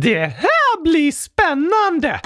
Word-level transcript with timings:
Det 0.00 0.18
här 0.18 0.82
blir 0.82 1.12
spännande! 1.12 2.20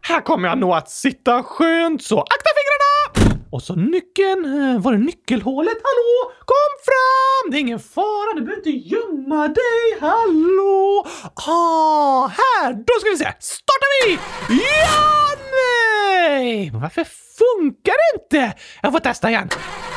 Här 0.00 0.20
kommer 0.20 0.48
jag 0.48 0.58
nog 0.58 0.72
att 0.72 0.90
sitta 0.90 1.42
skönt 1.42 2.02
så. 2.02 2.20
Akta 2.20 2.50
fingrarna! 2.56 3.40
Och 3.50 3.62
så 3.62 3.74
nyckeln. 3.74 4.74
Eh, 4.74 4.80
var 4.80 4.92
är 4.92 4.98
nyckelhålet? 4.98 5.74
Hallå? 5.74 6.32
Kom 6.44 6.72
fram! 6.84 7.50
Det 7.50 7.56
är 7.56 7.60
ingen 7.60 7.80
fara, 7.80 8.34
du 8.34 8.40
behöver 8.40 8.56
inte 8.56 8.70
gömma 8.94 9.48
dig. 9.48 9.98
Hallå? 10.00 11.06
Ah, 11.46 12.26
här! 12.26 12.72
Då 12.72 13.00
ska 13.00 13.10
vi 13.10 13.16
se. 13.16 13.32
Startar 13.40 14.06
vi! 14.06 14.18
Ja, 14.48 15.28
nej! 15.52 16.70
Men 16.70 16.80
varför 16.80 17.04
funkar 17.38 17.92
det 17.92 18.22
inte? 18.22 18.58
Jag 18.82 18.92
får 18.92 19.00
testa 19.00 19.30
igen. 19.30 19.48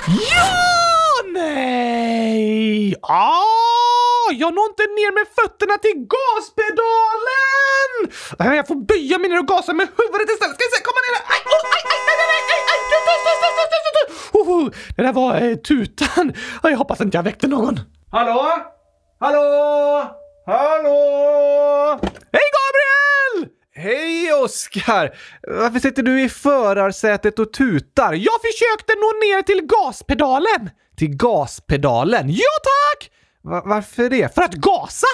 Ja, 0.08 1.32
nej! 1.34 2.96
Ah, 3.02 3.99
jag 4.44 4.54
når 4.56 4.66
inte 4.72 4.84
ner 5.00 5.12
med 5.18 5.28
fötterna 5.40 5.76
till 5.86 5.98
gaspedalen! 6.14 7.92
Jag 8.58 8.68
får 8.72 8.80
böja 8.92 9.16
mig 9.18 9.28
ner 9.30 9.40
och 9.44 9.48
gasa 9.48 9.74
med 9.80 9.88
huvudet 10.00 10.30
istället. 10.34 10.56
Ska 10.56 10.64
vi 10.68 10.72
se, 10.76 10.82
komma 10.90 11.02
ner 11.06 11.14
här. 11.18 11.26
Aj, 11.34 11.42
oh, 11.56 11.64
aj, 11.76 11.84
aj, 11.94 12.02
aj, 12.12 12.18
aj, 12.24 12.44
aj, 12.56 12.62
aj. 12.74 12.80
Oh, 14.34 14.50
oh, 14.50 14.70
Det 14.96 15.02
där 15.02 15.14
var 15.14 15.36
eh, 15.42 15.56
tutan. 15.56 16.34
Jag 16.64 16.78
hoppas 16.78 17.02
inte 17.02 17.18
jag 17.18 17.24
väckte 17.24 17.48
någon. 17.48 17.80
Hallå? 18.12 18.52
Hallå? 19.20 20.08
Hallå? 20.46 22.00
Hej 22.34 22.48
Gabriel! 22.58 23.50
Hej 23.76 24.34
Oskar! 24.34 25.18
Varför 25.48 25.80
sitter 25.80 26.04
du 26.04 26.22
i 26.22 26.30
förarsätet 26.30 27.40
och 27.40 27.54
tutar? 27.54 28.14
Jag 28.14 28.42
försökte 28.42 28.94
nå 28.94 29.08
ner 29.28 29.42
till 29.42 29.62
gaspedalen. 29.62 30.70
Till 30.98 31.16
gaspedalen? 31.16 32.26
Ja 32.30 32.54
tack! 32.64 33.12
Va- 33.44 33.64
varför 33.66 34.10
det? 34.10 34.36
För 34.36 34.42
att 34.42 34.54
gasa! 34.54 35.08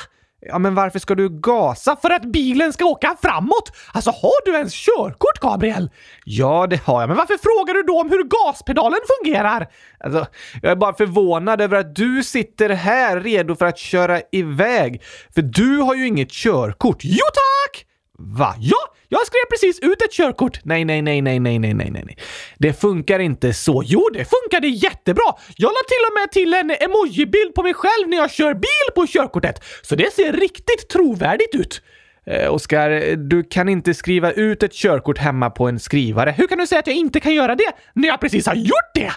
Ja, 0.47 0.59
men 0.59 0.75
varför 0.75 0.99
ska 0.99 1.15
du 1.15 1.29
gasa? 1.41 1.95
För 2.01 2.09
att 2.09 2.25
bilen 2.25 2.73
ska 2.73 2.85
åka 2.85 3.17
framåt! 3.21 3.71
Alltså 3.93 4.09
har 4.11 4.45
du 4.45 4.53
ens 4.57 4.73
körkort 4.73 5.39
Gabriel? 5.41 5.89
Ja, 6.25 6.67
det 6.69 6.81
har 6.83 7.01
jag, 7.01 7.07
men 7.07 7.07
Men 7.07 7.17
varför 7.17 7.37
frågar 7.37 7.73
du 7.73 7.83
då 7.83 8.01
om 8.01 8.09
hur 8.09 8.23
gaspedalen 8.23 8.99
fungerar? 9.23 9.67
Alltså, 9.99 10.25
jag 10.61 10.71
är 10.71 10.75
bara 10.75 10.93
förvånad 10.93 11.61
över 11.61 11.77
att 11.77 11.95
du 11.95 12.23
sitter 12.23 12.69
här 12.69 13.19
redo 13.19 13.55
för 13.55 13.65
att 13.65 13.77
köra 13.77 14.21
iväg. 14.31 15.01
För 15.35 15.41
du 15.41 15.77
har 15.77 15.95
ju 15.95 16.07
inget 16.07 16.31
körkort. 16.31 16.97
Jo 17.03 17.25
tack! 17.33 17.85
Va? 18.17 18.55
Ja, 18.59 18.77
jag 19.09 19.27
skrev 19.27 19.45
precis 19.49 19.79
ut 19.79 20.01
ett 20.01 20.11
körkort. 20.11 20.59
Nej, 20.63 20.85
nej, 20.85 21.01
nej, 21.01 21.21
nej, 21.21 21.39
nej, 21.39 21.59
nej, 21.59 21.73
nej, 21.73 21.91
nej. 21.91 22.17
Det 22.57 22.73
funkar 22.73 23.19
inte 23.19 23.53
så. 23.53 23.83
Jo, 23.85 24.09
det 24.13 24.25
funkade 24.25 24.67
jättebra. 24.67 25.33
Jag 25.57 25.67
la 25.69 25.81
till 25.87 26.03
och 26.09 26.13
med 26.19 26.31
till 26.31 26.53
en 26.53 26.89
emojibild 26.89 27.53
på 27.55 27.63
mig 27.63 27.73
själv 27.73 28.07
när 28.07 28.17
jag 28.17 28.31
kör 28.31 28.53
bil 28.53 28.87
på 28.95 29.07
körkortet. 29.07 29.63
Så 29.81 29.95
det 29.95 30.13
ser 30.13 30.33
riktigt 30.33 30.89
trovärdigt 30.89 31.55
ut. 31.55 31.81
Eh, 32.27 32.53
Oskar, 32.53 33.15
du 33.15 33.43
kan 33.43 33.69
inte 33.69 33.93
skriva 33.93 34.31
ut 34.31 34.63
ett 34.63 34.73
körkort 34.73 35.17
hemma 35.17 35.49
på 35.49 35.67
en 35.67 35.79
skrivare. 35.79 36.31
Hur 36.37 36.47
kan 36.47 36.57
du 36.57 36.67
säga 36.67 36.79
att 36.79 36.87
jag 36.87 36.95
inte 36.95 37.19
kan 37.19 37.33
göra 37.33 37.55
det 37.55 37.71
när 37.93 38.07
jag 38.07 38.21
precis 38.21 38.47
har 38.47 38.55
gjort 38.55 38.91
det? 38.93 39.11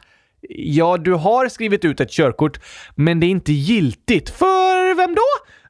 Ja, 0.50 0.96
du 0.96 1.12
har 1.12 1.48
skrivit 1.48 1.84
ut 1.84 2.00
ett 2.00 2.10
körkort, 2.10 2.60
men 2.94 3.20
det 3.20 3.26
är 3.26 3.28
inte 3.28 3.52
giltigt. 3.52 4.30
För 4.30 4.77
vem 4.98 5.14
då? 5.14 5.22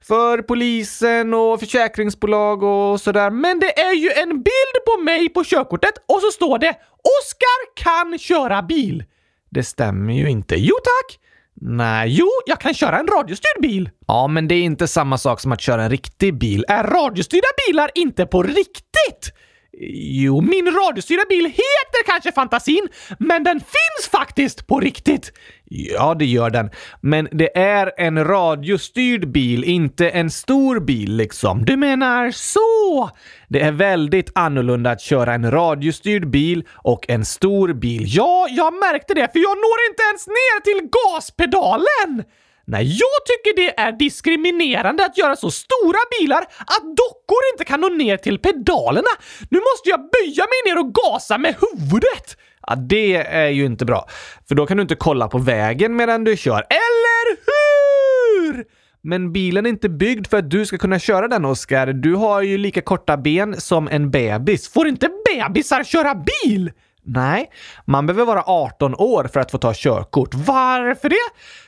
För 0.03 0.43
polisen 0.43 1.35
och 1.35 1.61
försäkringsbolag 1.61 2.63
och 2.63 3.01
sådär. 3.01 3.31
Men 3.31 3.61
det 3.61 3.81
är 3.81 3.95
ju 3.95 4.11
en 4.11 4.29
bild 4.29 4.77
på 4.87 5.03
mig 5.03 5.29
på 5.29 5.45
körkortet 5.45 5.95
och 6.09 6.21
så 6.21 6.31
står 6.31 6.59
det 6.59 6.77
“Oskar 7.21 7.85
kan 7.85 8.19
köra 8.19 8.63
bil”. 8.63 9.05
Det 9.51 9.63
stämmer 9.63 10.15
ju 10.15 10.31
inte. 10.31 10.55
Jo 10.57 10.75
tack! 10.85 11.19
Nej, 11.61 12.17
jo, 12.19 12.29
jag 12.47 12.61
kan 12.61 12.75
köra 12.75 12.99
en 12.99 13.07
radiostyrd 13.07 13.63
bil. 13.63 13.91
Ja, 14.07 14.27
men 14.27 14.49
det 14.49 14.55
är 14.55 14.63
inte 14.63 14.89
samma 14.89 15.19
sak 15.19 15.41
som 15.41 15.53
att 15.53 15.61
köra 15.61 15.83
en 15.83 15.91
riktig 15.91 16.39
bil. 16.39 16.65
Är 16.69 16.85
radiostyrda 16.85 17.49
bilar 17.67 17.91
inte 17.95 18.27
på 18.27 18.43
riktigt? 18.43 19.33
Jo, 19.81 20.41
min 20.41 20.67
radiostyrda 20.67 21.25
bil 21.29 21.45
heter 21.45 22.07
kanske 22.07 22.33
Fantasin, 22.33 22.89
men 23.19 23.45
den 23.45 23.61
finns 23.61 24.09
faktiskt 24.11 24.67
på 24.67 24.81
riktigt. 24.81 25.33
Ja, 25.65 26.15
det 26.15 26.25
gör 26.25 26.51
den. 26.51 26.71
Men 27.01 27.29
det 27.33 27.59
är 27.59 27.93
en 27.97 28.25
radiostyrd 28.25 29.29
bil, 29.33 29.65
inte 29.65 30.11
en 30.11 30.31
stor 30.31 30.81
bil 30.81 31.17
liksom. 31.17 31.65
Du 31.65 31.77
menar 31.77 32.31
så? 32.31 33.11
Det 33.49 33.61
är 33.61 33.73
väldigt 33.73 34.31
annorlunda 34.35 34.91
att 34.91 35.01
köra 35.01 35.35
en 35.35 35.51
radiostyrd 35.51 36.31
bil 36.31 36.65
och 36.75 37.09
en 37.09 37.25
stor 37.25 37.73
bil. 37.73 38.05
Ja, 38.07 38.47
jag 38.51 38.73
märkte 38.73 39.15
det, 39.15 39.33
för 39.33 39.39
jag 39.39 39.57
når 39.57 39.91
inte 39.91 40.03
ens 40.03 40.27
ner 40.27 40.61
till 40.61 40.89
gaspedalen! 40.91 42.25
Nej, 42.71 42.85
jag 42.85 43.19
tycker 43.27 43.57
det 43.57 43.81
är 43.81 43.93
diskriminerande 43.93 45.05
att 45.05 45.19
göra 45.19 45.37
så 45.37 45.51
stora 45.51 45.99
bilar 46.21 46.43
att 46.43 46.97
dockor 46.97 47.39
inte 47.53 47.65
kan 47.65 47.81
nå 47.81 47.89
ner 47.89 48.17
till 48.17 48.39
pedalerna. 48.39 49.09
Nu 49.51 49.59
måste 49.59 49.89
jag 49.89 50.01
böja 50.01 50.45
mig 50.45 50.75
ner 50.75 50.81
och 50.81 50.95
gasa 50.95 51.39
med 51.39 51.55
huvudet. 51.61 52.37
Ja, 52.67 52.75
det 52.75 53.17
är 53.17 53.49
ju 53.49 53.65
inte 53.67 53.85
bra. 53.85 54.09
För 54.49 54.55
då 54.55 54.67
kan 54.67 54.77
du 54.77 54.83
inte 54.83 54.95
kolla 54.95 55.29
på 55.29 55.39
vägen 55.39 55.97
medan 55.97 56.25
du 56.25 56.37
kör. 56.37 56.67
Eller 56.71 57.37
hur? 57.47 58.65
Men 59.03 59.33
bilen 59.33 59.67
är 59.67 59.71
inte 59.71 59.89
byggd 59.89 60.27
för 60.27 60.37
att 60.37 60.51
du 60.51 60.67
ska 60.67 60.79
kunna 60.79 60.99
köra 60.99 61.29
den, 61.29 61.45
Oskar. 61.45 61.87
Du 61.87 62.15
har 62.15 62.43
ju 62.43 62.59
lika 62.59 62.81
korta 62.83 63.17
ben 63.17 63.61
som 63.61 63.89
en 63.89 64.11
bebis. 64.11 64.73
Får 64.73 64.89
inte 64.89 65.11
bebisar 65.35 65.85
köra 65.85 66.15
bil? 66.15 66.71
Nej, 67.09 67.51
man 67.85 68.07
behöver 68.07 68.25
vara 68.25 68.43
18 68.47 68.95
år 68.95 69.29
för 69.33 69.41
att 69.41 69.51
få 69.51 69.59
ta 69.59 69.73
körkort. 69.75 70.35
Varför 70.35 71.09
det? 71.09 71.17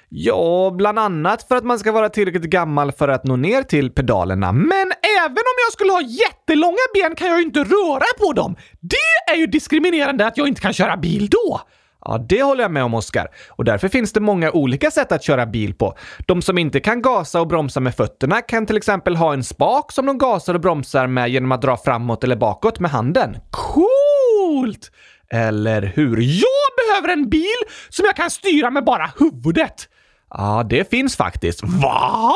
Ja, 0.09 0.71
bland 0.77 0.99
annat 0.99 1.43
för 1.49 1.57
att 1.57 1.65
man 1.65 1.79
ska 1.79 1.93
vara 1.93 2.09
tillräckligt 2.09 2.51
gammal 2.51 2.93
för 2.93 3.09
att 3.09 3.25
nå 3.25 3.37
ner 3.37 3.63
till 3.63 3.91
pedalerna. 3.91 4.53
Men 4.53 4.93
även 5.21 5.31
om 5.33 5.57
jag 5.67 5.73
skulle 5.73 5.93
ha 5.93 6.03
jättelånga 6.03 6.77
ben 6.95 7.15
kan 7.15 7.29
jag 7.29 7.39
ju 7.39 7.45
inte 7.45 7.65
röra 7.65 8.05
på 8.27 8.33
dem. 8.33 8.57
Det 8.81 9.33
är 9.33 9.37
ju 9.37 9.47
diskriminerande 9.47 10.27
att 10.27 10.37
jag 10.37 10.49
inte 10.49 10.61
kan 10.61 10.73
köra 10.73 10.97
bil 10.97 11.29
då. 11.29 11.61
Ja, 12.05 12.19
det 12.29 12.43
håller 12.43 12.63
jag 12.65 12.71
med 12.71 12.85
om, 12.85 12.95
Oskar. 12.95 13.29
Och 13.49 13.65
därför 13.65 13.89
finns 13.89 14.13
det 14.13 14.21
många 14.21 14.51
olika 14.51 14.91
sätt 14.91 15.13
att 15.13 15.23
köra 15.23 15.47
bil 15.47 15.75
på. 15.75 15.95
De 16.27 16.43
som 16.43 16.59
inte 16.59 16.81
kan 16.81 17.03
gasa 17.03 17.41
och 17.41 17.47
bromsa 17.47 17.81
med 17.81 17.95
fötterna 17.95 18.43
kan 18.43 18.67
till 18.67 18.77
exempel 18.77 19.17
ha 19.17 19.33
en 19.33 19.45
spak 19.45 19.93
som 19.93 20.07
de 20.07 20.19
gasar 20.19 20.55
och 20.55 20.61
bromsar 20.61 21.07
med 21.07 21.29
genom 21.29 21.53
att 21.53 21.63
dra 21.63 21.77
framåt 21.77 22.25
eller 22.25 22.37
bakåt 22.37 22.81
med 22.81 22.91
handen. 22.91 23.37
Coolt! 23.51 24.91
Eller 25.35 25.83
hur? 25.83 26.17
Jag 26.21 26.71
behöver 26.87 27.09
en 27.13 27.29
bil 27.29 27.61
som 27.89 28.05
jag 28.05 28.17
kan 28.17 28.31
styra 28.31 28.71
med 28.71 28.85
bara 28.85 29.11
huvudet. 29.19 29.89
Ja, 30.31 30.67
det 30.71 30.91
finns 30.91 31.17
faktiskt. 31.17 31.63
Va? 31.65 32.33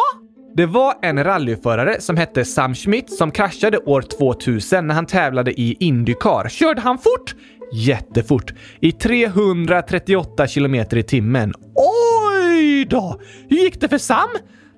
Det 0.57 0.67
var 0.67 0.95
en 1.03 1.25
rallyförare 1.25 2.01
som 2.01 2.17
hette 2.17 2.45
Sam 2.45 2.75
Schmidt 2.75 3.13
som 3.13 3.31
kraschade 3.31 3.79
år 3.79 4.03
2000 4.03 4.87
när 4.87 4.95
han 4.95 5.07
tävlade 5.07 5.61
i 5.61 5.77
Indycar. 5.81 6.49
Körde 6.49 6.81
han 6.81 6.99
fort? 6.99 7.35
Jättefort. 7.73 8.53
I 8.81 8.93
338 8.93 10.47
kilometer 10.47 10.97
i 10.97 11.03
timmen. 11.03 11.55
Oj 11.75 12.85
då! 12.85 13.21
Hur 13.49 13.57
gick 13.57 13.81
det 13.81 13.89
för 13.89 13.99
Sam? 13.99 14.29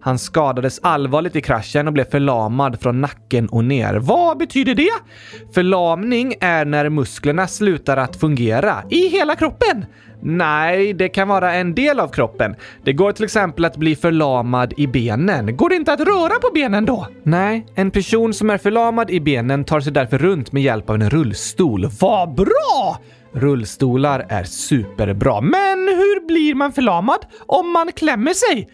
Han 0.06 0.18
skadades 0.18 0.80
allvarligt 0.82 1.36
i 1.36 1.40
kraschen 1.40 1.86
och 1.86 1.92
blev 1.92 2.10
förlamad 2.10 2.80
från 2.80 3.00
nacken 3.00 3.48
och 3.48 3.64
ner. 3.64 3.94
Vad 3.94 4.38
betyder 4.38 4.74
det? 4.74 4.90
Förlamning 5.54 6.34
är 6.40 6.64
när 6.64 6.88
musklerna 6.88 7.46
slutar 7.46 7.96
att 7.96 8.16
fungera. 8.16 8.82
I 8.90 9.08
hela 9.08 9.34
kroppen? 9.34 9.84
Nej, 10.22 10.92
det 10.92 11.08
kan 11.08 11.28
vara 11.28 11.54
en 11.54 11.74
del 11.74 12.00
av 12.00 12.08
kroppen. 12.08 12.54
Det 12.84 12.92
går 12.92 13.12
till 13.12 13.24
exempel 13.24 13.64
att 13.64 13.76
bli 13.76 13.96
förlamad 13.96 14.74
i 14.76 14.86
benen. 14.86 15.56
Går 15.56 15.68
det 15.68 15.76
inte 15.76 15.92
att 15.92 16.00
röra 16.00 16.38
på 16.40 16.50
benen 16.54 16.84
då? 16.84 17.06
Nej, 17.22 17.66
en 17.74 17.90
person 17.90 18.34
som 18.34 18.50
är 18.50 18.58
förlamad 18.58 19.10
i 19.10 19.20
benen 19.20 19.64
tar 19.64 19.80
sig 19.80 19.92
därför 19.92 20.18
runt 20.18 20.52
med 20.52 20.62
hjälp 20.62 20.90
av 20.90 20.96
en 20.96 21.10
rullstol. 21.10 21.88
Vad 22.00 22.34
bra! 22.34 23.00
Rullstolar 23.32 24.26
är 24.28 24.44
superbra. 24.44 25.40
Men 25.40 25.78
hur 25.78 26.26
blir 26.26 26.54
man 26.54 26.72
förlamad 26.72 27.18
om 27.46 27.72
man 27.72 27.92
klämmer 27.92 28.32
sig? 28.34 28.68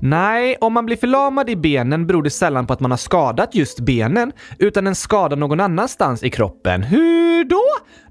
Nej, 0.00 0.56
om 0.60 0.72
man 0.72 0.86
blir 0.86 0.96
förlamad 0.96 1.50
i 1.50 1.56
benen 1.56 2.06
beror 2.06 2.22
det 2.22 2.30
sällan 2.30 2.66
på 2.66 2.72
att 2.72 2.80
man 2.80 2.90
har 2.90 2.98
skadat 2.98 3.54
just 3.54 3.80
benen, 3.80 4.32
utan 4.58 4.86
en 4.86 4.94
skada 4.94 5.36
någon 5.36 5.60
annanstans 5.60 6.22
i 6.22 6.30
kroppen. 6.30 6.82
Hur 6.82 7.44
då? 7.44 7.62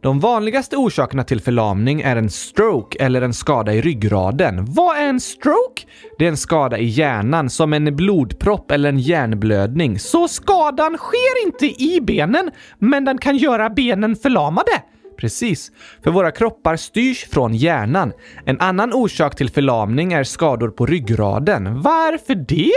De 0.01 0.19
vanligaste 0.19 0.77
orsakerna 0.77 1.23
till 1.23 1.41
förlamning 1.41 2.01
är 2.01 2.15
en 2.15 2.29
stroke 2.29 2.97
eller 3.05 3.21
en 3.21 3.33
skada 3.33 3.73
i 3.73 3.81
ryggraden. 3.81 4.65
Vad 4.65 4.97
är 4.97 5.07
en 5.07 5.19
stroke? 5.19 5.83
Det 6.17 6.25
är 6.25 6.29
en 6.29 6.37
skada 6.37 6.77
i 6.77 6.85
hjärnan, 6.85 7.49
som 7.49 7.73
en 7.73 7.95
blodpropp 7.95 8.71
eller 8.71 8.89
en 8.89 8.99
hjärnblödning. 8.99 9.99
Så 9.99 10.27
skadan 10.27 10.97
sker 10.97 11.45
inte 11.45 11.83
i 11.83 12.01
benen, 12.01 12.51
men 12.79 13.05
den 13.05 13.17
kan 13.17 13.37
göra 13.37 13.69
benen 13.69 14.15
förlamade? 14.15 14.71
Precis, 15.17 15.71
för 16.03 16.11
våra 16.11 16.31
kroppar 16.31 16.75
styrs 16.75 17.25
från 17.29 17.53
hjärnan. 17.53 18.11
En 18.45 18.59
annan 18.59 18.93
orsak 18.93 19.35
till 19.35 19.49
förlamning 19.49 20.13
är 20.13 20.23
skador 20.23 20.69
på 20.69 20.85
ryggraden. 20.85 21.81
Varför 21.81 22.35
det? 22.35 22.71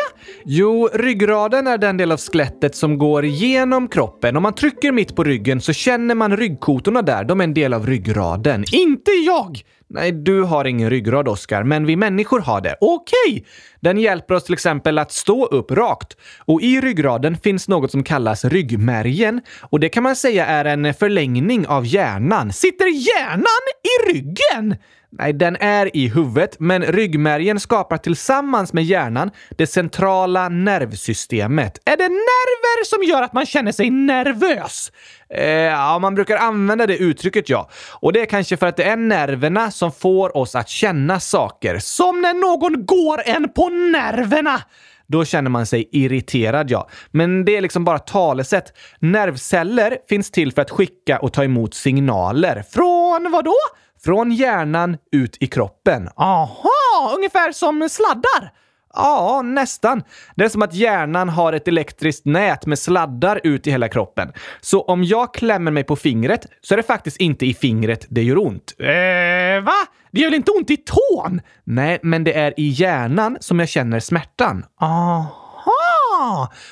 Jo, 0.44 0.88
ryggraden 0.94 1.66
är 1.66 1.78
den 1.78 1.96
del 1.96 2.12
av 2.12 2.18
skelettet 2.18 2.76
som 2.76 2.98
går 2.98 3.24
genom 3.24 3.88
kroppen. 3.88 4.36
Om 4.36 4.42
man 4.42 4.54
trycker 4.54 4.92
mitt 4.92 5.16
på 5.16 5.24
ryggen 5.24 5.60
så 5.60 5.72
känner 5.72 6.14
man 6.14 6.36
ryggkotorna 6.36 7.02
där. 7.02 7.24
De 7.24 7.40
är 7.40 7.44
en 7.44 7.54
del 7.54 7.74
av 7.74 7.86
ryggraden. 7.86 8.64
Inte 8.72 9.10
jag! 9.10 9.62
Nej, 9.92 10.12
du 10.12 10.42
har 10.42 10.64
ingen 10.64 10.90
ryggrad, 10.90 11.28
Oskar, 11.28 11.62
men 11.62 11.86
vi 11.86 11.96
människor 11.96 12.40
har 12.40 12.60
det. 12.60 12.76
Okej! 12.80 13.46
Den 13.80 13.98
hjälper 13.98 14.34
oss 14.34 14.44
till 14.44 14.54
exempel 14.54 14.98
att 14.98 15.12
stå 15.12 15.46
upp 15.46 15.70
rakt. 15.70 16.16
Och 16.38 16.62
i 16.62 16.80
ryggraden 16.80 17.36
finns 17.36 17.68
något 17.68 17.90
som 17.90 18.02
kallas 18.02 18.44
ryggmärgen. 18.44 19.40
Och 19.62 19.80
det 19.80 19.88
kan 19.88 20.02
man 20.02 20.16
säga 20.16 20.46
är 20.46 20.64
en 20.64 20.94
förlängning 20.94 21.66
av 21.66 21.86
hjärnan. 21.86 22.52
Sitter 22.52 22.86
hjärnan 22.86 23.64
i 23.82 24.12
ryggen? 24.12 24.76
Nej, 25.12 25.32
den 25.32 25.56
är 25.56 25.96
i 25.96 26.08
huvudet, 26.08 26.56
men 26.60 26.82
ryggmärgen 26.82 27.60
skapar 27.60 27.96
tillsammans 27.96 28.72
med 28.72 28.84
hjärnan 28.84 29.30
det 29.50 29.66
centrala 29.66 30.48
nervsystemet. 30.48 31.78
Är 31.84 31.96
det 31.96 32.08
nerver 32.08 32.84
som 32.84 33.02
gör 33.02 33.22
att 33.22 33.32
man 33.32 33.46
känner 33.46 33.72
sig 33.72 33.90
nervös? 33.90 34.92
Eh, 35.34 35.44
ja, 35.50 35.98
man 35.98 36.14
brukar 36.14 36.36
använda 36.36 36.86
det 36.86 36.96
uttrycket, 36.96 37.48
ja. 37.48 37.70
Och 38.00 38.12
det 38.12 38.20
är 38.20 38.26
kanske 38.26 38.56
för 38.56 38.66
att 38.66 38.76
det 38.76 38.84
är 38.84 38.96
nerverna 38.96 39.70
som 39.70 39.92
får 39.92 40.36
oss 40.36 40.54
att 40.54 40.68
känna 40.68 41.20
saker. 41.20 41.78
Som 41.78 42.20
när 42.20 42.34
någon 42.34 42.86
går 42.86 43.22
en 43.24 43.52
på 43.52 43.68
nerverna! 43.68 44.62
Då 45.06 45.24
känner 45.24 45.50
man 45.50 45.66
sig 45.66 45.88
irriterad, 45.92 46.70
ja. 46.70 46.88
Men 47.10 47.44
det 47.44 47.56
är 47.56 47.60
liksom 47.60 47.84
bara 47.84 47.98
talesätt. 47.98 48.72
Nervceller 48.98 49.96
finns 50.08 50.30
till 50.30 50.52
för 50.52 50.62
att 50.62 50.70
skicka 50.70 51.18
och 51.18 51.32
ta 51.32 51.44
emot 51.44 51.74
signaler. 51.74 52.64
Från 52.72 53.32
vad 53.32 53.44
då? 53.44 53.56
Från 54.04 54.32
hjärnan 54.32 54.96
ut 55.12 55.36
i 55.40 55.46
kroppen. 55.46 56.08
Aha, 56.16 57.14
ungefär 57.16 57.52
som 57.52 57.88
sladdar. 57.88 58.52
Ja, 58.94 59.42
nästan. 59.44 60.02
Det 60.34 60.44
är 60.44 60.48
som 60.48 60.62
att 60.62 60.74
hjärnan 60.74 61.28
har 61.28 61.52
ett 61.52 61.68
elektriskt 61.68 62.24
nät 62.24 62.66
med 62.66 62.78
sladdar 62.78 63.40
ut 63.44 63.66
i 63.66 63.70
hela 63.70 63.88
kroppen. 63.88 64.32
Så 64.60 64.82
om 64.82 65.04
jag 65.04 65.34
klämmer 65.34 65.70
mig 65.70 65.84
på 65.84 65.96
fingret 65.96 66.46
så 66.60 66.74
är 66.74 66.76
det 66.76 66.82
faktiskt 66.82 67.16
inte 67.16 67.46
i 67.46 67.54
fingret 67.54 68.06
det 68.08 68.22
gör 68.22 68.38
ont. 68.38 68.74
Eh, 68.78 69.64
va? 69.64 69.76
Det 70.10 70.20
gör 70.20 70.26
väl 70.26 70.34
inte 70.34 70.50
ont 70.50 70.70
i 70.70 70.76
tån? 70.76 71.40
Nej, 71.64 71.98
men 72.02 72.24
det 72.24 72.38
är 72.38 72.60
i 72.60 72.68
hjärnan 72.68 73.36
som 73.40 73.58
jag 73.58 73.68
känner 73.68 74.00
smärtan. 74.00 74.64
Aha! 74.80 75.39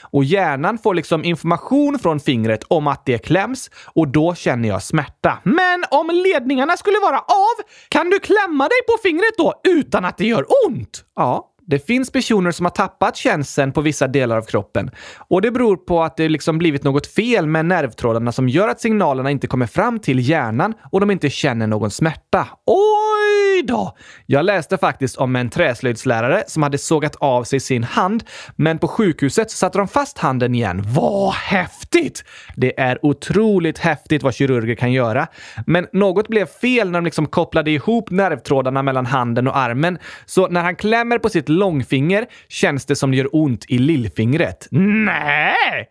Och 0.02 0.24
hjärnan 0.24 0.78
får 0.78 0.94
liksom 0.94 1.24
information 1.24 1.98
från 1.98 2.20
fingret 2.20 2.64
om 2.68 2.86
att 2.86 3.06
det 3.06 3.18
kläms 3.18 3.70
och 3.94 4.08
då 4.08 4.34
känner 4.34 4.68
jag 4.68 4.82
smärta. 4.82 5.38
Men 5.44 5.84
om 5.90 6.10
ledningarna 6.10 6.76
skulle 6.76 6.98
vara 6.98 7.18
av, 7.18 7.64
kan 7.88 8.10
du 8.10 8.18
klämma 8.18 8.64
dig 8.64 8.78
på 8.86 9.02
fingret 9.02 9.36
då 9.38 9.54
utan 9.64 10.04
att 10.04 10.18
det 10.18 10.26
gör 10.26 10.46
ont? 10.66 11.04
Ja, 11.16 11.44
det 11.66 11.86
finns 11.86 12.10
personer 12.10 12.50
som 12.50 12.66
har 12.66 12.70
tappat 12.70 13.16
känseln 13.16 13.72
på 13.72 13.80
vissa 13.80 14.06
delar 14.06 14.36
av 14.36 14.42
kroppen 14.42 14.90
och 15.18 15.42
det 15.42 15.50
beror 15.50 15.76
på 15.76 16.02
att 16.02 16.16
det 16.16 16.28
liksom 16.28 16.58
blivit 16.58 16.84
något 16.84 17.06
fel 17.06 17.46
med 17.46 17.66
nervtrådarna 17.66 18.32
som 18.32 18.48
gör 18.48 18.68
att 18.68 18.80
signalerna 18.80 19.30
inte 19.30 19.46
kommer 19.46 19.66
fram 19.66 19.98
till 19.98 20.28
hjärnan 20.28 20.74
och 20.92 21.00
de 21.00 21.10
inte 21.10 21.30
känner 21.30 21.66
någon 21.66 21.90
smärta. 21.90 22.48
Oj 22.66 23.17
då! 23.64 23.96
Jag 24.26 24.44
läste 24.44 24.78
faktiskt 24.78 25.16
om 25.16 25.36
en 25.36 25.50
träslöjdslärare 25.50 26.44
som 26.46 26.62
hade 26.62 26.78
sågat 26.78 27.16
av 27.16 27.44
sig 27.44 27.60
sin 27.60 27.84
hand, 27.84 28.24
men 28.56 28.78
på 28.78 28.88
sjukhuset 28.88 29.50
så 29.50 29.56
satte 29.56 29.78
de 29.78 29.88
fast 29.88 30.18
handen 30.18 30.54
igen. 30.54 30.82
Vad 30.86 31.32
häftigt! 31.34 32.24
Det 32.56 32.80
är 32.80 33.06
otroligt 33.06 33.78
häftigt 33.78 34.22
vad 34.22 34.34
kirurger 34.34 34.74
kan 34.74 34.92
göra. 34.92 35.26
Men 35.66 35.86
något 35.92 36.28
blev 36.28 36.46
fel 36.46 36.90
när 36.90 36.98
de 36.98 37.04
liksom 37.04 37.26
kopplade 37.26 37.70
ihop 37.70 38.10
nervtrådarna 38.10 38.82
mellan 38.82 39.06
handen 39.06 39.48
och 39.48 39.56
armen. 39.56 39.98
Så 40.26 40.48
när 40.48 40.62
han 40.62 40.76
klämmer 40.76 41.18
på 41.18 41.28
sitt 41.28 41.48
långfinger 41.48 42.26
känns 42.48 42.86
det 42.86 42.96
som 42.96 43.10
det 43.10 43.16
gör 43.16 43.28
ont 43.32 43.64
i 43.68 43.78
lillfingret. 43.78 44.68
Nej, 44.70 45.88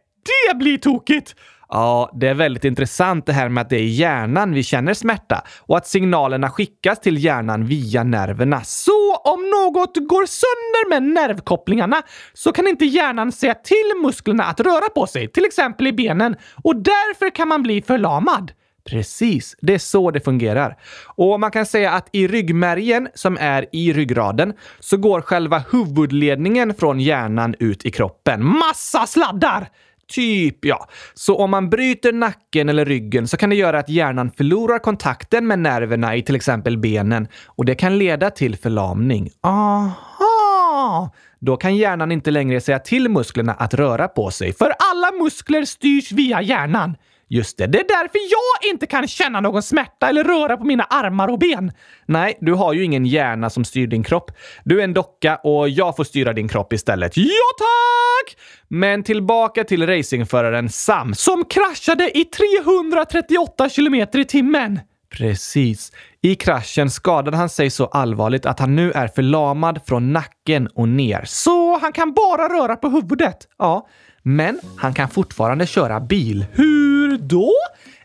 det 0.50 0.56
blir 0.56 0.78
tokigt! 0.78 1.36
Ja, 1.69 2.12
det 2.14 2.28
är 2.28 2.34
väldigt 2.34 2.66
intressant 2.66 3.25
det 3.25 3.34
här 3.34 3.50
med 3.50 3.62
att 3.62 3.69
det 3.69 3.75
är 3.75 3.81
i 3.81 3.88
hjärnan 3.88 4.54
vi 4.54 4.64
känner 4.64 4.94
smärta 4.94 5.44
och 5.60 5.78
att 5.78 5.88
signalerna 5.88 6.50
skickas 6.50 7.00
till 7.00 7.24
hjärnan 7.24 7.66
via 7.66 8.04
nerverna. 8.04 8.64
Så 8.64 9.16
om 9.16 9.40
något 9.50 9.96
går 9.96 10.25
sönder 10.25 10.90
med 10.90 11.04
nervkopplingarna 11.04 12.02
så 12.34 12.52
kan 12.52 12.68
inte 12.68 12.86
hjärnan 12.86 13.31
säga 13.31 13.54
till 13.54 14.02
musklerna 14.04 14.44
att 14.44 14.60
röra 14.60 14.90
på 14.90 15.08
sig, 15.08 15.28
till 15.28 15.46
exempel 15.46 15.88
i 15.88 15.94
benen, 15.94 16.36
och 16.64 16.75
därför 16.75 17.30
kan 17.30 17.48
man 17.48 17.64
bli 17.64 17.81
förlamad. 17.81 18.52
Precis, 18.90 19.56
det 19.62 19.74
är 19.74 19.80
så 19.80 20.12
det 20.12 20.20
fungerar. 20.20 20.78
Och 21.16 21.40
man 21.40 21.52
kan 21.52 21.66
säga 21.66 21.92
att 21.92 22.10
i 22.12 22.28
ryggmärgen, 22.28 23.08
som 23.13 23.38
är 23.40 23.66
i 23.72 23.94
ryggraden, 23.94 24.54
så 24.80 24.98
går 24.98 25.22
själva 25.22 25.63
huvudledningen 25.72 26.74
från 26.74 27.00
hjärnan 27.00 27.56
ut 27.60 27.86
i 27.86 27.92
kroppen. 27.92 28.46
Massa 28.46 29.08
sladdar! 29.08 29.70
Typ, 30.13 30.65
ja. 30.65 30.88
Så 31.13 31.38
om 31.38 31.51
man 31.51 31.69
bryter 31.69 32.13
nacken 32.13 32.69
eller 32.69 32.86
ryggen 32.86 33.27
så 33.27 33.38
kan 33.38 33.50
det 33.50 33.56
göra 33.56 33.80
att 33.80 33.89
hjärnan 33.89 34.31
förlorar 34.31 34.80
kontakten 34.80 35.48
med 35.48 35.59
nerverna 35.59 36.15
i 36.15 36.21
till 36.21 36.36
exempel 36.36 36.77
benen 36.77 37.27
och 37.45 37.65
det 37.65 37.75
kan 37.75 37.98
leda 37.98 38.30
till 38.30 38.57
förlamning. 38.57 39.30
Aha! 39.42 41.12
Då 41.39 41.57
kan 41.57 41.75
hjärnan 41.75 42.12
inte 42.12 42.31
längre 42.31 42.62
säga 42.62 42.80
till 42.80 43.09
musklerna 43.09 43.54
att 43.54 43.74
röra 43.74 44.07
på 44.07 44.31
sig. 44.31 44.54
För 44.54 44.74
alla 44.92 45.24
muskler 45.24 45.65
styrs 45.65 46.12
via 46.12 46.42
hjärnan. 46.42 46.95
Just 47.29 47.57
det, 47.57 47.68
Det 47.68 47.79
är 47.79 47.88
därför 47.88 48.19
jag 48.31 48.71
inte 48.71 48.88
kan 48.88 49.07
känna 49.07 49.41
någon 49.41 49.63
smärta 49.63 50.09
eller 50.09 50.24
röra 50.24 50.57
på 50.57 50.63
mina 50.63 50.83
armar 50.83 51.27
och 51.27 51.39
ben. 51.39 51.71
Nej, 52.06 52.38
du 52.41 52.53
har 52.53 52.74
ju 52.74 52.83
ingen 52.83 53.06
hjärna 53.06 53.50
som 53.50 53.65
styr 53.65 53.88
din 53.88 54.03
kropp. 54.03 54.31
Du 54.63 54.79
är 54.79 54.83
en 54.83 54.94
docka 54.94 55.35
och 55.35 55.69
jag 55.69 55.95
får 55.95 56.03
styra 56.03 56.33
din 56.33 56.47
kropp 56.47 56.74
istället. 56.74 57.18
Ja, 57.18 57.25
tack! 57.57 58.38
Men 58.68 59.03
tillbaka 59.03 59.63
till 59.63 59.88
racingföraren 59.88 60.69
Sam. 60.69 61.13
Som 61.13 61.45
kraschade 61.45 62.18
i 62.18 62.24
338 62.24 63.69
kilometer 63.69 64.19
i 64.19 64.25
timmen. 64.25 64.79
Precis. 65.09 65.91
I 66.21 66.35
kraschen 66.35 66.89
skadade 66.89 67.38
han 67.38 67.50
sig 67.50 67.69
så 67.69 67.85
allvarligt 67.85 68.45
att 68.45 68.59
han 68.59 68.75
nu 68.75 68.91
är 68.91 69.07
förlamad 69.07 69.79
från 69.85 70.13
nacken 70.13 70.68
och 70.68 70.89
ner. 70.89 71.24
Så 71.25 71.79
han 71.79 71.91
kan 71.91 72.13
bara 72.13 72.50
röra 72.50 72.75
på 72.75 72.89
huvudet? 72.89 73.38
Ja, 73.57 73.88
men 74.27 74.59
han 74.75 74.94
kan 74.94 75.09
fortfarande 75.09 75.68
köra 75.68 76.00
bil. 76.00 76.45
Hur 76.53 77.18
då? 77.18 77.53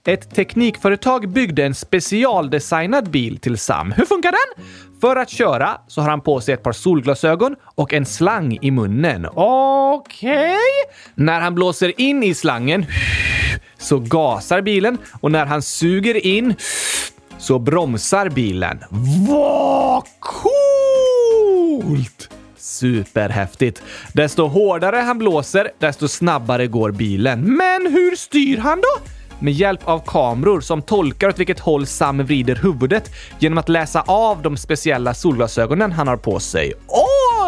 Ett 0.05 0.35
teknikföretag 0.35 1.29
byggde 1.29 1.65
en 1.65 1.75
specialdesignad 1.75 3.11
bil 3.11 3.39
till 3.39 3.59
Sam. 3.59 3.93
Hur 3.93 4.05
funkar 4.05 4.33
den? 4.33 4.65
För 5.01 5.17
att 5.17 5.31
köra 5.31 5.81
så 5.89 6.01
har 6.01 6.11
han 6.11 6.21
på 6.21 6.41
sig 6.41 6.55
ett 6.55 6.63
par 6.63 6.73
solglasögon 6.73 7.57
och 7.63 7.93
en 7.93 8.07
slang 8.07 8.59
i 8.63 8.71
munnen. 8.71 9.27
Okej. 9.35 10.57
När 11.15 11.41
han 11.41 11.55
blåser 11.55 12.01
in 12.01 12.23
i 12.23 12.35
slangen 12.35 12.87
så 13.79 13.99
gasar 13.99 14.61
bilen 14.61 14.99
och 15.21 15.33
när 15.33 15.47
han 15.47 15.63
suger 15.63 16.27
in 16.27 16.55
så 17.39 17.59
bromsar 17.59 18.29
bilen. 18.29 18.79
Vad 19.29 20.05
coolt! 20.19 20.53
Superhäftigt! 22.63 23.83
Desto 24.13 24.47
hårdare 24.47 24.97
han 24.97 25.19
blåser, 25.19 25.71
desto 25.79 26.09
snabbare 26.09 26.67
går 26.67 26.91
bilen. 26.91 27.57
Men 27.57 27.93
hur 27.93 28.17
styr 28.17 28.59
han 28.59 28.81
då? 28.81 29.11
med 29.43 29.53
hjälp 29.53 29.81
av 29.89 30.03
kameror 30.07 30.61
som 30.61 30.83
tolkar 30.83 31.29
åt 31.29 31.39
vilket 31.39 31.61
håll 31.61 31.87
Sam 31.87 32.19
vrider 32.19 32.57
huvudet 32.57 33.11
genom 33.39 33.59
att 33.59 33.69
läsa 33.69 34.01
av 34.07 34.43
de 34.43 34.57
speciella 34.57 35.15
solglasögonen 35.15 35.93
han 35.93 36.09
har 36.09 36.17
på 36.17 36.41
sig. 36.41 36.73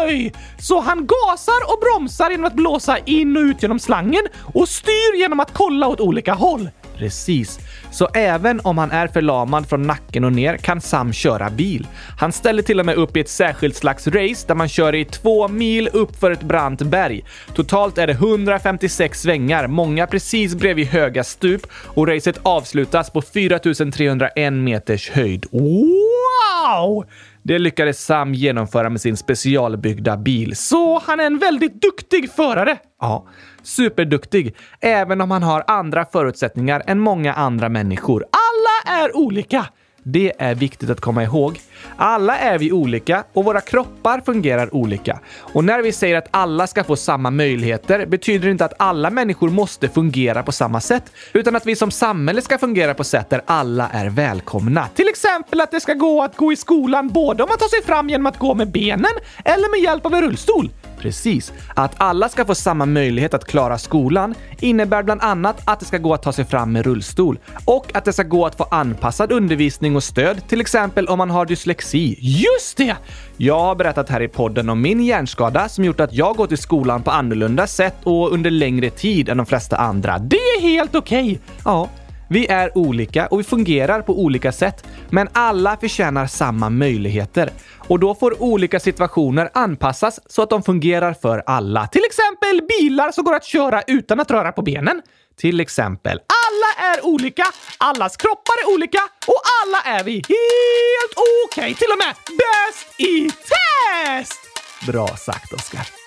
Oj! 0.01 0.33
Så 0.59 0.79
han 0.79 1.07
gasar 1.07 1.73
och 1.73 1.79
bromsar 1.79 2.31
genom 2.31 2.45
att 2.45 2.53
blåsa 2.53 2.97
in 2.97 3.37
och 3.37 3.41
ut 3.41 3.61
genom 3.61 3.79
slangen 3.79 4.23
och 4.53 4.69
styr 4.69 5.19
genom 5.19 5.39
att 5.39 5.53
kolla 5.53 5.87
åt 5.87 5.99
olika 5.99 6.33
håll. 6.33 6.69
Precis. 6.97 7.59
Så 7.91 8.07
även 8.13 8.59
om 8.63 8.77
han 8.77 8.91
är 8.91 9.07
förlamad 9.07 9.69
från 9.69 9.81
nacken 9.81 10.23
och 10.23 10.33
ner 10.33 10.57
kan 10.57 10.81
Sam 10.81 11.13
köra 11.13 11.49
bil. 11.49 11.87
Han 12.19 12.31
ställer 12.31 12.63
till 12.63 12.79
och 12.79 12.85
med 12.85 12.95
upp 12.95 13.17
i 13.17 13.19
ett 13.19 13.29
särskilt 13.29 13.75
slags 13.75 14.07
race 14.07 14.47
där 14.47 14.55
man 14.55 14.67
kör 14.67 14.95
i 14.95 15.05
två 15.05 15.47
mil 15.47 15.89
uppför 15.93 16.31
ett 16.31 16.43
brant 16.43 16.81
berg. 16.81 17.25
Totalt 17.53 17.97
är 17.97 18.07
det 18.07 18.13
156 18.13 19.21
svängar, 19.21 19.67
många 19.67 20.07
precis 20.07 20.55
bredvid 20.55 20.87
höga 20.87 21.23
stup 21.23 21.61
och 21.71 22.07
racet 22.07 22.39
avslutas 22.43 23.09
på 23.09 23.21
4301 23.21 24.53
meters 24.53 25.09
höjd. 25.09 25.45
Wow! 25.51 27.05
Det 27.43 27.59
lyckades 27.59 28.05
Sam 28.05 28.33
genomföra 28.33 28.89
med 28.89 29.01
sin 29.01 29.17
specialbyggda 29.17 30.17
bil. 30.17 30.55
Så 30.55 30.99
han 30.99 31.19
är 31.19 31.25
en 31.25 31.39
väldigt 31.39 31.81
duktig 31.81 32.31
förare. 32.31 32.77
Ja, 33.05 33.25
superduktig. 33.63 34.55
Även 34.79 35.21
om 35.21 35.31
han 35.31 35.43
har 35.43 35.63
andra 35.67 36.05
förutsättningar 36.05 36.83
än 36.87 36.99
många 36.99 37.33
andra 37.33 37.69
människor. 37.69 38.25
Alla 38.31 39.01
är 39.01 39.17
olika. 39.17 39.65
Det 40.03 40.33
är 40.37 40.55
viktigt 40.55 40.89
att 40.89 41.01
komma 41.01 41.23
ihåg. 41.23 41.59
Alla 41.97 42.37
är 42.37 42.59
vi 42.59 42.71
olika 42.71 43.23
och 43.33 43.45
våra 43.45 43.61
kroppar 43.61 44.21
fungerar 44.25 44.75
olika. 44.75 45.19
Och 45.39 45.63
när 45.63 45.81
vi 45.81 45.91
säger 45.91 46.17
att 46.17 46.27
alla 46.31 46.67
ska 46.67 46.83
få 46.83 46.95
samma 46.95 47.31
möjligheter 47.31 48.05
betyder 48.05 48.45
det 48.45 48.51
inte 48.51 48.65
att 48.65 48.73
alla 48.79 49.09
människor 49.09 49.49
måste 49.49 49.89
fungera 49.89 50.43
på 50.43 50.51
samma 50.51 50.81
sätt, 50.81 51.11
utan 51.33 51.55
att 51.55 51.65
vi 51.65 51.75
som 51.75 51.91
samhälle 51.91 52.41
ska 52.41 52.57
fungera 52.57 52.93
på 52.93 53.03
sätt 53.03 53.29
där 53.29 53.41
alla 53.45 53.89
är 53.89 54.09
välkomna. 54.09 54.87
Till 54.95 55.07
exempel 55.07 55.61
att 55.61 55.71
det 55.71 55.79
ska 55.79 55.93
gå 55.93 56.23
att 56.23 56.35
gå 56.35 56.53
i 56.53 56.55
skolan 56.55 57.09
både 57.09 57.43
om 57.43 57.49
man 57.49 57.57
tar 57.57 57.67
sig 57.67 57.83
fram 57.83 58.09
genom 58.09 58.25
att 58.25 58.39
gå 58.39 58.53
med 58.53 58.71
benen 58.71 59.11
eller 59.45 59.71
med 59.71 59.79
hjälp 59.83 60.05
av 60.05 60.13
en 60.13 60.21
rullstol. 60.21 60.69
Precis. 61.05 61.53
Att 61.73 61.91
alla 61.97 62.29
ska 62.29 62.45
få 62.45 62.55
samma 62.55 62.85
möjlighet 62.85 63.33
att 63.33 63.45
klara 63.45 63.77
skolan 63.77 64.35
innebär 64.59 65.03
bland 65.03 65.21
annat 65.21 65.61
att 65.65 65.79
det 65.79 65.85
ska 65.85 65.97
gå 65.97 66.13
att 66.13 66.23
ta 66.23 66.33
sig 66.33 66.45
fram 66.45 66.71
med 66.71 66.85
rullstol 66.85 67.39
och 67.65 67.95
att 67.95 68.05
det 68.05 68.13
ska 68.13 68.23
gå 68.23 68.45
att 68.45 68.55
få 68.55 68.67
anpassad 68.71 69.31
undervisning 69.31 69.95
och 69.95 70.03
stöd, 70.03 70.47
till 70.47 70.61
exempel 70.61 71.07
om 71.07 71.17
man 71.17 71.29
har 71.29 71.45
dyslexi. 71.45 72.17
Just 72.19 72.77
det! 72.77 72.95
Jag 73.37 73.59
har 73.59 73.75
berättat 73.75 74.09
här 74.09 74.21
i 74.21 74.27
podden 74.27 74.69
om 74.69 74.81
min 74.81 75.03
hjärnskada 75.03 75.69
som 75.69 75.83
gjort 75.85 75.99
att 75.99 76.13
jag 76.13 76.35
gått 76.35 76.51
i 76.51 76.57
skolan 76.57 77.03
på 77.03 77.11
annorlunda 77.11 77.67
sätt 77.67 77.97
och 78.03 78.33
under 78.33 78.51
längre 78.51 78.89
tid 78.89 79.29
än 79.29 79.37
de 79.37 79.45
flesta 79.45 79.77
andra. 79.77 80.19
Det 80.19 80.35
är 80.35 80.61
helt 80.61 80.95
okej! 80.95 81.23
Okay. 81.23 81.37
Ja, 81.65 81.89
vi 82.29 82.47
är 82.47 82.77
olika 82.77 83.27
och 83.27 83.39
vi 83.39 83.43
fungerar 83.43 84.01
på 84.01 84.19
olika 84.19 84.51
sätt, 84.51 84.87
men 85.09 85.27
alla 85.33 85.77
förtjänar 85.77 86.27
samma 86.27 86.69
möjligheter. 86.69 87.49
Och 87.77 87.99
då 87.99 88.15
får 88.15 88.43
olika 88.43 88.79
situationer 88.79 89.49
anpassas 89.53 90.19
så 90.25 90.41
att 90.41 90.49
de 90.49 90.63
fungerar 90.63 91.13
för 91.13 91.43
alla. 91.45 91.87
Till 91.87 92.03
exempel 92.05 92.67
bilar 92.67 93.11
som 93.11 93.23
går 93.23 93.35
att 93.35 93.45
köra 93.45 93.81
utan 93.87 94.19
att 94.19 94.31
röra 94.31 94.51
på 94.51 94.61
benen. 94.61 95.01
Till 95.37 95.59
exempel. 95.59 96.19
Alla 96.19 96.93
är 96.93 97.05
olika, 97.05 97.45
allas 97.77 98.17
kroppar 98.17 98.53
är 98.63 98.73
olika 98.75 98.99
och 99.27 99.41
alla 99.61 99.97
är 99.97 100.03
vi 100.03 100.13
helt 100.13 101.13
okej. 101.15 101.63
Okay. 101.63 101.73
Till 101.73 101.87
och 101.91 101.97
med 101.97 102.15
bäst 102.37 102.99
i 102.99 103.29
test! 103.29 104.39
Bra 104.87 105.07
sagt, 105.07 105.53
Oskar. 105.53 106.04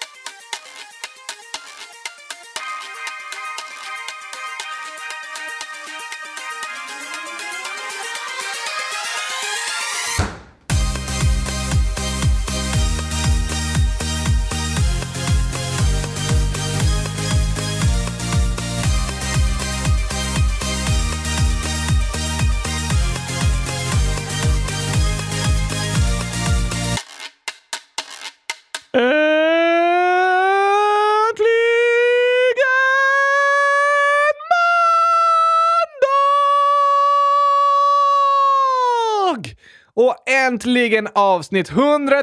Och 39.98 40.14
äntligen 40.28 41.08
avsnitt 41.14 41.70
100 41.70 42.22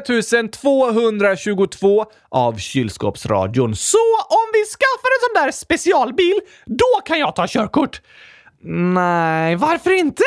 222 0.52 2.04
av 2.28 2.58
Kylskåpsradion. 2.58 3.76
Så 3.76 3.98
om 4.28 4.46
vi 4.52 4.64
skaffar 4.64 5.08
en 5.08 5.20
sån 5.20 5.44
där 5.44 5.50
specialbil, 5.52 6.40
då 6.66 7.00
kan 7.04 7.18
jag 7.18 7.36
ta 7.36 7.46
körkort? 7.48 8.00
Nej, 8.94 9.56
varför 9.56 9.90
inte? 9.90 10.22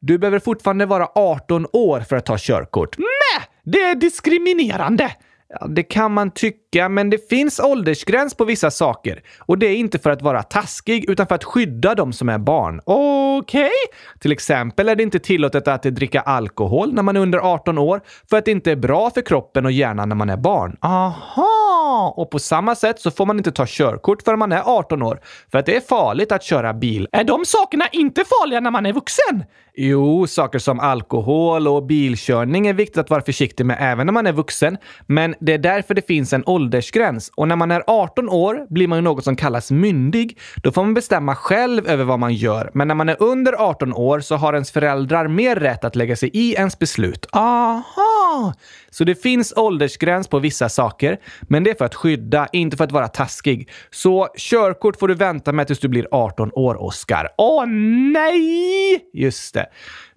Du 0.00 0.18
behöver 0.18 0.38
fortfarande 0.38 0.86
vara 0.86 1.08
18 1.14 1.66
år 1.72 2.00
för 2.00 2.16
att 2.16 2.26
ta 2.26 2.36
körkort. 2.38 2.98
Nej, 2.98 3.48
det 3.64 3.82
är 3.82 3.94
diskriminerande. 3.94 5.10
Ja, 5.48 5.66
det 5.66 5.82
kan 5.82 6.12
man 6.12 6.30
tycka, 6.30 6.69
men 6.88 7.10
det 7.10 7.28
finns 7.28 7.60
åldersgräns 7.60 8.34
på 8.34 8.44
vissa 8.44 8.70
saker. 8.70 9.22
Och 9.38 9.58
det 9.58 9.66
är 9.66 9.76
inte 9.76 9.98
för 9.98 10.10
att 10.10 10.22
vara 10.22 10.42
taskig, 10.42 11.10
utan 11.10 11.26
för 11.26 11.34
att 11.34 11.44
skydda 11.44 11.94
de 11.94 12.12
som 12.12 12.28
är 12.28 12.38
barn. 12.38 12.80
Okej? 12.84 13.60
Okay. 13.60 13.70
Till 14.18 14.32
exempel 14.32 14.88
är 14.88 14.96
det 14.96 15.02
inte 15.02 15.18
tillåtet 15.18 15.68
att 15.68 15.82
dricka 15.82 16.20
alkohol 16.20 16.92
när 16.92 17.02
man 17.02 17.16
är 17.16 17.20
under 17.20 17.38
18 17.38 17.78
år, 17.78 18.00
för 18.30 18.36
att 18.36 18.44
det 18.44 18.50
inte 18.50 18.70
är 18.70 18.76
bra 18.76 19.10
för 19.10 19.20
kroppen 19.20 19.66
och 19.66 19.72
hjärnan 19.72 20.08
när 20.08 20.16
man 20.16 20.30
är 20.30 20.36
barn. 20.36 20.76
Aha! 20.80 22.14
Och 22.16 22.30
på 22.30 22.38
samma 22.38 22.74
sätt 22.74 23.00
så 23.00 23.10
får 23.10 23.26
man 23.26 23.38
inte 23.38 23.52
ta 23.52 23.64
körkort 23.68 24.22
förrän 24.22 24.38
man 24.38 24.52
är 24.52 24.62
18 24.64 25.02
år, 25.02 25.20
för 25.50 25.58
att 25.58 25.66
det 25.66 25.76
är 25.76 25.80
farligt 25.80 26.32
att 26.32 26.42
köra 26.42 26.74
bil. 26.74 27.08
Är 27.12 27.24
de 27.24 27.44
sakerna 27.44 27.84
inte 27.92 28.24
farliga 28.24 28.60
när 28.60 28.70
man 28.70 28.86
är 28.86 28.92
vuxen? 28.92 29.44
Jo, 29.74 30.26
saker 30.26 30.58
som 30.58 30.80
alkohol 30.80 31.68
och 31.68 31.82
bilkörning 31.82 32.66
är 32.66 32.74
viktigt 32.74 32.98
att 32.98 33.10
vara 33.10 33.22
försiktig 33.22 33.66
med 33.66 33.76
även 33.80 34.06
när 34.06 34.12
man 34.12 34.26
är 34.26 34.32
vuxen. 34.32 34.76
Men 35.06 35.34
det 35.40 35.52
är 35.52 35.58
därför 35.58 35.94
det 35.94 36.06
finns 36.06 36.32
en 36.32 36.42
åldersgräns 36.46 36.59
åldersgräns. 36.60 37.30
Och 37.34 37.48
när 37.48 37.56
man 37.56 37.70
är 37.70 37.82
18 37.86 38.28
år 38.28 38.66
blir 38.68 38.88
man 38.88 38.98
ju 38.98 39.02
något 39.02 39.24
som 39.24 39.36
kallas 39.36 39.70
myndig. 39.70 40.38
Då 40.56 40.72
får 40.72 40.82
man 40.82 40.94
bestämma 40.94 41.34
själv 41.34 41.86
över 41.86 42.04
vad 42.04 42.18
man 42.18 42.34
gör. 42.34 42.70
Men 42.74 42.88
när 42.88 42.94
man 42.94 43.08
är 43.08 43.16
under 43.22 43.52
18 43.52 43.94
år 43.94 44.20
så 44.20 44.36
har 44.36 44.52
ens 44.52 44.70
föräldrar 44.70 45.28
mer 45.28 45.56
rätt 45.56 45.84
att 45.84 45.96
lägga 45.96 46.16
sig 46.16 46.30
i 46.32 46.54
ens 46.54 46.78
beslut. 46.78 47.26
Aha! 47.32 48.19
Så 48.90 49.04
det 49.04 49.14
finns 49.14 49.52
åldersgräns 49.56 50.28
på 50.28 50.38
vissa 50.38 50.68
saker, 50.68 51.20
men 51.40 51.64
det 51.64 51.70
är 51.70 51.74
för 51.74 51.84
att 51.84 51.94
skydda, 51.94 52.48
inte 52.52 52.76
för 52.76 52.84
att 52.84 52.92
vara 52.92 53.08
taskig. 53.08 53.70
Så 53.90 54.28
körkort 54.38 54.98
får 54.98 55.08
du 55.08 55.14
vänta 55.14 55.52
med 55.52 55.66
tills 55.66 55.80
du 55.80 55.88
blir 55.88 56.08
18 56.10 56.50
år, 56.52 56.82
Oskar. 56.82 57.28
Åh 57.38 57.66
nej! 58.12 59.10
Just 59.12 59.54
det. 59.54 59.66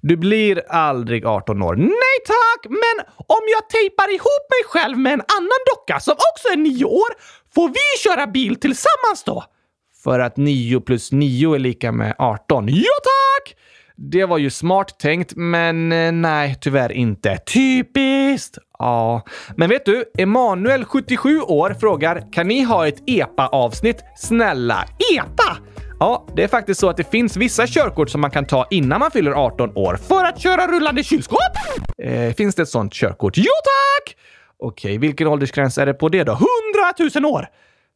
Du 0.02 0.18
blir 0.18 0.64
aldrig 0.70 1.26
18 1.26 1.62
år. 1.62 1.76
Nej 1.76 2.18
tack! 2.28 2.66
Men 2.70 3.06
om 3.18 3.42
jag 3.56 3.70
tejpar 3.70 4.14
ihop 4.14 4.46
mig 4.50 4.64
själv 4.66 4.98
med 4.98 5.14
en 5.14 5.22
annan 5.38 5.60
docka 5.76 6.00
som 6.00 6.14
också 6.14 6.48
är 6.54 6.58
9 6.58 6.86
år, 6.86 7.10
får 7.56 7.70
vi 7.70 8.04
köra 8.04 8.28
bil 8.28 8.56
tillsammans 8.56 9.24
då? 9.26 9.44
För 10.04 10.20
att 10.20 10.38
9 10.38 10.82
plus 10.82 11.12
9 11.12 11.56
är 11.56 11.60
lika 11.60 11.92
med 11.92 12.16
18. 12.18 12.68
Ja 12.68 12.96
tack! 13.04 13.33
Det 13.96 14.26
var 14.26 14.38
ju 14.38 14.50
smart 14.50 15.00
tänkt, 15.00 15.34
men 15.36 15.92
eh, 15.92 16.12
nej, 16.12 16.58
tyvärr 16.62 16.92
inte. 16.92 17.38
Typiskt! 17.38 18.58
Ja, 18.80 19.22
men 19.58 19.70
vet 19.70 19.86
du? 19.86 20.04
Emanuel, 20.18 20.86
77 20.86 21.42
år, 21.42 21.76
frågar 21.80 22.34
“Kan 22.34 22.48
ni 22.48 22.62
ha 22.64 22.88
ett 22.88 23.04
EPA-avsnitt? 23.08 24.04
Snälla, 24.18 24.86
EPA?” 25.16 25.58
Ja, 26.00 26.28
det 26.36 26.44
är 26.44 26.48
faktiskt 26.48 26.80
så 26.80 26.90
att 26.90 26.98
det 26.98 27.12
finns 27.12 27.38
vissa 27.38 27.68
körkort 27.68 28.10
som 28.10 28.22
man 28.22 28.32
kan 28.32 28.46
ta 28.46 28.68
innan 28.70 29.00
man 29.00 29.12
fyller 29.12 29.32
18 29.32 29.72
år. 29.76 29.96
För 30.08 30.26
att 30.26 30.40
köra 30.42 30.68
rullande 30.68 31.04
kylskåp? 31.04 31.40
Eh, 31.98 32.34
finns 32.34 32.56
det 32.56 32.62
ett 32.62 32.70
sånt 32.70 32.94
körkort? 32.94 33.38
Jo 33.38 33.44
tack! 33.64 34.16
Okej, 34.60 34.98
vilken 34.98 35.28
åldersgräns 35.28 35.78
är 35.78 35.86
det 35.86 35.94
på 35.94 36.10
det 36.10 36.24
då? 36.24 36.32
100 36.32 36.48
000 37.22 37.26
år! 37.34 37.48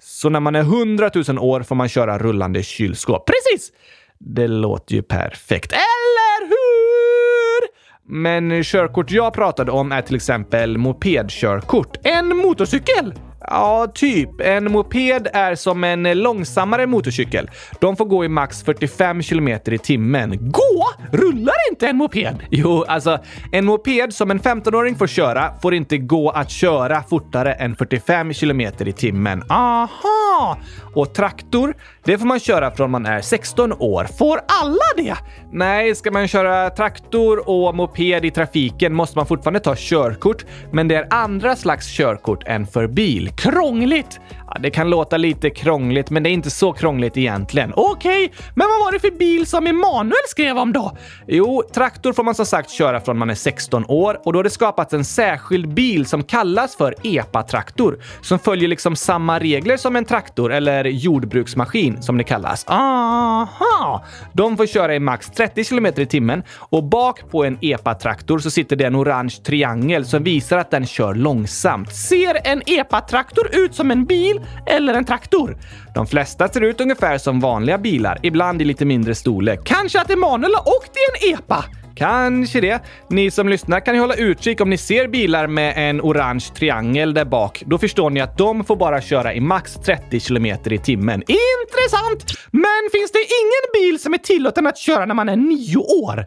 Så 0.03 0.29
när 0.29 0.39
man 0.39 0.55
är 0.55 0.59
100 0.59 1.09
000 1.27 1.39
år 1.39 1.63
får 1.63 1.75
man 1.75 1.89
köra 1.89 2.17
rullande 2.17 2.63
kylskåp? 2.63 3.25
Precis! 3.25 3.71
Det 4.19 4.47
låter 4.47 4.95
ju 4.95 5.01
perfekt. 5.01 5.71
Eller 5.71 6.47
hur? 6.47 7.67
Men 8.09 8.63
körkort 8.63 9.11
jag 9.11 9.33
pratade 9.33 9.71
om 9.71 9.91
är 9.91 10.01
till 10.01 10.15
exempel 10.15 10.77
mopedkörkort. 10.77 11.97
En 12.03 12.37
motorcykel? 12.37 13.13
Ja, 13.49 13.87
typ. 13.93 14.41
En 14.41 14.71
moped 14.71 15.27
är 15.33 15.55
som 15.55 15.83
en 15.83 16.03
långsammare 16.03 16.87
motorcykel. 16.87 17.49
De 17.79 17.95
får 17.95 18.05
gå 18.05 18.25
i 18.25 18.27
max 18.27 18.63
45 18.63 19.23
km 19.23 19.47
i 19.47 19.77
timmen. 19.77 20.51
Gå? 20.51 20.89
Rullar 21.11 21.55
inte 21.71 21.87
en 21.87 21.97
moped? 21.97 22.35
Jo, 22.51 22.83
alltså 22.87 23.19
en 23.51 23.65
moped 23.65 24.13
som 24.13 24.31
en 24.31 24.39
15-åring 24.39 24.95
får 24.95 25.07
köra 25.07 25.51
får 25.61 25.73
inte 25.73 25.97
gå 25.97 26.29
att 26.29 26.49
köra 26.49 27.03
fortare 27.03 27.53
än 27.53 27.75
45 27.75 28.33
km 28.33 28.61
i 28.61 28.91
timmen. 28.91 29.43
Aha! 29.49 30.57
Och 30.95 31.13
traktor, 31.13 31.75
det 32.03 32.17
får 32.17 32.25
man 32.25 32.39
köra 32.39 32.71
från 32.71 32.91
man 32.91 33.05
är 33.05 33.21
16 33.21 33.73
år. 33.73 34.07
Får 34.17 34.39
alla 34.63 34.85
det? 34.97 35.15
Nej, 35.51 35.95
ska 35.95 36.11
man 36.11 36.27
köra 36.27 36.69
traktor 36.69 37.49
och 37.49 37.75
moped 37.75 38.25
i 38.25 38.31
trafiken 38.31 38.93
måste 38.93 39.17
man 39.17 39.25
fortfarande 39.25 39.59
ta 39.59 39.75
körkort, 39.77 40.45
men 40.71 40.87
det 40.87 40.95
är 40.95 41.07
andra 41.09 41.55
slags 41.55 41.97
körkort 41.97 42.43
än 42.47 42.67
för 42.67 42.87
bil. 42.87 43.31
Krångligt! 43.37 44.19
Det 44.59 44.69
kan 44.69 44.89
låta 44.89 45.17
lite 45.17 45.49
krångligt, 45.49 46.09
men 46.09 46.23
det 46.23 46.29
är 46.29 46.31
inte 46.31 46.49
så 46.49 46.73
krångligt 46.73 47.17
egentligen. 47.17 47.73
Okej, 47.75 48.25
okay, 48.25 48.37
men 48.55 48.67
vad 48.67 48.79
var 48.85 48.91
det 48.91 48.99
för 48.99 49.11
bil 49.11 49.47
som 49.47 49.67
Emanuel 49.67 50.27
skrev 50.27 50.57
om 50.57 50.73
då? 50.73 50.97
Jo, 51.27 51.63
traktor 51.73 52.13
får 52.13 52.23
man 52.23 52.35
som 52.35 52.45
sagt 52.45 52.69
köra 52.69 53.01
från 53.01 53.17
man 53.17 53.29
är 53.29 53.35
16 53.35 53.85
år 53.87 54.21
och 54.23 54.33
då 54.33 54.39
har 54.39 54.43
det 54.43 54.49
skapats 54.49 54.93
en 54.93 55.05
särskild 55.05 55.73
bil 55.73 56.05
som 56.05 56.23
kallas 56.23 56.75
för 56.75 56.95
EPA-traktor 57.03 57.99
som 58.21 58.39
följer 58.39 58.67
liksom 58.67 58.95
samma 58.95 59.39
regler 59.39 59.77
som 59.77 59.95
en 59.95 60.05
traktor 60.05 60.53
eller 60.53 60.85
jordbruksmaskin 60.85 62.01
som 62.01 62.17
det 62.17 62.23
kallas. 62.23 62.65
Aha! 62.67 64.05
De 64.33 64.57
får 64.57 64.65
köra 64.65 64.95
i 64.95 64.99
max 64.99 65.29
30 65.29 65.63
km 65.63 65.85
i 65.85 66.05
timmen 66.05 66.43
och 66.49 66.83
bak 66.83 67.31
på 67.31 67.45
en 67.45 67.57
EPA-traktor 67.61 68.39
så 68.39 68.51
sitter 68.51 68.75
det 68.75 68.85
en 68.85 68.95
orange 68.95 69.35
triangel 69.43 70.05
som 70.05 70.23
visar 70.23 70.57
att 70.57 70.71
den 70.71 70.85
kör 70.85 71.15
långsamt. 71.15 71.95
Ser 71.95 72.47
en 72.47 72.61
EPA-traktor 72.65 73.55
ut 73.55 73.75
som 73.75 73.91
en 73.91 74.05
bil 74.05 74.41
eller 74.65 74.93
en 74.93 75.05
traktor? 75.05 75.57
De 75.95 76.07
flesta 76.07 76.47
ser 76.47 76.61
ut 76.61 76.81
ungefär 76.81 77.17
som 77.17 77.39
vanliga 77.39 77.77
bilar, 77.77 78.19
ibland 78.23 78.61
i 78.61 78.65
lite 78.65 78.85
mindre 78.85 79.15
storlek. 79.15 79.59
Kanske 79.63 80.01
att 80.01 80.11
Emanuel 80.11 80.53
har 80.55 80.67
åkt 80.77 80.91
i 80.97 81.27
en 81.27 81.33
EPA? 81.33 81.65
Kanske 81.97 82.61
det. 82.61 82.81
Ni 83.09 83.31
som 83.31 83.49
lyssnar 83.49 83.79
kan 83.79 83.95
ju 83.95 84.01
hålla 84.01 84.15
utkik 84.15 84.61
om 84.61 84.69
ni 84.69 84.77
ser 84.77 85.07
bilar 85.07 85.47
med 85.47 85.73
en 85.89 86.01
orange 86.01 86.45
triangel 86.55 87.13
där 87.13 87.25
bak. 87.25 87.63
Då 87.65 87.77
förstår 87.77 88.09
ni 88.09 88.21
att 88.21 88.37
de 88.37 88.63
får 88.63 88.75
bara 88.75 89.01
köra 89.01 89.33
i 89.33 89.39
max 89.39 89.73
30 89.85 90.19
km 90.19 90.45
i 90.45 90.77
timmen. 90.77 91.23
Intressant! 91.27 92.39
Men 92.51 92.89
finns 92.91 93.11
det 93.11 93.19
ingen 93.19 93.65
bil 93.73 93.99
som 93.99 94.13
är 94.13 94.17
tillåten 94.17 94.67
att 94.67 94.77
köra 94.77 95.05
när 95.05 95.15
man 95.15 95.29
är 95.29 95.35
nio 95.35 95.77
år? 95.77 96.25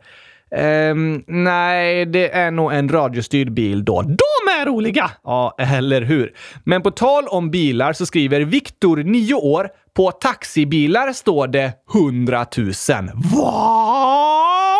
Um, 0.56 1.24
nej, 1.26 2.06
det 2.06 2.34
är 2.34 2.50
nog 2.50 2.72
en 2.72 2.88
radiostyrd 2.88 3.52
bil 3.52 3.84
då. 3.84 4.02
De 4.02 4.60
är 4.60 4.66
roliga! 4.66 5.10
Ja, 5.24 5.54
eller 5.58 6.02
hur? 6.02 6.32
Men 6.64 6.82
på 6.82 6.90
tal 6.90 7.26
om 7.28 7.50
bilar 7.50 7.92
så 7.92 8.06
skriver 8.06 8.40
Viktor, 8.40 8.96
9 8.96 9.34
år, 9.34 9.68
på 9.96 10.10
taxibilar 10.10 11.12
står 11.12 11.46
det 11.46 11.72
100 11.94 12.46
000. 12.56 12.72
Va? 13.34 14.76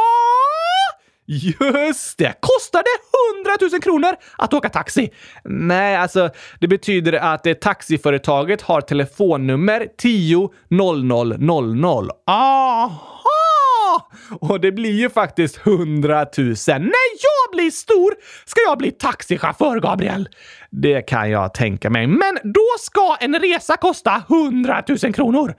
Just 1.27 2.19
det! 2.19 2.35
Kostar 2.41 2.83
det 2.83 3.47
100 3.61 3.71
000 3.73 3.83
kronor 3.83 4.17
att 4.39 4.55
åka 4.55 4.69
taxi? 4.69 5.11
Nej, 5.45 5.97
alltså 5.97 6.31
det 6.61 6.69
betyder 6.69 7.13
att 7.13 7.45
det 7.45 7.61
taxiföretaget 7.61 8.63
har 8.63 8.81
telefonnummer 8.81 9.87
10 9.99 10.49
00 10.69 11.39
00. 11.39 12.11
Aha! 12.27 13.10
Och 14.41 14.61
det 14.61 14.73
blir 14.73 15.01
ju 15.01 15.11
faktiskt 15.11 15.67
100 15.67 16.27
000. 16.39 16.47
När 16.67 17.11
jag 17.21 17.53
blir 17.53 17.71
stor 17.71 18.15
ska 18.45 18.61
jag 18.67 18.79
bli 18.79 18.91
taxichaufför, 18.91 19.81
Gabriel. 19.81 20.29
Det 20.71 21.03
kan 21.03 21.31
jag 21.31 21.55
tänka 21.55 21.91
mig. 21.91 22.07
Men 22.07 22.39
då 22.45 22.67
ska 22.81 23.17
en 23.21 23.35
resa 23.35 23.77
kosta 23.77 24.23
100 24.29 24.83
000 25.03 25.13
kronor. 25.15 25.55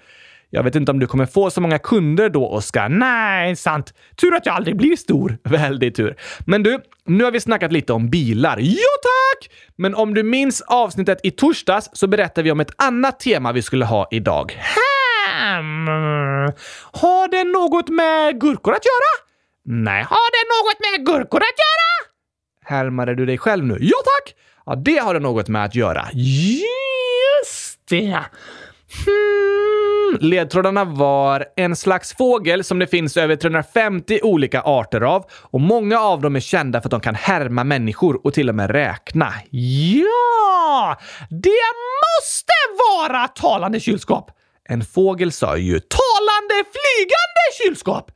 Jag 0.53 0.63
vet 0.63 0.75
inte 0.75 0.91
om 0.91 0.99
du 0.99 1.07
kommer 1.07 1.25
få 1.25 1.49
så 1.49 1.61
många 1.61 1.79
kunder 1.79 2.29
då, 2.29 2.47
Oskar. 2.47 2.89
Nej, 2.89 3.55
sant. 3.55 3.93
Tur 4.21 4.35
att 4.35 4.45
jag 4.45 4.55
aldrig 4.55 4.77
blir 4.77 4.95
stor. 4.95 5.37
Väldigt 5.49 5.95
tur. 5.95 6.15
Men 6.45 6.63
du, 6.63 6.79
nu 7.05 7.23
har 7.23 7.31
vi 7.31 7.39
snackat 7.39 7.71
lite 7.71 7.93
om 7.93 8.09
bilar. 8.09 8.57
Ja, 8.59 8.91
tack! 9.03 9.51
Men 9.75 9.95
om 9.95 10.13
du 10.13 10.23
minns 10.23 10.61
avsnittet 10.61 11.19
i 11.23 11.31
torsdags 11.31 11.89
så 11.93 12.07
berättade 12.07 12.43
vi 12.43 12.51
om 12.51 12.59
ett 12.59 12.73
annat 12.77 13.19
tema 13.19 13.51
vi 13.51 13.61
skulle 13.61 13.85
ha 13.85 14.07
idag. 14.11 14.51
Hä? 14.57 14.90
Ehm, 15.61 16.51
har 16.91 17.27
det 17.27 17.43
något 17.43 17.89
med 17.89 18.41
gurkor 18.41 18.73
att 18.73 18.85
göra? 18.85 19.27
Nej. 19.65 20.03
Har 20.03 20.31
det 20.31 20.45
något 20.55 20.79
med 20.79 21.05
gurkor 21.05 21.39
att 21.39 21.43
göra? 21.43 22.11
Härmade 22.65 23.15
du 23.15 23.25
dig 23.25 23.37
själv 23.37 23.65
nu? 23.65 23.77
Ja, 23.81 23.97
tack! 24.03 24.35
Ja, 24.65 24.75
det 24.75 24.97
har 24.97 25.13
det 25.13 25.19
något 25.19 25.47
med 25.47 25.63
att 25.65 25.75
göra. 25.75 26.07
Just 26.13 27.79
det. 27.89 28.19
Hmm. 29.05 30.17
Ledtrådarna 30.19 30.85
var 30.85 31.45
en 31.55 31.75
slags 31.75 32.17
fågel 32.17 32.63
som 32.63 32.79
det 32.79 32.87
finns 32.87 33.17
över 33.17 33.35
350 33.35 34.19
olika 34.23 34.61
arter 34.61 35.01
av 35.01 35.25
och 35.31 35.61
många 35.61 35.99
av 35.99 36.21
dem 36.21 36.35
är 36.35 36.39
kända 36.39 36.81
för 36.81 36.87
att 36.87 36.91
de 36.91 36.99
kan 36.99 37.15
härma 37.15 37.63
människor 37.63 38.25
och 38.25 38.33
till 38.33 38.49
och 38.49 38.55
med 38.55 38.71
räkna. 38.71 39.33
Ja! 39.49 40.97
Det 41.29 41.63
måste 42.19 42.53
vara 42.89 43.27
talande 43.27 43.79
kylskåp! 43.79 44.31
En 44.71 44.85
fågel 44.85 45.31
sa 45.31 45.57
ju 45.57 45.79
talande 45.79 46.55
flygande 46.71 47.43
kylskåp! 47.63 48.11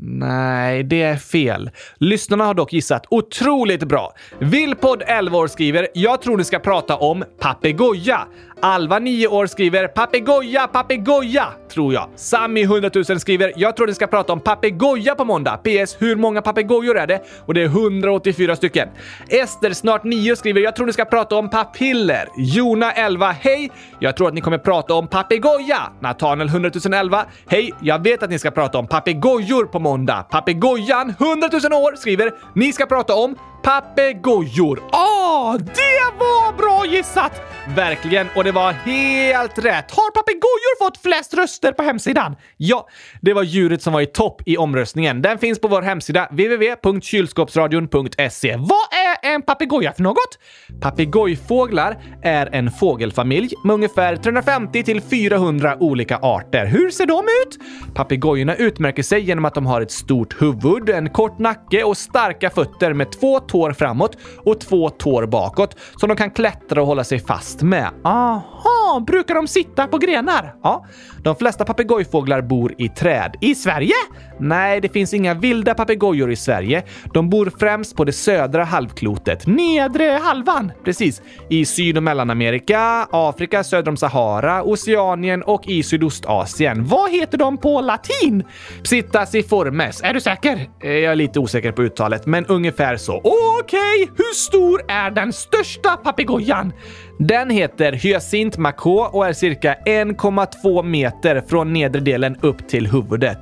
Nej, 0.00 0.82
det 0.82 1.02
är 1.02 1.16
fel. 1.16 1.70
Lyssnarna 1.96 2.44
har 2.44 2.54
dock 2.54 2.72
gissat 2.72 3.06
otroligt 3.10 3.84
bra. 3.84 4.12
Villpodd 4.38 5.02
11 5.06 5.38
år 5.38 5.46
skriver 5.46 5.88
“Jag 5.94 6.22
tror 6.22 6.36
ni 6.36 6.44
ska 6.44 6.58
prata 6.58 6.96
om 6.96 7.24
papegoja”. 7.38 8.26
Alva 8.60 8.98
9 8.98 9.26
år 9.26 9.46
skriver 9.46 9.88
“Papegoja, 9.88 10.66
papegoja” 10.66 11.46
tror 11.72 11.94
jag. 11.94 12.08
Sami 12.16 12.62
100 12.62 12.90
000 12.94 13.20
skriver 13.20 13.52
“Jag 13.56 13.76
tror 13.76 13.86
ni 13.86 13.94
ska 13.94 14.06
prata 14.06 14.32
om 14.32 14.40
papegoja 14.40 15.14
på 15.14 15.24
måndag. 15.24 15.56
PS. 15.56 15.96
Hur 15.98 16.16
många 16.16 16.42
papegojor 16.42 16.98
är 16.98 17.06
det?” 17.06 17.22
Och 17.46 17.54
det 17.54 17.62
är 17.62 17.66
184 17.66 18.56
stycken. 18.56 18.88
Ester 19.28 19.72
snart 19.72 20.04
9 20.04 20.36
skriver 20.36 20.60
“Jag 20.60 20.76
tror 20.76 20.86
ni 20.86 20.92
ska 20.92 21.04
prata 21.04 21.36
om 21.36 21.50
papiller”. 21.50 22.28
Jona 22.36 22.92
11 22.92 23.30
“Hej! 23.40 23.70
Jag 23.98 24.16
tror 24.16 24.28
att 24.28 24.34
ni 24.34 24.40
kommer 24.40 24.58
prata 24.58 24.94
om 24.94 25.08
papegoja”. 25.08 25.78
Natanel, 26.00 26.48
100 26.48 26.70
011 26.92 27.24
“Hej! 27.46 27.72
Jag 27.80 28.02
vet 28.02 28.22
att 28.22 28.30
ni 28.30 28.38
ska 28.38 28.50
prata 28.50 28.78
om 28.78 28.86
papegojor 28.86 29.64
på 29.64 29.78
måndag. 29.78 30.26
Papegojan 30.30 31.14
100 31.18 31.48
000 31.70 31.72
år 31.72 31.96
skriver 31.96 32.32
“Ni 32.54 32.72
ska 32.72 32.86
prata 32.86 33.14
om 33.14 33.36
papegojor”. 33.68 34.80
Ah, 34.92 35.58
det 35.58 36.18
var 36.18 36.56
bra 36.56 36.86
gissat! 36.86 37.32
Verkligen, 37.76 38.26
och 38.36 38.44
det 38.44 38.52
var 38.52 38.72
helt 38.72 39.58
rätt. 39.58 39.90
Har 39.90 40.10
papegojor 40.10 40.84
fått 40.84 40.98
flest 41.02 41.34
röster 41.34 41.72
på 41.72 41.82
hemsidan? 41.82 42.36
Ja, 42.56 42.88
det 43.20 43.32
var 43.32 43.42
djuret 43.42 43.82
som 43.82 43.92
var 43.92 44.00
i 44.00 44.06
topp 44.06 44.42
i 44.46 44.56
omröstningen. 44.56 45.22
Den 45.22 45.38
finns 45.38 45.60
på 45.60 45.68
vår 45.68 45.82
hemsida 45.82 46.28
www.kylskåpsradion.se. 46.30 48.56
Vad 48.56 48.92
är 48.92 49.16
en 49.34 49.42
papegoja 49.42 49.92
för 49.92 50.02
något? 50.02 50.38
Papegojfåglar 50.80 51.98
är 52.22 52.48
en 52.52 52.70
fågelfamilj 52.70 53.54
med 53.64 53.74
ungefär 53.74 54.16
350 54.16 54.82
till 54.82 55.00
400 55.00 55.76
olika 55.80 56.16
arter. 56.16 56.66
Hur 56.66 56.90
ser 56.90 57.06
de 57.06 57.24
ut? 57.46 57.58
Papegojorna 57.94 58.54
utmärker 58.54 59.02
sig 59.02 59.20
genom 59.20 59.44
att 59.44 59.54
de 59.54 59.66
har 59.66 59.80
ett 59.80 59.90
stort 59.90 60.42
huvud, 60.42 60.90
en 60.90 61.10
kort 61.10 61.38
nacke 61.38 61.84
och 61.84 61.96
starka 61.96 62.50
fötter 62.50 62.92
med 62.92 63.12
två 63.20 63.40
tår 63.40 63.57
tår 63.58 63.72
framåt 63.72 64.16
och 64.44 64.60
två 64.60 64.90
tår 64.90 65.26
bakåt 65.26 65.76
som 65.96 66.08
de 66.08 66.16
kan 66.16 66.30
klättra 66.30 66.80
och 66.80 66.86
hålla 66.86 67.04
sig 67.04 67.18
fast 67.20 67.62
med. 67.62 67.90
Aha, 68.04 69.04
brukar 69.06 69.34
de 69.34 69.48
sitta 69.48 69.86
på 69.86 69.98
grenar? 69.98 70.54
Ja, 70.62 70.86
de 71.22 71.36
flesta 71.36 71.64
papegojfåglar 71.64 72.40
bor 72.40 72.74
i 72.78 72.88
träd. 72.88 73.36
I 73.40 73.54
Sverige? 73.54 73.94
Nej, 74.40 74.80
det 74.80 74.88
finns 74.88 75.14
inga 75.14 75.34
vilda 75.34 75.74
papegojor 75.74 76.30
i 76.32 76.36
Sverige. 76.36 76.82
De 77.14 77.30
bor 77.30 77.52
främst 77.58 77.96
på 77.96 78.04
det 78.04 78.12
södra 78.12 78.64
halvklotet. 78.64 79.46
Nedre 79.46 80.04
halvan? 80.22 80.72
Precis. 80.84 81.22
I 81.48 81.64
Syd 81.64 81.96
och 81.96 82.02
Mellanamerika, 82.02 83.08
Afrika 83.10 83.64
söder 83.64 83.90
om 83.90 83.96
Sahara, 83.96 84.62
Oceanien 84.62 85.42
och 85.42 85.68
i 85.68 85.82
Sydostasien. 85.82 86.84
Vad 86.84 87.10
heter 87.10 87.38
de 87.38 87.56
på 87.58 87.80
latin? 87.80 88.44
Psittaciformes. 88.82 90.02
Är 90.02 90.14
du 90.14 90.20
säker? 90.20 90.68
Eh, 90.82 90.90
jag 90.90 91.12
är 91.12 91.16
lite 91.16 91.40
osäker 91.40 91.72
på 91.72 91.82
uttalet, 91.82 92.26
men 92.26 92.46
ungefär 92.46 92.96
så. 92.96 93.20
Okej, 93.60 94.10
hur 94.16 94.34
stor 94.34 94.82
är 94.88 95.10
den 95.10 95.32
största 95.32 95.96
papegojan? 95.96 96.72
Den 97.18 97.50
heter 97.50 97.92
Hyacint 97.92 98.58
macaw 98.58 99.18
och 99.18 99.26
är 99.26 99.32
cirka 99.32 99.74
1,2 99.86 100.82
meter 100.82 101.42
från 101.48 101.72
nedre 101.72 102.00
delen 102.00 102.36
upp 102.40 102.68
till 102.68 102.86
huvudet. 102.86 103.38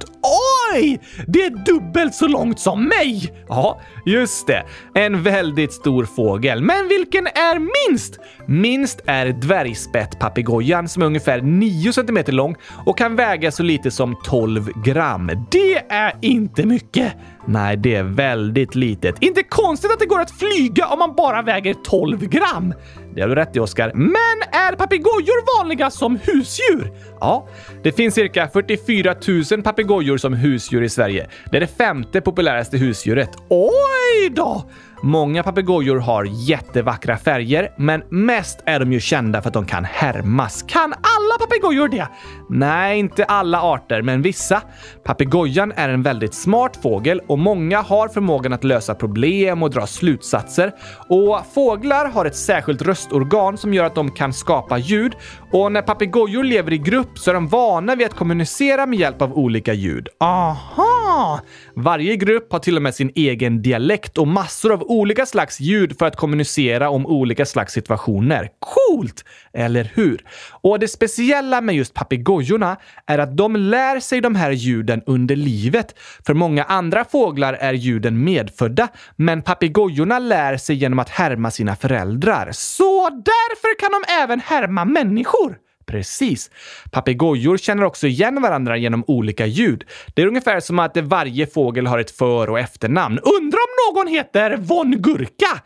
Oj! 0.72 1.00
Det 1.26 1.38
är 1.38 1.64
dubbelt 1.64 2.14
så 2.14 2.28
långt 2.28 2.60
som 2.60 2.84
mig! 2.84 3.32
Ja, 3.48 3.80
just 4.06 4.46
det. 4.46 4.62
En 4.94 5.22
väldigt 5.22 5.72
stor 5.72 6.04
fågel. 6.04 6.62
Men 6.62 6.88
vilken 6.88 7.26
är 7.26 7.88
minst? 7.88 8.18
Minst 8.46 9.00
är 9.06 9.26
dvärgspettpapegojan 9.26 10.88
som 10.88 11.02
är 11.02 11.06
ungefär 11.06 11.40
9 11.40 11.92
cm 11.92 12.18
lång 12.26 12.56
och 12.86 12.98
kan 12.98 13.16
väga 13.16 13.50
så 13.50 13.62
lite 13.62 13.90
som 13.90 14.16
12 14.24 14.68
gram. 14.84 15.30
Det 15.50 15.76
är 15.88 16.12
inte 16.20 16.66
mycket. 16.66 17.12
Nej, 17.46 17.76
det 17.76 17.94
är 17.94 18.02
väldigt 18.02 18.74
litet. 18.74 19.22
Inte 19.22 19.42
konstigt 19.42 19.92
att 19.92 20.00
det 20.00 20.06
går 20.06 20.20
att 20.20 20.30
flyga 20.30 20.86
om 20.86 20.98
man 20.98 21.14
bara 21.16 21.42
väger 21.42 21.74
12 21.74 22.18
gram. 22.18 22.74
Det 23.16 23.22
har 23.22 23.28
du 23.28 23.34
rätt 23.34 23.56
i, 23.56 23.60
Oskar. 23.60 23.92
Men 23.94 24.42
är 24.52 24.76
papegojor 24.76 25.58
vanliga 25.58 25.90
som 25.90 26.16
husdjur? 26.16 26.92
Ja, 27.20 27.48
det 27.82 27.92
finns 27.92 28.14
cirka 28.14 28.48
44 28.48 29.14
000 29.50 29.62
papegojor 29.62 30.16
som 30.16 30.32
husdjur 30.32 30.82
i 30.82 30.88
Sverige. 30.88 31.28
Det 31.50 31.56
är 31.56 31.60
det 31.60 31.66
femte 31.66 32.20
populäraste 32.20 32.78
husdjuret. 32.78 33.30
Oj 33.48 34.30
då! 34.30 34.70
Många 35.02 35.42
papegojor 35.42 35.96
har 35.96 36.24
jättevackra 36.24 37.16
färger, 37.16 37.72
men 37.76 38.02
mest 38.10 38.62
är 38.66 38.80
de 38.80 38.92
ju 38.92 39.00
kända 39.00 39.42
för 39.42 39.48
att 39.48 39.54
de 39.54 39.66
kan 39.66 39.84
härmas. 39.84 40.62
Kan 40.62 40.92
alla 40.92 41.38
papegojor 41.38 41.88
det? 41.88 42.08
Nej, 42.48 42.98
inte 42.98 43.24
alla 43.24 43.62
arter, 43.62 44.02
men 44.02 44.22
vissa. 44.22 44.62
Papegojan 45.04 45.72
är 45.76 45.88
en 45.88 46.02
väldigt 46.02 46.34
smart 46.34 46.78
fågel 46.82 47.20
och 47.26 47.38
många 47.38 47.80
har 47.80 48.08
förmågan 48.08 48.52
att 48.52 48.64
lösa 48.64 48.94
problem 48.94 49.62
och 49.62 49.70
dra 49.70 49.86
slutsatser. 49.86 50.72
Och 51.08 51.40
fåglar 51.54 52.10
har 52.10 52.24
ett 52.24 52.36
särskilt 52.36 52.82
röstorgan 52.82 53.58
som 53.58 53.74
gör 53.74 53.84
att 53.84 53.94
de 53.94 54.10
kan 54.10 54.32
skapa 54.32 54.78
ljud. 54.78 55.12
Och 55.52 55.72
när 55.72 55.82
papegojor 55.82 56.44
lever 56.44 56.72
i 56.72 56.78
grupp 56.78 57.18
så 57.18 57.30
är 57.30 57.34
de 57.34 57.48
vana 57.48 57.94
vid 57.94 58.06
att 58.06 58.14
kommunicera 58.14 58.86
med 58.86 58.98
hjälp 58.98 59.22
av 59.22 59.32
olika 59.32 59.72
ljud. 59.72 60.08
Aha! 60.20 61.40
Varje 61.74 62.16
grupp 62.16 62.52
har 62.52 62.58
till 62.58 62.76
och 62.76 62.82
med 62.82 62.94
sin 62.94 63.12
egen 63.14 63.62
dialekt 63.62 64.18
och 64.18 64.28
massor 64.28 64.72
av 64.72 64.82
olika 64.96 65.26
slags 65.26 65.60
ljud 65.60 65.98
för 65.98 66.06
att 66.06 66.16
kommunicera 66.16 66.90
om 66.90 67.06
olika 67.06 67.46
slags 67.46 67.72
situationer. 67.72 68.50
Coolt! 68.60 69.24
Eller 69.52 69.92
hur? 69.94 70.24
Och 70.50 70.78
det 70.78 70.88
speciella 70.88 71.60
med 71.60 71.74
just 71.74 71.94
papegojorna 71.94 72.76
är 73.06 73.18
att 73.18 73.36
de 73.36 73.56
lär 73.56 74.00
sig 74.00 74.20
de 74.20 74.34
här 74.34 74.50
ljuden 74.50 75.02
under 75.06 75.36
livet. 75.36 75.94
För 76.26 76.34
många 76.34 76.64
andra 76.64 77.04
fåglar 77.04 77.54
är 77.54 77.72
ljuden 77.72 78.24
medfödda, 78.24 78.88
men 79.16 79.42
papegojorna 79.42 80.18
lär 80.18 80.56
sig 80.56 80.76
genom 80.76 80.98
att 80.98 81.08
härma 81.08 81.50
sina 81.50 81.76
föräldrar. 81.76 82.48
Så 82.52 83.08
därför 83.10 83.78
kan 83.78 83.90
de 83.90 84.22
även 84.22 84.40
härma 84.40 84.84
människor? 84.84 85.65
Precis. 85.86 86.50
Papegojor 86.90 87.56
känner 87.56 87.84
också 87.84 88.06
igen 88.06 88.42
varandra 88.42 88.76
genom 88.76 89.04
olika 89.06 89.46
ljud. 89.46 89.84
Det 90.14 90.22
är 90.22 90.26
ungefär 90.26 90.60
som 90.60 90.78
att 90.78 90.96
varje 90.96 91.46
fågel 91.46 91.86
har 91.86 91.98
ett 91.98 92.10
för 92.10 92.50
och 92.50 92.58
efternamn. 92.58 93.18
Undrar 93.18 93.58
om 93.58 93.94
någon 93.94 94.06
heter 94.14 94.56
Von 94.56 94.90
Gurka? 94.90 95.60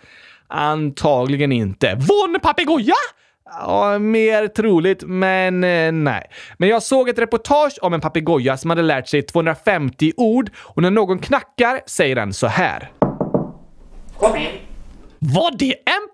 Antagligen 0.48 1.52
inte. 1.52 1.94
Von 1.94 2.38
Papegoja? 2.42 2.94
Ja, 3.44 3.98
mer 3.98 4.48
troligt, 4.48 5.02
men 5.02 5.64
eh, 5.64 5.92
nej. 5.92 6.30
Men 6.58 6.68
jag 6.68 6.82
såg 6.82 7.08
ett 7.08 7.18
reportage 7.18 7.78
om 7.82 7.94
en 7.94 8.00
papegoja 8.00 8.56
som 8.56 8.70
hade 8.70 8.82
lärt 8.82 9.08
sig 9.08 9.22
250 9.22 10.12
ord 10.16 10.50
och 10.58 10.82
när 10.82 10.90
någon 10.90 11.18
knackar 11.18 11.80
säger 11.86 12.14
den 12.14 12.32
så 12.32 12.46
här. 12.46 12.90
Kom 14.18 14.36
in. 14.36 14.50
Var 15.18 15.58
det 15.58 15.74
en 15.74 16.08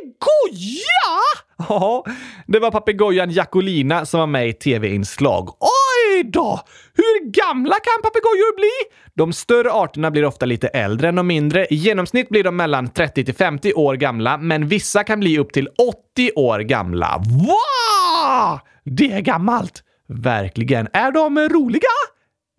papegoja? 0.00 1.20
Ja, 1.68 2.04
det 2.46 2.58
var 2.58 2.70
papegojan 2.70 3.30
Jacolina 3.30 4.06
som 4.06 4.20
var 4.20 4.26
med 4.26 4.48
i 4.48 4.52
tv-inslag. 4.52 5.48
Oj 5.48 6.24
då! 6.24 6.60
Hur 6.94 7.30
gamla 7.30 7.74
kan 7.74 8.02
papegojor 8.02 8.56
bli? 8.56 8.96
De 9.14 9.32
större 9.32 9.72
arterna 9.72 10.10
blir 10.10 10.24
ofta 10.24 10.46
lite 10.46 10.68
äldre 10.68 11.08
än 11.08 11.14
de 11.14 11.26
mindre. 11.26 11.66
I 11.66 11.74
genomsnitt 11.74 12.28
blir 12.28 12.44
de 12.44 12.56
mellan 12.56 12.88
30 12.88 13.24
till 13.24 13.34
50 13.34 13.72
år 13.74 13.94
gamla, 13.94 14.38
men 14.38 14.68
vissa 14.68 15.04
kan 15.04 15.20
bli 15.20 15.38
upp 15.38 15.52
till 15.52 15.68
80 16.14 16.30
år 16.36 16.58
gamla. 16.60 17.18
Wow! 17.18 18.58
Det 18.84 19.12
är 19.12 19.20
gammalt. 19.20 19.82
Verkligen. 20.08 20.88
Är 20.92 21.10
de 21.10 21.38
roliga? 21.38 21.88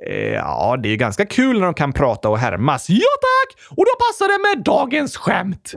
Eh, 0.08 0.34
ja, 0.34 0.78
det 0.84 0.88
är 0.88 0.91
ju 0.91 0.98
ganska 0.98 1.26
kul 1.26 1.60
när 1.60 1.65
de 1.65 1.74
kan 1.74 1.94
prata 1.94 2.30
och 2.30 2.38
härmas. 2.38 2.89
Ja 2.89 2.96
tack! 3.22 3.78
Och 3.78 3.86
då 3.86 3.91
passar 4.00 4.28
det 4.28 4.56
med 4.56 4.65
dagens 4.65 5.17
skämt. 5.17 5.74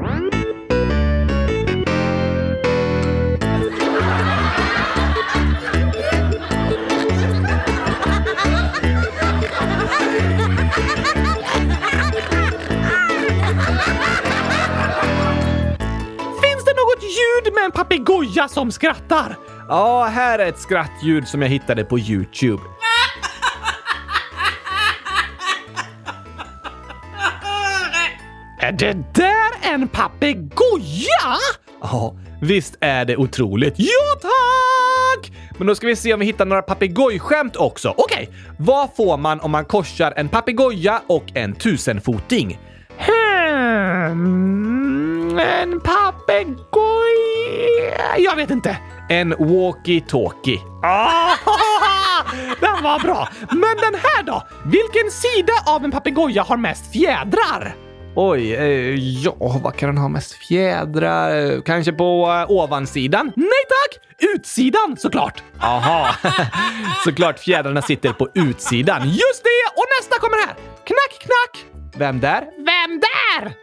Ljud 17.25 17.55
med 17.55 17.65
en 17.65 17.73
papegoja 17.73 18.49
som 18.49 18.71
skrattar? 18.73 19.37
Ja, 19.69 20.05
här 20.05 20.39
är 20.39 20.47
ett 20.47 20.59
skrattljud 20.59 21.29
som 21.29 21.43
jag 21.43 21.49
hittade 21.49 21.85
på 21.85 21.99
Youtube. 21.99 22.63
Är 28.61 28.73
det 28.73 28.97
där 29.15 29.73
en 29.73 29.89
papegoja? 29.89 31.37
Ja, 31.83 32.17
visst 32.43 32.77
är 32.81 33.05
det 33.05 33.17
otroligt. 33.17 33.75
Ja, 33.77 34.21
tack! 34.23 35.33
Men 35.59 35.67
då 35.67 35.75
ska 35.75 35.87
vi 35.87 35.97
se 35.97 36.15
om 36.15 36.21
vi 36.21 36.27
hittar 36.27 36.47
några 36.47 36.63
papegojskämt 36.63 37.57
också. 37.57 37.95
Okej, 37.97 38.29
vad 38.59 38.89
får 38.97 39.17
man 39.17 39.41
om 39.41 39.51
man 39.51 39.65
korsar 39.65 40.13
en 40.17 40.29
papegoja 40.29 41.03
och 41.07 41.25
en 41.35 41.55
tusenfoting? 41.55 42.59
Hmm, 43.65 45.39
en 45.39 45.81
papegoja? 45.81 46.59
Jag 48.19 48.37
vet 48.37 48.51
inte. 48.51 48.77
En 49.09 49.35
walkie-talkie. 49.35 50.61
Ah, 50.83 51.31
den 52.61 52.83
var 52.83 52.99
bra! 53.01 53.29
Men 53.51 53.77
den 53.77 53.95
här 54.03 54.23
då? 54.23 54.43
Vilken 54.65 55.11
sida 55.11 55.53
av 55.67 55.85
en 55.85 55.91
papegoja 55.91 56.43
har 56.43 56.57
mest 56.57 56.93
fjädrar? 56.93 57.77
Oj, 58.17 58.55
eh, 58.55 58.95
ja, 58.95 59.35
vad 59.63 59.77
kan 59.77 59.89
den 59.89 59.99
ha 59.99 60.09
mest 60.09 60.33
fjädrar? 60.33 61.61
Kanske 61.63 61.93
på 61.93 62.45
eh, 62.49 62.51
ovansidan? 62.51 63.33
Nej 63.37 63.49
tack! 63.69 64.01
Utsidan 64.35 64.97
såklart! 64.99 65.43
Aha, 65.61 66.15
såklart 67.05 67.39
fjädrarna 67.39 67.83
sitter 67.83 68.13
på 68.13 68.29
utsidan. 68.35 69.09
Just 69.09 69.45
det! 69.45 69.73
Och 69.77 69.85
nästa 70.01 70.19
kommer 70.21 70.47
här! 70.47 70.55
Knack, 70.85 71.19
knack! 71.21 71.74
Vem 71.97 72.21
där? 72.21 72.41
Vem 72.57 73.01
där? 73.01 73.55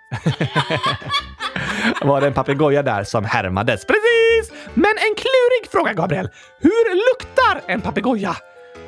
Var 2.06 2.22
det 2.22 2.28
en 2.28 2.34
papegoja 2.34 2.84
där 2.84 3.04
som 3.04 3.26
härmades? 3.26 3.86
Precis! 3.86 4.60
Men 4.74 4.92
en 4.92 5.16
klurig 5.16 5.72
fråga, 5.72 5.94
Gabriel. 5.94 6.30
Hur 6.60 6.96
luktar 6.96 7.62
en 7.74 7.82
papegoja? 7.82 8.36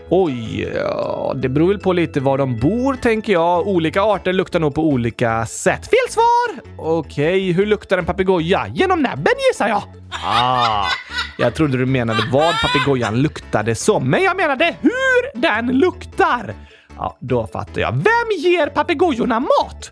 Oj, 0.10 0.62
ja, 0.76 1.34
det 1.36 1.50
beror 1.50 1.68
väl 1.68 1.80
på 1.80 1.94
lite 1.94 2.20
var 2.20 2.38
de 2.38 2.60
bor, 2.60 2.94
tänker 2.94 3.34
jag. 3.34 3.68
Olika 3.68 4.02
arter 4.02 4.34
luktar 4.34 4.60
nog 4.60 4.76
på 4.76 4.88
olika 4.88 5.46
sätt. 5.46 5.82
Fel 5.90 6.10
svar! 6.10 6.62
Okej, 6.78 7.52
hur 7.52 7.66
luktar 7.66 7.98
en 7.98 8.06
papegoja? 8.06 8.68
Genom 8.74 9.00
näbben 9.00 9.34
gissar 9.52 9.68
jag. 9.68 9.84
Ah, 10.26 10.86
jag 11.38 11.56
trodde 11.56 11.78
du 11.78 11.86
menade 11.86 12.20
vad 12.32 12.54
papegojan 12.62 13.22
luktade 13.22 13.76
som. 13.76 14.10
Men 14.10 14.24
jag 14.24 14.38
menade 14.38 14.76
hur 14.82 15.42
den 15.42 15.68
luktar. 15.68 16.54
Ja, 16.98 17.18
då 17.20 17.48
fattar 17.48 17.82
jag. 17.82 17.92
Vem 17.92 18.38
ger 18.40 18.68
papegojorna 18.68 19.40
mat? 19.40 19.92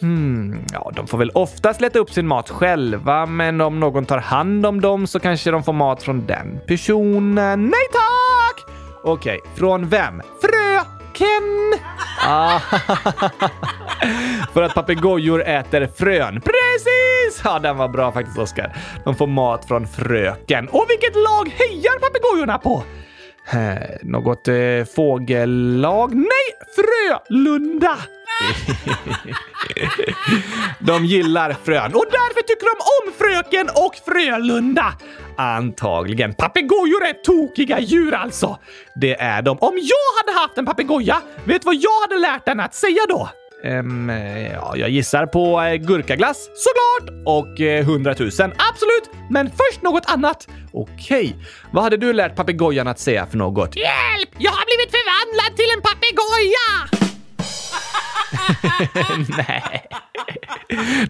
Hmm, 0.00 0.64
ja, 0.72 0.90
de 0.96 1.06
får 1.06 1.18
väl 1.18 1.30
oftast 1.30 1.80
leta 1.80 1.98
upp 1.98 2.10
sin 2.10 2.26
mat 2.26 2.50
själva, 2.50 3.26
men 3.26 3.60
om 3.60 3.80
någon 3.80 4.06
tar 4.06 4.18
hand 4.18 4.66
om 4.66 4.80
dem 4.80 5.06
så 5.06 5.20
kanske 5.20 5.50
de 5.50 5.62
får 5.62 5.72
mat 5.72 6.02
från 6.02 6.26
den 6.26 6.60
personen. 6.66 7.62
Nej 7.62 7.86
tack! 7.92 8.64
Okej, 9.04 9.40
från 9.54 9.88
vem? 9.88 10.22
Fröken! 10.40 11.78
Ah, 12.26 12.58
för 14.52 14.62
att 14.62 14.74
papegojor 14.74 15.42
äter 15.42 15.86
frön. 15.96 16.40
Precis! 16.40 17.42
Ja, 17.44 17.58
den 17.58 17.76
var 17.76 17.88
bra 17.88 18.12
faktiskt, 18.12 18.38
Oskar. 18.38 18.76
De 19.04 19.14
får 19.14 19.26
mat 19.26 19.64
från 19.64 19.86
fröken. 19.86 20.68
Och 20.68 20.86
vilket 20.88 21.14
lag 21.16 21.48
hejar 21.58 21.98
papegojorna 21.98 22.58
på? 22.58 22.82
Något 24.02 24.48
eh, 24.48 24.54
fågellag? 24.96 26.14
Nej, 26.14 26.26
Frölunda! 26.76 27.98
De 30.78 31.04
gillar 31.04 31.56
frön. 31.64 31.94
Och 31.94 32.04
därför 32.10 32.42
tycker 32.42 32.66
de 32.66 32.76
om 32.98 33.12
Fröken 33.18 33.68
och 33.74 33.94
Frölunda. 34.04 34.92
Antagligen. 35.36 36.34
Papegojor 36.34 37.04
är 37.04 37.12
tokiga 37.12 37.80
djur 37.80 38.14
alltså. 38.14 38.58
Det 38.94 39.20
är 39.20 39.42
de. 39.42 39.58
Om 39.58 39.74
jag 39.74 40.22
hade 40.26 40.38
haft 40.40 40.58
en 40.58 40.66
papegoja, 40.66 41.20
vet 41.44 41.62
du 41.62 41.66
vad 41.66 41.74
jag 41.74 42.00
hade 42.00 42.18
lärt 42.18 42.44
den 42.44 42.60
att 42.60 42.74
säga 42.74 43.00
då? 43.08 43.28
Ehm, 43.64 44.10
eh, 44.10 44.52
ja, 44.52 44.76
jag 44.76 44.90
gissar 44.90 45.26
på 45.26 45.60
eh, 45.60 45.74
gurkaglass. 45.74 46.48
Såklart! 46.54 47.22
Och 47.26 47.60
eh, 47.60 47.80
100 47.80 48.14
000. 48.18 48.28
Absolut! 48.28 49.10
Men 49.30 49.50
först 49.50 49.82
något 49.82 50.04
annat. 50.06 50.48
Okej. 50.72 51.36
Vad 51.72 51.84
hade 51.84 51.96
du 51.96 52.12
lärt 52.12 52.36
papegojan 52.36 52.88
att 52.88 52.98
säga 52.98 53.26
för 53.26 53.38
något? 53.38 53.76
Hjälp! 53.76 54.30
Jag 54.38 54.52
har 54.52 54.64
blivit 54.64 54.90
förvandlad 54.90 55.56
till 55.56 55.70
en 55.74 55.82
papegoja! 55.82 56.68
Nej. 59.48 59.88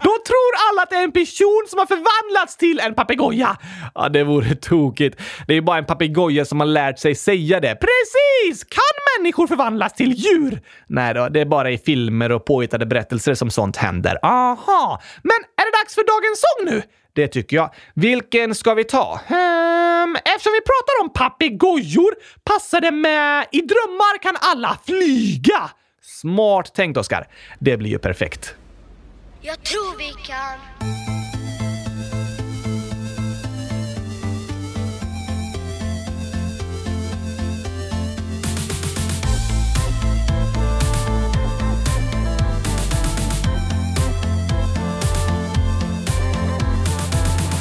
Då 0.03 0.13
tror 0.29 0.51
alla 0.71 0.83
att 0.83 0.91
det 0.91 0.97
är 0.97 1.05
en 1.05 1.13
person 1.13 1.65
som 1.69 1.79
har 1.79 1.87
förvandlats 1.87 2.57
till 2.57 2.81
en 2.81 2.95
papegoja. 2.95 3.57
Ja, 3.95 4.09
det 4.09 4.25
vore 4.25 4.55
tokigt. 4.55 5.21
Det 5.47 5.53
är 5.53 5.55
ju 5.55 5.63
bara 5.63 5.79
en 5.79 5.87
papegoja 5.87 6.45
som 6.45 6.61
har 6.61 6.67
lärt 6.67 6.99
sig 6.99 7.15
säga 7.15 7.61
det. 7.61 7.77
Precis! 7.81 8.65
Kan 8.65 9.19
människor 9.19 9.47
förvandlas 9.47 9.93
till 9.95 10.13
djur? 10.13 10.61
Nej 10.87 11.15
då, 11.15 11.29
det 11.29 11.41
är 11.41 11.45
bara 11.45 11.71
i 11.71 11.79
filmer 11.79 12.33
och 12.33 12.45
påhittade 12.45 12.87
berättelser 12.87 13.35
som 13.35 13.51
sånt 13.51 13.77
händer. 13.77 14.19
Aha, 14.23 15.03
men 15.23 15.37
är 15.57 15.65
det 15.73 15.79
dags 15.79 15.95
för 15.95 16.05
dagens 16.07 16.41
sång 16.41 16.75
nu? 16.75 16.83
Det 17.15 17.29
tycker 17.29 17.57
jag. 17.57 17.75
Vilken 17.95 18.55
ska 18.55 18.75
vi 18.75 18.85
ta? 18.85 19.21
Ehm, 19.29 20.17
eftersom 20.17 20.53
vi 20.53 20.61
pratar 20.61 21.03
om 21.03 21.13
papegojor 21.13 22.15
passar 22.45 22.81
det 22.81 22.91
med 22.91 23.47
I 23.53 23.61
drömmar 23.61 24.23
kan 24.23 24.37
alla 24.41 24.79
flyga. 24.87 25.71
Smart 26.03 26.75
tänkt, 26.75 26.97
Oskar. 26.97 27.29
Det 27.59 27.77
blir 27.77 27.91
ju 27.91 27.99
perfekt. 27.99 28.55
Jag 29.45 29.63
tror 29.63 29.99
vi 29.99 30.13
kan. 30.27 30.59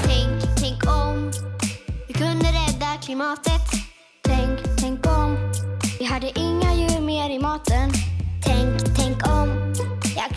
Tänk, 0.03 0.55
tänk 0.57 0.85
om 0.87 1.31
vi 2.07 2.13
kunde 2.13 2.47
rädda 2.47 2.97
klimatet. 3.03 3.51
Tänk, 4.21 4.59
tänk 4.77 5.05
om 5.05 5.37
vi 5.99 6.05
hade 6.05 6.39
inga 6.39 6.73
djur 6.73 7.01
mer 7.01 7.29
i 7.29 7.39
maten. 7.39 7.91
Tänk, 8.45 8.90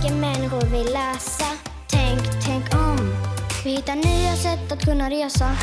Böcker 0.00 0.14
människor 0.14 0.60
vill 0.60 0.92
läsa. 0.92 1.44
Tänk, 1.86 2.20
tänk 2.44 2.74
om. 2.74 3.14
Vi 3.64 3.70
hittar 3.70 3.94
nya 3.94 4.36
sätt 4.36 4.72
att 4.72 4.84
kunna 4.84 5.10
resa. 5.10 5.56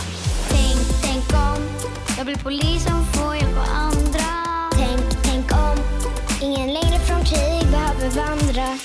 Tänk, 0.49 1.01
tänk 1.03 1.33
om. 1.33 1.69
Jag 2.17 2.25
blir 2.25 2.35
polis 2.35 2.83
som 2.83 3.05
får 3.05 3.35
hjälpa 3.35 3.61
andra. 3.61 4.29
Tänk, 4.71 5.23
tänk 5.23 5.51
om. 5.51 5.77
Ingen 6.41 6.73
längre 6.73 6.99
från 6.99 7.23
krig 7.23 7.71
behöver 7.71 8.09
vandra. 8.09 8.77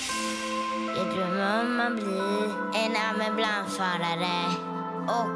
Jag 0.97 1.15
drömmer 1.15 1.61
om 1.61 1.79
att 1.79 1.93
bli 1.93 2.53
en 2.83 2.95
ambulansförare 3.09 4.37
och 5.07 5.27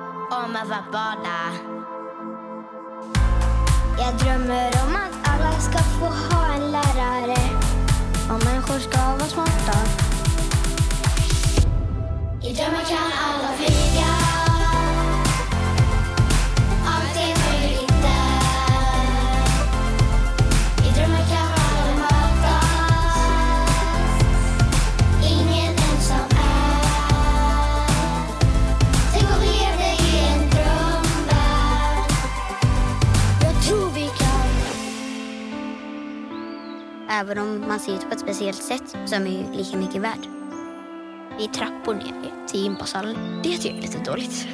om 0.44 0.56
att 0.56 0.70
vara 0.70 0.86
bada. 0.92 1.40
Jag 4.00 4.18
drömmer 4.20 4.68
om 4.68 4.96
att 4.96 5.30
alla 5.30 5.60
ska 5.60 5.78
få 5.78 6.06
ha 6.06 6.54
en 6.54 6.72
lärare. 6.72 7.38
Och 8.30 8.46
människor 8.46 8.80
ska 8.80 8.98
vara 8.98 9.30
smarta. 9.30 10.07
I 12.48 12.54
drömmar 12.54 12.84
kan 12.84 13.12
alla 13.28 13.48
flyga. 13.58 14.08
Allt 16.86 17.16
är 17.16 17.36
möjligt 17.52 18.02
där. 18.02 18.42
I 20.88 20.92
drömmar 20.96 21.26
kan 21.30 21.48
alla 21.54 21.94
mötas. 21.96 22.64
Ingen 25.24 25.74
ensam 25.74 26.30
är. 26.30 26.82
Tänk 29.14 29.24
att 29.24 29.42
leva 29.42 29.88
i 29.92 30.20
en 30.28 30.50
drömvärld. 30.50 32.12
Jag 33.44 33.56
tror 33.64 33.90
vi 33.94 34.06
kan. 34.18 34.48
Även 37.10 37.38
om 37.38 37.66
man 37.68 37.80
ser 37.80 37.94
ut 37.94 38.02
på 38.02 38.14
ett 38.14 38.20
speciellt 38.20 38.64
sätt 38.64 38.98
så 39.06 39.16
är 39.16 39.20
man 39.20 39.32
ju 39.32 39.54
lika 39.54 39.78
mycket 39.78 40.02
värd. 40.02 40.37
Är 41.40 41.48
trappor 41.48 41.94
ner 41.94 42.48
till 42.48 42.64
gympasalen. 42.64 43.16
Det 43.44 43.50
tycker 43.50 43.70
jag 43.70 43.78
är 43.78 43.82
lite 43.82 44.12
dåligt. 44.12 44.48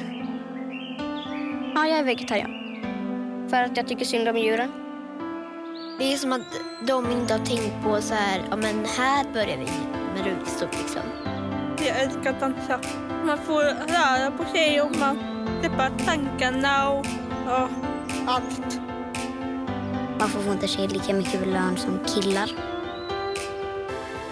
Ja, 1.74 1.86
jag 1.86 1.98
är 1.98 2.04
vegetarian. 2.04 2.50
För 3.50 3.56
att 3.56 3.76
jag 3.76 3.88
tycker 3.88 4.04
synd 4.04 4.28
om 4.28 4.36
djuren. 4.38 4.72
Det 5.98 6.12
är 6.12 6.16
som 6.16 6.32
att 6.32 6.60
de 6.86 7.10
inte 7.10 7.34
har 7.34 7.44
tänkt 7.44 7.84
på 7.84 8.00
så 8.00 8.14
här, 8.14 8.42
ja 8.50 8.56
men 8.56 8.84
här 8.84 9.24
börjar 9.32 9.56
vi 9.56 9.68
med 10.14 10.26
rullstol 10.26 10.68
liksom. 10.78 11.02
Jag 11.78 12.00
älskar 12.00 12.30
att 12.30 12.40
dansa. 12.40 12.80
Man 13.26 13.38
får 13.38 13.62
röra 13.64 14.30
på 14.30 14.44
sig 14.44 14.80
och 14.80 14.96
man 14.96 15.18
släpper 15.60 15.90
tankarna 16.06 16.90
och 16.90 17.06
ja, 17.46 17.68
allt. 18.26 18.80
Varför 20.18 20.40
får 20.40 20.52
inte 20.52 20.68
tjejer 20.68 20.88
lika 20.88 21.14
mycket 21.14 21.46
lön 21.46 21.76
som 21.76 21.98
killar? 22.06 22.73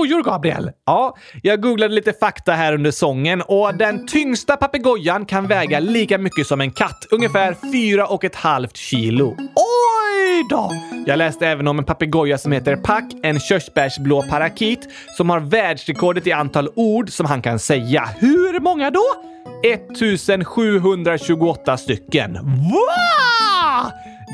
papegojor, 0.00 0.22
Gabriel? 0.22 0.70
Ja, 0.86 1.16
jag 1.42 1.62
googlade 1.62 1.94
lite 1.94 2.12
fakta 2.12 2.52
här 2.52 2.74
under 2.74 2.90
sången 2.90 3.42
och 3.42 3.74
den 3.74 4.06
tyngsta 4.06 4.56
papegojan 4.56 5.26
kan 5.26 5.46
väga 5.46 5.80
lika 5.80 6.18
mycket 6.18 6.46
som 6.46 6.60
en 6.60 6.70
katt, 6.70 7.06
ungefär 7.10 7.56
fyra 7.72 8.06
och 8.06 8.24
ett 8.24 8.34
halvt 8.34 8.76
kilo. 8.76 9.36
Oj 9.38 10.46
då! 10.50 10.70
Jag 11.06 11.18
läste 11.18 11.46
även 11.46 11.68
om 11.68 11.78
en 11.78 11.84
papegoja 11.84 12.38
som 12.38 12.52
heter 12.52 12.76
Pack, 12.76 13.04
en 13.22 13.40
körsbärsblå 13.40 14.22
parakit, 14.22 14.88
som 15.16 15.30
har 15.30 15.40
världsrekordet 15.40 16.26
i 16.26 16.32
antal 16.32 16.68
ord 16.74 17.10
som 17.10 17.26
han 17.26 17.42
kan 17.42 17.58
säga. 17.58 18.08
Hur 18.18 18.60
många 18.60 18.90
då? 18.90 19.04
1728 19.64 21.76
stycken. 21.76 22.32
Va? 22.32 23.29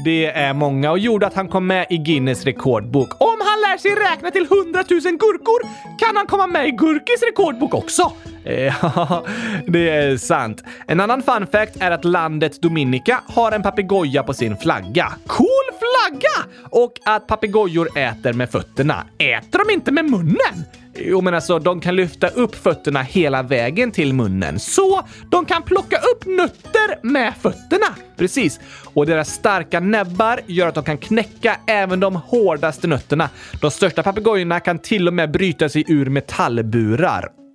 Det 0.04 0.26
är 0.26 0.52
många 0.52 0.90
och 0.90 0.98
gjorde 0.98 1.26
att 1.26 1.34
han 1.34 1.48
kom 1.48 1.66
med 1.66 1.86
i 1.90 1.98
Guinness 1.98 2.44
rekordbok. 2.44 3.08
Om 3.20 3.36
han 3.40 3.60
lär 3.60 3.78
sig 3.78 3.90
räkna 3.90 4.30
till 4.30 4.46
100 4.50 4.84
000 4.90 5.00
gurkor 5.00 5.62
kan 5.98 6.16
han 6.16 6.26
komma 6.26 6.46
med 6.46 6.68
i 6.68 6.70
Gurkis 6.70 7.22
rekordbok 7.22 7.74
också. 7.74 8.12
Eh, 8.44 8.74
ja, 8.82 9.24
det 9.66 9.88
är 9.90 10.16
sant. 10.16 10.64
En 10.86 11.00
annan 11.00 11.22
fun 11.22 11.46
fact 11.46 11.76
är 11.80 11.90
att 11.90 12.04
landet 12.04 12.62
Dominica 12.62 13.20
har 13.26 13.52
en 13.52 13.62
papegoja 13.62 14.22
på 14.22 14.34
sin 14.34 14.56
flagga. 14.56 15.12
Cool 15.26 15.75
flagga! 15.96 16.52
Och 16.70 16.92
att 17.04 17.26
papegojor 17.26 17.98
äter 17.98 18.32
med 18.32 18.50
fötterna. 18.50 19.06
Äter 19.18 19.58
de 19.66 19.72
inte 19.72 19.92
med 19.92 20.04
munnen? 20.04 20.64
Jo, 20.98 21.20
men 21.20 21.34
alltså 21.34 21.58
de 21.58 21.80
kan 21.80 21.96
lyfta 21.96 22.28
upp 22.28 22.54
fötterna 22.54 23.02
hela 23.02 23.42
vägen 23.42 23.92
till 23.92 24.14
munnen. 24.14 24.58
Så 24.58 25.02
de 25.30 25.44
kan 25.44 25.62
plocka 25.62 25.96
upp 25.96 26.26
nötter 26.26 27.06
med 27.06 27.34
fötterna. 27.40 27.86
Precis. 28.16 28.60
Och 28.94 29.06
deras 29.06 29.28
starka 29.28 29.80
näbbar 29.80 30.40
gör 30.46 30.68
att 30.68 30.74
de 30.74 30.84
kan 30.84 30.98
knäcka 30.98 31.56
även 31.66 32.00
de 32.00 32.16
hårdaste 32.16 32.86
nötterna. 32.86 33.30
De 33.60 33.70
största 33.70 34.02
papegojorna 34.02 34.60
kan 34.60 34.78
till 34.78 35.08
och 35.08 35.14
med 35.14 35.30
bryta 35.30 35.68
sig 35.68 35.84
ur 35.88 36.10
metallburar. 36.10 37.45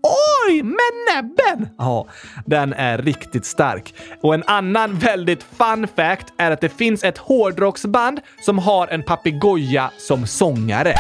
Oj, 0.47 0.63
med 0.63 0.77
näbben! 1.13 1.69
Ja, 1.77 2.08
den 2.45 2.73
är 2.73 2.97
riktigt 2.97 3.45
stark. 3.45 3.93
Och 4.21 4.34
en 4.34 4.43
annan 4.47 4.99
väldigt 4.99 5.43
fun 5.43 5.88
fact 5.95 6.34
är 6.38 6.51
att 6.51 6.62
det 6.62 6.69
finns 6.69 7.04
ett 7.04 7.17
hårdrocksband 7.17 8.19
som 8.41 8.60
har 8.60 8.88
en 8.88 9.04
papegoja 9.04 9.91
som 9.97 10.27
sångare. 10.27 10.95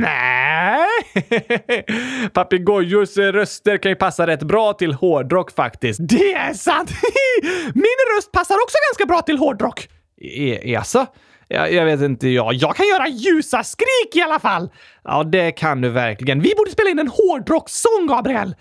Nej! 0.00 0.86
Papegojors 2.32 3.16
röster 3.16 3.76
kan 3.76 3.90
ju 3.90 3.96
passa 3.96 4.26
rätt 4.26 4.42
bra 4.42 4.72
till 4.72 4.92
hårdrock 4.92 5.54
faktiskt. 5.54 6.00
Det 6.02 6.32
är 6.32 6.54
sant! 6.54 6.90
Min 7.74 8.16
röst 8.16 8.32
passar 8.32 8.54
också 8.54 8.76
ganska 8.90 9.06
bra 9.06 9.22
till 9.22 9.38
hårdrock. 9.38 9.88
E 10.20 10.76
alltså? 10.76 11.06
Jag, 11.48 11.72
jag 11.72 11.84
vet 11.84 12.00
inte, 12.00 12.28
jag. 12.28 12.54
Jag 12.54 12.76
kan 12.76 12.86
göra 12.86 13.08
ljusa 13.08 13.64
skrik 13.64 14.16
i 14.16 14.20
alla 14.20 14.38
fall! 14.38 14.70
Ja, 15.04 15.24
det 15.24 15.52
kan 15.52 15.80
du 15.80 15.88
verkligen. 15.88 16.40
Vi 16.40 16.54
borde 16.56 16.70
spela 16.70 16.90
in 16.90 16.98
en 16.98 17.08
hårdrockssång, 17.08 18.06
Gabriel! 18.08 18.54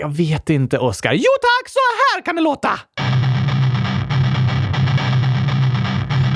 Jag 0.00 0.16
vet 0.16 0.50
inte, 0.50 0.78
Oskar. 0.78 1.12
Jo 1.12 1.30
tack, 1.40 1.68
så 1.68 1.78
här 1.78 2.24
kan 2.24 2.36
det 2.36 2.42
låta! 2.42 2.70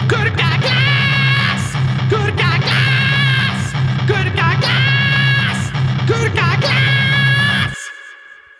Gurkaglass! 0.09 1.75
Gurkaglass! 2.11 3.73
Gurkaglass! 4.09 5.73
Gurkaglass! 6.09 7.79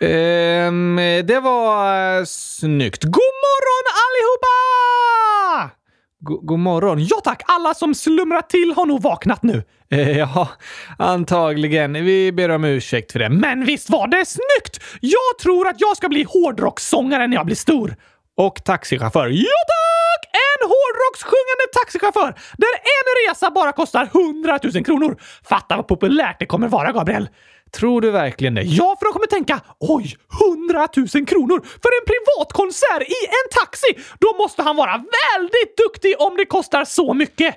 Ehm, 0.01 0.95
det 1.27 1.39
var 1.39 2.17
eh, 2.19 2.25
snyggt. 2.25 3.03
God 3.03 3.13
morgon 3.13 3.85
allihopa! 4.03 5.80
Go- 6.21 6.39
God 6.43 6.59
morgon. 6.59 7.03
Ja 7.03 7.21
tack! 7.23 7.41
Alla 7.45 7.73
som 7.73 7.95
slumrat 7.95 8.49
till 8.49 8.73
har 8.75 8.85
nog 8.85 9.01
vaknat 9.01 9.43
nu. 9.43 9.63
Eh, 9.91 10.17
ja, 10.17 10.47
antagligen. 10.97 11.93
Vi 11.93 12.31
ber 12.31 12.49
om 12.49 12.63
ursäkt 12.63 13.11
för 13.11 13.19
det. 13.19 13.29
Men 13.29 13.65
visst 13.65 13.89
var 13.89 14.07
det 14.07 14.25
snyggt! 14.25 14.83
Jag 15.01 15.39
tror 15.41 15.67
att 15.67 15.75
jag 15.81 15.97
ska 15.97 16.09
bli 16.09 16.23
hårdrockssångare 16.29 17.27
när 17.27 17.35
jag 17.37 17.45
blir 17.45 17.55
stor. 17.55 17.95
Och 18.37 18.63
taxichaufför. 18.63 19.27
Ja 19.27 19.61
tack! 19.67 20.29
En 20.33 20.67
hårdrockssjungande 20.69 21.65
taxichaufför 21.83 22.41
där 22.57 22.73
en 22.97 23.29
resa 23.29 23.51
bara 23.51 23.71
kostar 23.71 24.09
100 24.13 24.59
000 24.73 24.85
kronor. 24.85 25.17
Fatta 25.49 25.75
vad 25.77 25.87
populärt 25.87 26.39
det 26.39 26.45
kommer 26.45 26.67
vara, 26.67 26.91
Gabriel. 26.91 27.29
Tror 27.71 28.01
du 28.01 28.11
verkligen 28.11 28.53
det? 28.53 28.61
Ja, 28.61 28.95
för 28.99 29.05
de 29.05 29.13
kommer 29.13 29.27
tänka 29.27 29.61
oj, 29.79 30.15
100 30.69 30.87
000 30.97 31.07
kronor 31.25 31.61
för 31.65 31.91
en 31.99 32.05
privatkonsert 32.11 33.01
i 33.01 33.21
en 33.27 33.59
taxi! 33.61 34.15
Då 34.19 34.35
måste 34.37 34.63
han 34.63 34.75
vara 34.75 34.91
väldigt 34.91 35.77
duktig 35.77 36.15
om 36.19 36.37
det 36.37 36.45
kostar 36.45 36.85
så 36.85 37.13
mycket. 37.13 37.55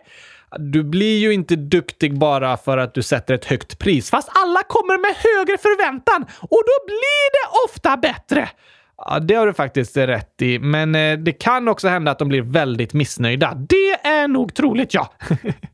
Du 0.59 0.85
blir 0.85 1.19
ju 1.19 1.33
inte 1.33 1.57
duktig 1.57 2.19
bara 2.19 2.57
för 2.57 2.79
att 2.79 2.95
du 2.95 3.03
sätter 3.03 3.35
ett 3.35 3.45
högt 3.45 3.79
pris. 3.79 4.11
Fast 4.11 4.29
alla 4.35 4.63
kommer 4.63 4.99
med 4.99 5.17
högre 5.17 5.59
förväntan 5.59 6.23
och 6.41 6.63
då 6.67 6.87
blir 6.87 7.31
det 7.33 7.69
ofta 7.69 7.97
bättre. 7.97 8.49
Ja, 8.97 9.19
det 9.19 9.35
har 9.35 9.47
du 9.47 9.55
faktiskt 9.55 9.97
rätt 9.97 10.43
i, 10.43 10.59
men 10.59 10.95
eh, 10.95 11.19
det 11.19 11.33
kan 11.33 11.69
också 11.69 11.89
hända 11.89 12.11
att 12.11 12.19
de 12.19 12.29
blir 12.29 12.43
väldigt 12.43 12.93
missnöjda. 12.93 13.55
Det 13.55 14.07
är 14.07 14.29
nog 14.29 14.55
troligt, 14.55 14.95
ja. 14.95 15.13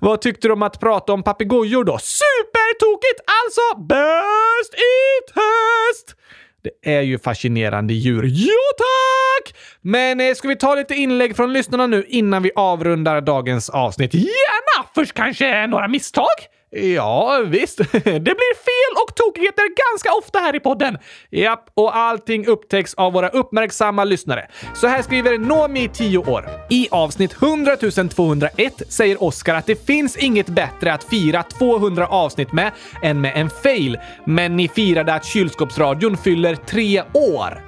Vad 0.00 0.20
tyckte 0.20 0.48
du 0.48 0.52
om 0.52 0.62
att 0.62 0.80
prata 0.80 1.12
om 1.12 1.22
papegojor 1.22 1.84
då? 1.84 1.98
Supertokigt! 1.98 3.20
Alltså 3.26 3.84
bäst 3.84 4.74
i 4.74 5.32
test! 5.32 6.16
Det 6.62 6.96
är 6.96 7.00
ju 7.00 7.18
fascinerande 7.18 7.94
djur. 7.94 8.22
Jo 8.26 8.58
tack! 8.76 9.54
Men 9.80 10.20
eh, 10.20 10.34
ska 10.34 10.48
vi 10.48 10.56
ta 10.56 10.74
lite 10.74 10.94
inlägg 10.94 11.36
från 11.36 11.52
lyssnarna 11.52 11.86
nu 11.86 12.04
innan 12.08 12.42
vi 12.42 12.50
avrundar 12.56 13.20
dagens 13.20 13.70
avsnitt? 13.70 14.14
Gärna! 14.14 14.88
Först 14.94 15.12
kanske 15.12 15.66
några 15.66 15.88
misstag? 15.88 16.24
Ja, 16.74 17.42
visst. 17.46 17.78
Det 17.92 18.20
blir 18.20 18.54
fel 18.54 19.02
och 19.02 19.14
tokigheter 19.14 19.62
ganska 19.92 20.12
ofta 20.18 20.38
här 20.38 20.56
i 20.56 20.60
podden. 20.60 20.98
Japp, 21.30 21.70
och 21.74 21.96
allting 21.96 22.46
upptäcks 22.46 22.94
av 22.94 23.12
våra 23.12 23.28
uppmärksamma 23.28 24.04
lyssnare. 24.04 24.48
Så 24.74 24.86
här 24.86 25.02
skriver 25.02 25.38
Nomi, 25.38 25.88
10 25.92 26.18
år. 26.18 26.48
I 26.70 26.88
avsnitt 26.90 27.42
100 27.42 27.76
201 28.10 28.82
säger 28.88 29.22
Oskar 29.22 29.54
att 29.54 29.66
det 29.66 29.86
finns 29.86 30.16
inget 30.16 30.46
bättre 30.46 30.92
att 30.92 31.04
fira 31.04 31.42
200 31.42 32.06
avsnitt 32.06 32.52
med 32.52 32.72
än 33.02 33.20
med 33.20 33.32
en 33.36 33.50
fail. 33.50 33.98
Men 34.24 34.56
ni 34.56 34.68
firade 34.68 35.14
att 35.14 35.24
kylskåpsradion 35.24 36.16
fyller 36.16 36.54
tre 36.54 37.02
år. 37.12 37.62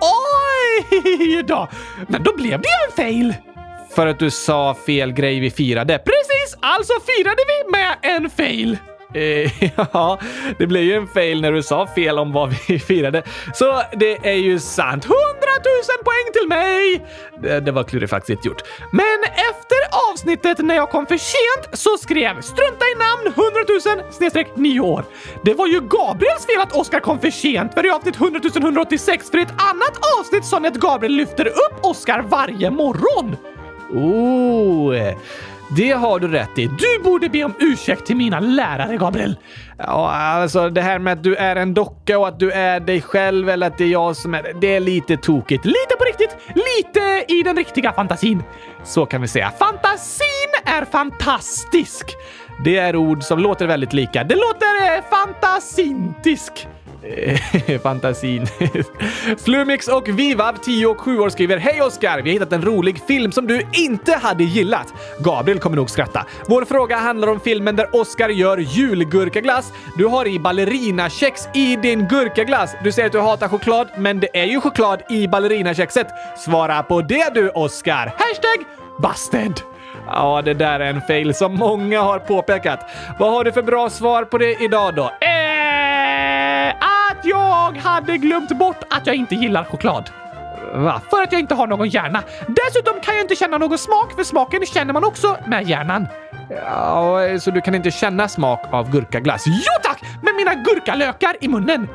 Oj 0.00 1.42
då! 1.48 1.68
Men 2.08 2.22
då 2.22 2.36
blev 2.36 2.60
det 2.60 2.68
ju 2.68 2.86
en 2.86 2.96
fail! 2.96 3.49
För 3.94 4.06
att 4.06 4.18
du 4.18 4.30
sa 4.30 4.74
fel 4.86 5.12
grej 5.12 5.40
vi 5.40 5.50
firade. 5.50 5.98
Precis! 5.98 6.56
Alltså 6.60 6.92
firade 7.06 7.42
vi 7.48 7.70
med 7.72 7.96
en 8.02 8.30
fail. 8.30 8.78
Eh, 9.14 9.70
ja, 9.92 10.18
det 10.58 10.66
blev 10.66 10.82
ju 10.82 10.94
en 10.94 11.06
fail 11.08 11.40
när 11.40 11.52
du 11.52 11.62
sa 11.62 11.86
fel 11.86 12.18
om 12.18 12.32
vad 12.32 12.54
vi 12.68 12.78
firade. 12.88 13.22
Så 13.54 13.82
det 13.92 14.28
är 14.28 14.34
ju 14.36 14.58
sant. 14.58 15.04
100 15.04 15.16
000 15.16 16.04
poäng 16.04 16.32
till 16.32 16.48
mig! 16.48 17.06
Det, 17.42 17.60
det 17.60 17.72
var 17.72 17.84
klurifaxigt 17.84 18.44
gjort. 18.44 18.62
Men 18.92 19.18
efter 19.24 20.10
avsnittet 20.12 20.58
när 20.58 20.74
jag 20.74 20.90
kom 20.90 21.06
för 21.06 21.16
sent 21.16 21.78
så 21.78 21.96
skrev 21.96 22.40
“Strunta 22.40 22.84
i 22.84 22.94
namn 22.98 23.34
100 23.84 24.02
000 24.02 24.12
snedstreck 24.12 24.48
9 24.56 24.80
år”. 24.80 25.04
Det 25.44 25.54
var 25.54 25.66
ju 25.66 25.80
Gabriels 25.80 26.46
fel 26.46 26.60
att 26.62 26.76
Oskar 26.76 27.00
kom 27.00 27.18
för 27.18 27.30
sent 27.30 27.74
för 27.74 27.86
i 27.86 27.90
avsnitt 27.90 28.16
100 28.16 28.40
186 28.56 29.30
för 29.30 29.38
i 29.38 29.42
ett 29.42 29.54
annat 29.56 29.98
avsnitt 30.20 30.44
sa 30.44 30.58
ni 30.58 30.68
att 30.68 30.74
Gabriel 30.74 31.12
lyfter 31.12 31.46
upp 31.46 31.78
Oskar 31.82 32.22
varje 32.22 32.70
morgon. 32.70 33.36
Oh, 33.94 34.94
det 35.76 35.90
har 35.90 36.18
du 36.18 36.28
rätt 36.28 36.58
i. 36.58 36.66
Du 36.66 37.02
borde 37.04 37.28
be 37.28 37.44
om 37.44 37.54
ursäkt 37.58 38.06
till 38.06 38.16
mina 38.16 38.40
lärare, 38.40 38.96
Gabriel. 38.96 39.36
Ja, 39.78 40.10
alltså 40.10 40.70
det 40.70 40.80
här 40.80 40.98
med 40.98 41.12
att 41.12 41.22
du 41.22 41.36
är 41.36 41.56
en 41.56 41.74
docka 41.74 42.18
och 42.18 42.28
att 42.28 42.38
du 42.38 42.50
är 42.50 42.80
dig 42.80 43.02
själv 43.02 43.48
eller 43.48 43.66
att 43.66 43.78
det 43.78 43.84
är 43.84 43.88
jag 43.88 44.16
som 44.16 44.34
är 44.34 44.52
det 44.60 44.76
är 44.76 44.80
lite 44.80 45.16
tokigt. 45.16 45.64
Lite 45.64 45.96
på 45.98 46.04
riktigt, 46.04 46.36
lite 46.46 47.24
i 47.28 47.42
den 47.42 47.56
riktiga 47.56 47.92
fantasin. 47.92 48.42
Så 48.84 49.06
kan 49.06 49.20
vi 49.20 49.28
säga. 49.28 49.52
Fantasin 49.58 50.50
är 50.64 50.84
fantastisk. 50.84 52.06
Det 52.64 52.76
är 52.76 52.96
ord 52.96 53.22
som 53.22 53.38
låter 53.38 53.66
väldigt 53.66 53.92
lika. 53.92 54.24
Det 54.24 54.34
låter 54.34 54.96
eh, 54.96 55.02
fantasintisk. 55.10 56.66
Eh, 57.02 57.80
fantasin. 57.82 58.46
Flumix 59.44 59.88
och 59.88 60.08
Vivav, 60.08 60.56
10 60.62 60.86
och 60.86 61.00
7 61.00 61.18
år, 61.18 61.28
skriver 61.28 61.56
Hej 61.56 61.82
Oskar! 61.82 62.22
Vi 62.22 62.30
har 62.30 62.32
hittat 62.32 62.52
en 62.52 62.62
rolig 62.62 63.02
film 63.08 63.32
som 63.32 63.46
du 63.46 63.62
inte 63.72 64.12
hade 64.12 64.44
gillat. 64.44 64.94
Gabriel 65.18 65.58
kommer 65.58 65.76
nog 65.76 65.90
skratta. 65.90 66.26
Vår 66.48 66.64
fråga 66.64 66.96
handlar 66.96 67.28
om 67.28 67.40
filmen 67.40 67.76
där 67.76 67.96
Oskar 67.96 68.28
gör 68.28 68.58
julgurkaglass. 68.58 69.72
Du 69.96 70.06
har 70.06 70.26
i 70.28 70.38
ballerinakex 70.38 71.48
i 71.54 71.76
din 71.76 72.08
gurkaglass. 72.08 72.74
Du 72.84 72.92
säger 72.92 73.06
att 73.06 73.12
du 73.12 73.20
hatar 73.20 73.48
choklad, 73.48 73.88
men 73.96 74.20
det 74.20 74.28
är 74.32 74.46
ju 74.46 74.60
choklad 74.60 75.02
i 75.10 75.28
ballerinakexet. 75.28 76.06
Svara 76.38 76.82
på 76.82 77.02
det 77.02 77.34
du, 77.34 77.48
Oskar! 77.48 78.06
Hashtag 78.06 78.66
busted! 79.02 79.60
Ja, 80.06 80.42
det 80.42 80.54
där 80.54 80.80
är 80.80 80.90
en 80.90 81.00
fail 81.00 81.34
som 81.34 81.54
många 81.54 82.02
har 82.02 82.18
påpekat. 82.18 82.90
Vad 83.18 83.32
har 83.32 83.44
du 83.44 83.52
för 83.52 83.62
bra 83.62 83.90
svar 83.90 84.24
på 84.24 84.38
det 84.38 84.62
idag 84.62 84.94
då? 84.94 85.04
Eh, 85.04 85.59
att 87.20 87.26
jag 87.26 87.76
hade 87.76 88.18
glömt 88.18 88.58
bort 88.58 88.84
att 88.90 89.06
jag 89.06 89.16
inte 89.16 89.34
gillar 89.34 89.64
choklad. 89.64 90.10
Va? 90.74 91.00
För 91.10 91.22
att 91.22 91.32
jag 91.32 91.40
inte 91.40 91.54
har 91.54 91.66
någon 91.66 91.88
hjärna. 91.88 92.22
Dessutom 92.48 93.00
kan 93.00 93.14
jag 93.14 93.24
inte 93.24 93.36
känna 93.36 93.58
någon 93.58 93.78
smak, 93.78 94.12
för 94.16 94.24
smaken 94.24 94.66
känner 94.66 94.92
man 94.92 95.04
också 95.04 95.36
med 95.46 95.68
hjärnan. 95.68 96.06
Ja, 96.50 97.38
så 97.40 97.50
du 97.50 97.60
kan 97.60 97.74
inte 97.74 97.90
känna 97.90 98.28
smak 98.28 98.60
av 98.70 98.90
gurkaglass? 98.90 99.44
Jo 99.46 99.82
tack! 99.82 100.02
Med 100.22 100.34
mina 100.34 100.54
gurkalökar 100.54 101.36
i 101.40 101.48
munnen. 101.48 101.88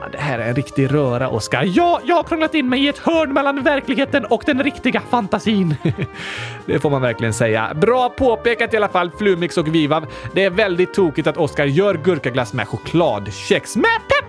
Ja, 0.00 0.08
det 0.12 0.18
här 0.18 0.38
är 0.38 0.48
en 0.48 0.54
riktig 0.54 0.94
röra, 0.94 1.28
Oskar. 1.28 1.64
Ja, 1.66 2.00
jag 2.04 2.16
har 2.16 2.22
krånglat 2.22 2.54
in 2.54 2.68
mig 2.68 2.84
i 2.84 2.88
ett 2.88 2.98
hörn 2.98 3.32
mellan 3.32 3.62
verkligheten 3.62 4.24
och 4.24 4.42
den 4.46 4.62
riktiga 4.62 5.00
fantasin. 5.10 5.76
det 6.66 6.78
får 6.78 6.90
man 6.90 7.02
verkligen 7.02 7.34
säga. 7.34 7.74
Bra 7.74 8.08
påpekat 8.08 8.74
i 8.74 8.76
alla 8.76 8.88
fall, 8.88 9.10
Flumix 9.18 9.58
och 9.58 9.74
Vivav. 9.74 10.06
Det 10.34 10.44
är 10.44 10.50
väldigt 10.50 10.94
tokigt 10.94 11.28
att 11.28 11.36
Oskar 11.36 11.66
gör 11.66 11.94
gurkaglass 11.94 12.52
med 12.52 12.68
chokladkex 12.68 13.76
med 13.76 13.84
peppar 14.08 14.27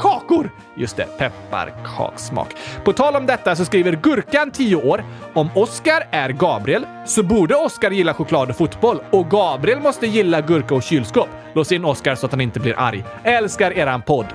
kakor. 0.00 0.50
Just 0.76 0.96
det, 0.96 1.06
pepparkakssmak. 1.18 2.56
På 2.84 2.92
tal 2.92 3.16
om 3.16 3.26
detta 3.26 3.56
så 3.56 3.64
skriver 3.64 3.92
Gurkan 4.02 4.50
10 4.50 4.76
år. 4.76 5.04
Om 5.34 5.48
Oskar 5.54 6.08
är 6.10 6.28
Gabriel 6.28 6.86
så 7.06 7.22
borde 7.22 7.54
Oskar 7.54 7.90
gilla 7.90 8.14
choklad 8.14 8.50
och 8.50 8.56
fotboll 8.56 8.98
och 9.10 9.30
Gabriel 9.30 9.80
måste 9.80 10.06
gilla 10.06 10.40
gurka 10.40 10.74
och 10.74 10.82
kylskåp. 10.82 11.28
Lås 11.54 11.72
in 11.72 11.84
Oskar 11.84 12.14
så 12.14 12.26
att 12.26 12.32
han 12.32 12.40
inte 12.40 12.60
blir 12.60 12.74
arg. 12.78 13.04
Älskar 13.24 13.70
eran 13.70 14.02
podd. 14.02 14.26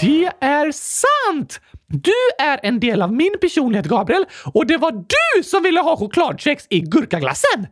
Det 0.00 0.30
är 0.40 0.72
sant! 0.72 1.60
Du 1.86 2.44
är 2.44 2.60
en 2.62 2.80
del 2.80 3.02
av 3.02 3.12
min 3.12 3.34
personlighet, 3.40 3.86
Gabriel, 3.86 4.24
och 4.54 4.66
det 4.66 4.76
var 4.76 4.92
du 4.92 5.42
som 5.42 5.62
ville 5.62 5.80
ha 5.80 5.96
chokladkex 5.96 6.66
i 6.70 6.80
gurkaglassen! 6.80 7.66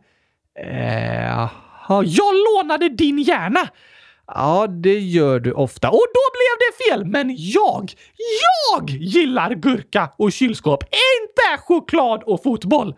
Eh, 0.59 1.49
jag 2.05 2.33
lånade 2.35 2.89
din 2.89 3.19
hjärna! 3.19 3.69
Ja, 4.35 4.67
det 4.69 4.99
gör 4.99 5.39
du 5.39 5.51
ofta. 5.51 5.89
Och 5.89 6.05
då 6.13 6.21
blev 6.33 6.59
det 6.59 6.83
fel! 6.83 7.05
Men 7.05 7.35
jag, 7.37 7.91
jag 8.75 8.89
gillar 8.89 9.53
gurka 9.53 10.09
och 10.17 10.31
kylskåp, 10.31 10.83
inte 10.83 11.63
choklad 11.63 12.23
och 12.23 12.43
fotboll! 12.43 12.95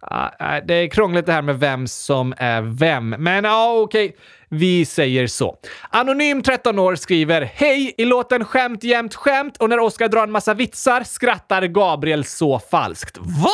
Ah, 0.00 0.30
ah, 0.38 0.60
det 0.60 0.74
är 0.74 0.90
krångligt 0.90 1.26
det 1.26 1.32
här 1.32 1.42
med 1.42 1.60
vem 1.60 1.86
som 1.86 2.34
är 2.36 2.62
vem, 2.62 3.08
men 3.08 3.44
ja, 3.44 3.72
okej. 3.72 4.04
Okay. 4.04 4.18
Vi 4.48 4.84
säger 4.84 5.26
så. 5.26 5.56
Anonym 5.90 6.42
13 6.42 6.78
år 6.78 6.94
skriver 6.94 7.42
Hej! 7.54 7.94
I 7.98 8.04
låten 8.04 8.44
Skämt 8.44 8.84
jämt 8.84 9.14
skämt 9.14 9.56
och 9.56 9.68
när 9.68 9.78
Oskar 9.78 10.08
drar 10.08 10.22
en 10.22 10.32
massa 10.32 10.54
vitsar 10.54 11.04
skrattar 11.04 11.62
Gabriel 11.62 12.24
så 12.24 12.58
falskt. 12.58 13.18
Va? 13.18 13.50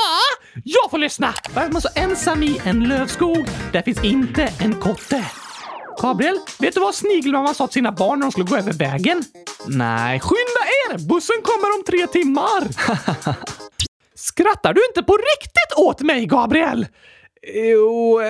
Jag 0.65 0.91
får 0.91 0.99
lyssna! 0.99 1.35
Är 1.55 1.73
man 1.73 1.83
så 1.83 1.89
ensam 1.95 2.43
i 2.43 2.61
en 2.65 2.89
lövskog? 2.89 3.47
Där 3.73 3.83
finns 3.83 4.05
inte 4.05 4.53
en 4.61 4.75
kotte. 4.75 5.25
Gabriel, 6.01 6.39
vet 6.59 6.75
du 6.75 6.81
vad 6.81 6.95
snigelmamma 6.95 7.55
sa 7.55 7.67
till 7.67 7.75
sina 7.75 7.93
barn 7.93 8.19
när 8.19 8.27
de 8.27 8.33
skulle 8.33 8.47
gå 8.47 8.57
över 8.57 8.73
vägen? 8.73 9.25
Nej. 9.67 10.21
Skynda 10.21 10.63
er! 10.91 11.09
Bussen 11.09 11.37
kommer 11.43 11.79
om 11.79 11.85
tre 11.87 12.07
timmar! 12.07 12.69
Skrattar 14.15 14.75
du 14.75 14.81
inte 14.89 15.03
på 15.03 15.17
riktigt 15.17 15.73
åt 15.77 16.01
mig, 16.01 16.27
Gabriel? 16.27 16.87
Jo, 17.47 18.21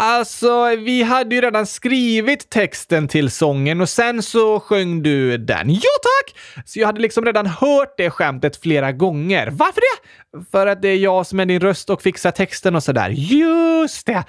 alltså 0.00 0.76
vi 0.76 1.02
hade 1.02 1.34
ju 1.34 1.40
redan 1.40 1.66
skrivit 1.66 2.50
texten 2.50 3.08
till 3.08 3.30
sången 3.30 3.80
och 3.80 3.88
sen 3.88 4.22
så 4.22 4.60
sjöng 4.60 5.02
du 5.02 5.38
den. 5.38 5.70
Ja 5.70 5.90
tack! 6.02 6.36
Så 6.66 6.80
jag 6.80 6.86
hade 6.86 7.00
liksom 7.00 7.24
redan 7.24 7.46
hört 7.46 7.94
det 7.96 8.10
skämtet 8.10 8.56
flera 8.56 8.92
gånger. 8.92 9.48
Varför 9.50 9.80
det? 9.80 10.08
För 10.50 10.66
att 10.66 10.82
det 10.82 10.88
är 10.88 10.96
jag 10.96 11.26
som 11.26 11.40
är 11.40 11.46
din 11.46 11.60
röst 11.60 11.90
och 11.90 12.02
fixar 12.02 12.30
texten 12.30 12.76
och 12.76 12.82
sådär. 12.82 13.08
Just 13.10 14.06
det! 14.06 14.24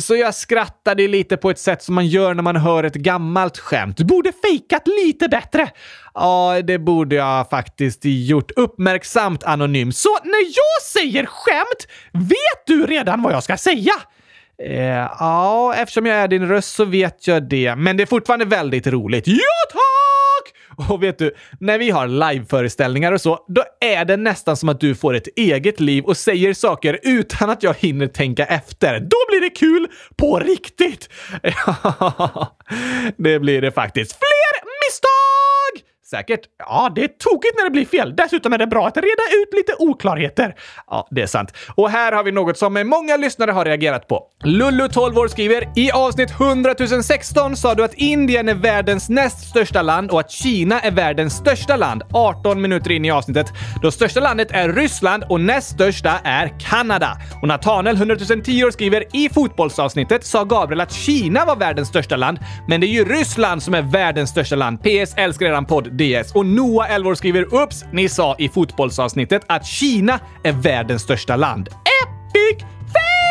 Så 0.00 0.16
jag 0.16 0.34
skrattade 0.34 1.08
lite 1.08 1.36
på 1.36 1.50
ett 1.50 1.58
sätt 1.58 1.82
som 1.82 1.94
man 1.94 2.06
gör 2.06 2.34
när 2.34 2.42
man 2.42 2.56
hör 2.56 2.84
ett 2.84 2.94
gammalt 2.94 3.58
skämt. 3.58 3.96
Du 3.96 4.04
borde 4.04 4.32
fejkat 4.32 4.82
lite 5.04 5.28
bättre. 5.28 5.68
Ja, 6.18 6.62
det 6.64 6.78
borde 6.78 7.16
jag 7.16 7.50
faktiskt 7.50 8.00
gjort. 8.02 8.50
Uppmärksamt 8.56 9.44
anonym. 9.44 9.92
Så 9.92 10.18
när 10.24 10.42
jag 10.42 10.82
säger 10.82 11.26
skämt, 11.26 11.86
vet 12.12 12.66
du 12.66 12.86
redan 12.86 13.22
vad 13.22 13.32
jag 13.32 13.42
ska 13.42 13.56
säga? 13.56 13.92
Eh, 14.62 15.08
ja, 15.18 15.74
eftersom 15.74 16.06
jag 16.06 16.16
är 16.16 16.28
din 16.28 16.48
röst 16.48 16.74
så 16.74 16.84
vet 16.84 17.26
jag 17.26 17.48
det. 17.48 17.74
Men 17.76 17.96
det 17.96 18.02
är 18.02 18.06
fortfarande 18.06 18.44
väldigt 18.44 18.86
roligt. 18.86 19.26
Ja, 19.26 19.36
tack! 19.72 20.90
Och 20.90 21.02
vet 21.02 21.18
du, 21.18 21.34
när 21.60 21.78
vi 21.78 21.90
har 21.90 22.06
liveföreställningar 22.06 23.12
och 23.12 23.20
så, 23.20 23.38
då 23.48 23.64
är 23.80 24.04
det 24.04 24.16
nästan 24.16 24.56
som 24.56 24.68
att 24.68 24.80
du 24.80 24.94
får 24.94 25.14
ett 25.14 25.28
eget 25.36 25.80
liv 25.80 26.04
och 26.04 26.16
säger 26.16 26.54
saker 26.54 26.98
utan 27.02 27.50
att 27.50 27.62
jag 27.62 27.74
hinner 27.74 28.06
tänka 28.06 28.44
efter. 28.44 29.00
Då 29.00 29.16
blir 29.28 29.40
det 29.40 29.50
kul 29.50 29.86
på 30.16 30.38
riktigt! 30.38 31.08
Ja, 31.66 32.56
det 33.16 33.38
blir 33.38 33.62
det 33.62 33.72
faktiskt. 33.72 34.12
Fler 34.12 34.68
misstag! 34.86 35.25
Säkert. 36.10 36.40
Ja, 36.58 36.92
det 36.94 37.04
är 37.04 37.08
tokigt 37.08 37.54
när 37.56 37.64
det 37.64 37.70
blir 37.70 37.84
fel. 37.84 38.16
Dessutom 38.16 38.52
är 38.52 38.58
det 38.58 38.66
bra 38.66 38.86
att 38.86 38.96
reda 38.96 39.06
ut 39.42 39.54
lite 39.56 39.72
oklarheter. 39.78 40.54
Ja, 40.86 41.08
det 41.10 41.22
är 41.22 41.26
sant. 41.26 41.52
Och 41.74 41.90
här 41.90 42.12
har 42.12 42.24
vi 42.24 42.32
något 42.32 42.58
som 42.58 42.88
många 42.88 43.16
lyssnare 43.16 43.50
har 43.50 43.64
reagerat 43.64 44.08
på. 44.08 44.22
Lullu, 44.44 44.88
12 44.88 45.18
år, 45.18 45.28
skriver 45.28 45.68
i 45.76 45.90
avsnitt 45.90 46.30
100 46.30 46.74
016 47.02 47.56
sa 47.56 47.74
du 47.74 47.84
att 47.84 47.94
Indien 47.94 48.48
är 48.48 48.54
världens 48.54 49.08
näst 49.08 49.48
största 49.48 49.82
land 49.82 50.10
och 50.10 50.20
att 50.20 50.30
Kina 50.30 50.80
är 50.80 50.90
världens 50.90 51.34
största 51.34 51.76
land. 51.76 52.02
18 52.12 52.60
minuter 52.60 52.90
in 52.90 53.04
i 53.04 53.10
avsnittet. 53.10 53.46
Då 53.82 53.90
största 53.90 54.20
landet 54.20 54.48
är 54.50 54.68
Ryssland 54.68 55.24
och 55.28 55.40
näst 55.40 55.68
största 55.68 56.20
är 56.24 56.60
Kanada. 56.60 57.18
Och 57.42 57.48
Nathanael, 57.48 57.96
100 57.96 58.16
010 58.44 58.64
år, 58.64 58.70
skriver 58.70 59.04
i 59.12 59.28
fotbollsavsnittet 59.28 60.24
sa 60.24 60.44
Gabriel 60.44 60.80
att 60.80 60.92
Kina 60.92 61.44
var 61.44 61.56
världens 61.56 61.88
största 61.88 62.16
land, 62.16 62.38
men 62.68 62.80
det 62.80 62.86
är 62.86 62.92
ju 62.92 63.04
Ryssland 63.04 63.62
som 63.62 63.74
är 63.74 63.82
världens 63.82 64.30
största 64.30 64.56
land. 64.56 64.82
PS 64.82 65.14
älskar 65.16 65.46
eran 65.46 65.66
podd 65.66 65.95
DS. 65.98 66.32
Och 66.34 66.46
Noah, 66.46 66.90
11 66.90 67.10
år, 67.10 67.14
skriver 67.14 67.54
“Ups, 67.62 67.84
ni 67.92 68.08
sa 68.08 68.36
i 68.38 68.48
fotbollsavsnittet 68.48 69.42
att 69.46 69.66
Kina 69.66 70.20
är 70.44 70.52
världens 70.52 71.02
största 71.02 71.36
land. 71.36 71.68
Epic 71.68 72.62
fail!” 72.92 73.26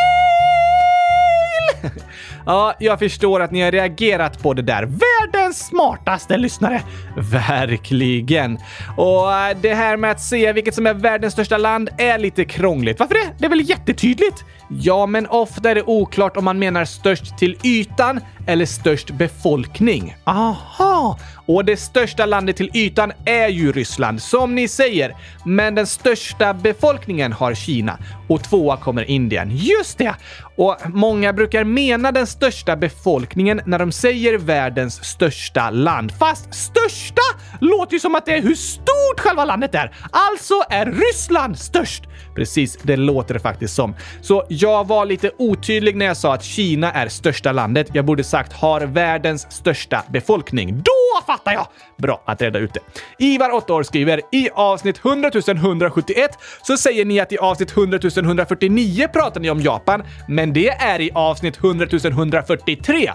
Ja, 2.46 2.74
jag 2.80 3.00
förstår 3.00 3.40
att 3.40 3.52
ni 3.52 3.62
har 3.62 3.72
reagerat 3.72 4.44
på 4.44 4.54
det 4.54 4.62
där. 4.62 4.84
Världens 4.84 5.68
smartaste 5.68 6.38
lyssnare! 6.38 6.82
Verkligen. 7.18 8.60
Och 8.98 9.34
eh, 9.34 9.58
det 9.62 9.74
här 9.74 9.98
med 9.98 10.12
att 10.12 10.22
se 10.22 10.54
vilket 10.54 10.76
som 10.76 10.88
är 10.88 10.94
världens 10.94 11.34
största 11.34 11.58
land 11.58 11.90
är 11.98 12.18
lite 12.18 12.46
krångligt. 12.46 13.00
Varför 13.00 13.14
det? 13.14 13.30
Det 13.38 13.46
är 13.46 13.50
väl 13.50 13.70
jättetydligt? 13.70 14.46
Ja, 14.70 15.06
men 15.06 15.28
ofta 15.28 15.70
är 15.70 15.76
det 15.76 15.84
oklart 15.84 16.38
om 16.38 16.46
man 16.46 16.60
menar 16.60 16.86
störst 16.86 17.38
till 17.38 17.58
ytan 17.64 18.20
eller 18.48 18.66
störst 18.66 19.12
befolkning. 19.12 20.16
Aha! 20.24 21.20
Och 21.46 21.66
det 21.66 21.78
största 21.78 22.26
landet 22.26 22.56
till 22.58 22.70
ytan 22.74 23.12
är 23.26 23.48
ju 23.48 23.72
Ryssland, 23.72 24.22
som 24.22 24.56
ni 24.56 24.68
säger. 24.68 25.16
Men 25.46 25.76
den 25.76 25.88
största 25.88 26.54
befolkningen 26.54 27.34
har 27.34 27.54
Kina 27.54 27.98
och 28.30 28.44
tvåa 28.44 28.78
kommer 28.78 29.10
Indien. 29.10 29.50
Just 29.52 29.98
det! 29.98 30.16
Och 30.58 30.78
många 30.86 31.34
brukar 31.34 31.64
mena 31.64 32.12
den 32.12 32.28
största 32.28 32.76
befolkningen 32.76 33.62
när 33.66 33.80
de 33.80 33.92
säger 33.92 34.38
världens 34.38 35.04
största 35.04 35.70
land. 35.70 36.12
Fast 36.20 36.54
största 36.54 37.22
låter 37.62 37.94
ju 37.94 38.00
som 38.00 38.16
att 38.16 38.26
det 38.26 38.34
är 38.34 38.42
hur 38.42 38.56
stort 38.56 39.20
själva 39.20 39.46
landet 39.46 39.76
är. 39.76 39.92
Alltså 40.12 40.54
är 40.70 40.86
Ryssland 40.86 41.58
störst. 41.60 42.04
Precis, 42.36 42.78
det 42.84 42.98
låter 42.98 43.34
det 43.34 43.40
faktiskt 43.40 43.76
som. 43.76 43.96
Så 44.22 44.44
jag 44.50 44.88
var 44.88 45.06
lite 45.06 45.32
otydlig 45.38 45.96
när 45.96 46.06
jag 46.06 46.18
sa 46.18 46.34
att 46.34 46.44
Kina 46.44 46.92
är 46.92 47.08
största 47.08 47.52
landet. 47.52 47.88
Jag 47.94 48.06
borde 48.06 48.24
sagt 48.36 48.54
har 48.54 48.82
världens 48.82 49.52
största 49.52 50.04
befolkning. 50.10 50.78
Då 50.78 51.26
fattar 51.26 51.54
jag! 51.54 51.68
Bra 51.98 52.24
att 52.26 52.42
reda 52.42 52.60
ut 52.60 52.74
det. 52.74 52.80
Ivar, 53.26 53.52
8 53.52 53.74
år, 53.74 53.84
skriver 53.84 54.22
i 54.32 54.50
avsnitt 54.54 55.06
100 55.06 55.32
171 55.48 56.32
så 56.62 56.78
säger 56.78 57.06
ni 57.06 57.20
att 57.20 57.32
i 57.32 57.38
avsnitt 57.38 57.78
100 57.78 58.00
149 58.16 59.08
pratar 59.14 59.42
ni 59.42 59.50
om 59.50 59.62
Japan, 59.62 60.04
men 60.28 60.54
det 60.54 60.70
är 60.70 61.02
i 61.02 61.12
avsnitt 61.14 61.58
100 61.58 61.88
143 61.92 63.12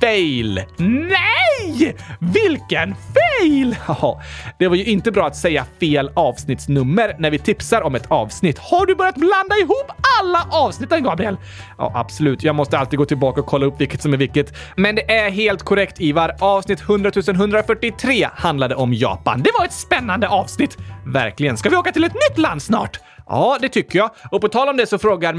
fail! 0.00 0.62
Nej! 0.78 1.43
Vilken 2.18 2.94
fail! 2.94 3.76
Ja, 3.88 4.22
det 4.58 4.68
var 4.68 4.76
ju 4.76 4.84
inte 4.84 5.10
bra 5.12 5.26
att 5.26 5.36
säga 5.36 5.66
fel 5.80 6.10
avsnittsnummer 6.14 7.16
när 7.18 7.30
vi 7.30 7.38
tipsar 7.38 7.82
om 7.82 7.94
ett 7.94 8.10
avsnitt. 8.10 8.58
Har 8.58 8.86
du 8.86 8.94
börjat 8.94 9.14
blanda 9.14 9.56
ihop 9.62 9.90
alla 10.20 10.46
avsnitten, 10.50 11.02
Gabriel? 11.02 11.36
Ja, 11.78 11.92
absolut. 11.94 12.42
Jag 12.42 12.54
måste 12.54 12.78
alltid 12.78 12.98
gå 12.98 13.04
tillbaka 13.04 13.40
och 13.40 13.46
kolla 13.46 13.66
upp 13.66 13.80
vilket 13.80 14.02
som 14.02 14.12
är 14.12 14.16
vilket. 14.16 14.54
Men 14.76 14.94
det 14.94 15.12
är 15.14 15.30
helt 15.30 15.62
korrekt, 15.62 16.00
Ivar. 16.00 16.36
Avsnitt 16.40 16.80
100 16.80 17.10
143 17.28 18.28
handlade 18.34 18.74
om 18.74 18.94
Japan. 18.94 19.42
Det 19.42 19.50
var 19.58 19.64
ett 19.64 19.72
spännande 19.72 20.28
avsnitt. 20.28 20.78
Verkligen. 21.06 21.56
Ska 21.56 21.68
vi 21.68 21.76
åka 21.76 21.92
till 21.92 22.04
ett 22.04 22.14
nytt 22.14 22.38
land 22.38 22.62
snart? 22.62 23.00
Ja, 23.26 23.58
det 23.60 23.68
tycker 23.68 23.98
jag. 23.98 24.10
Och 24.30 24.40
på 24.40 24.48
tal 24.48 24.68
om 24.68 24.76
det 24.76 24.86
så 24.86 24.98
frågar 24.98 25.34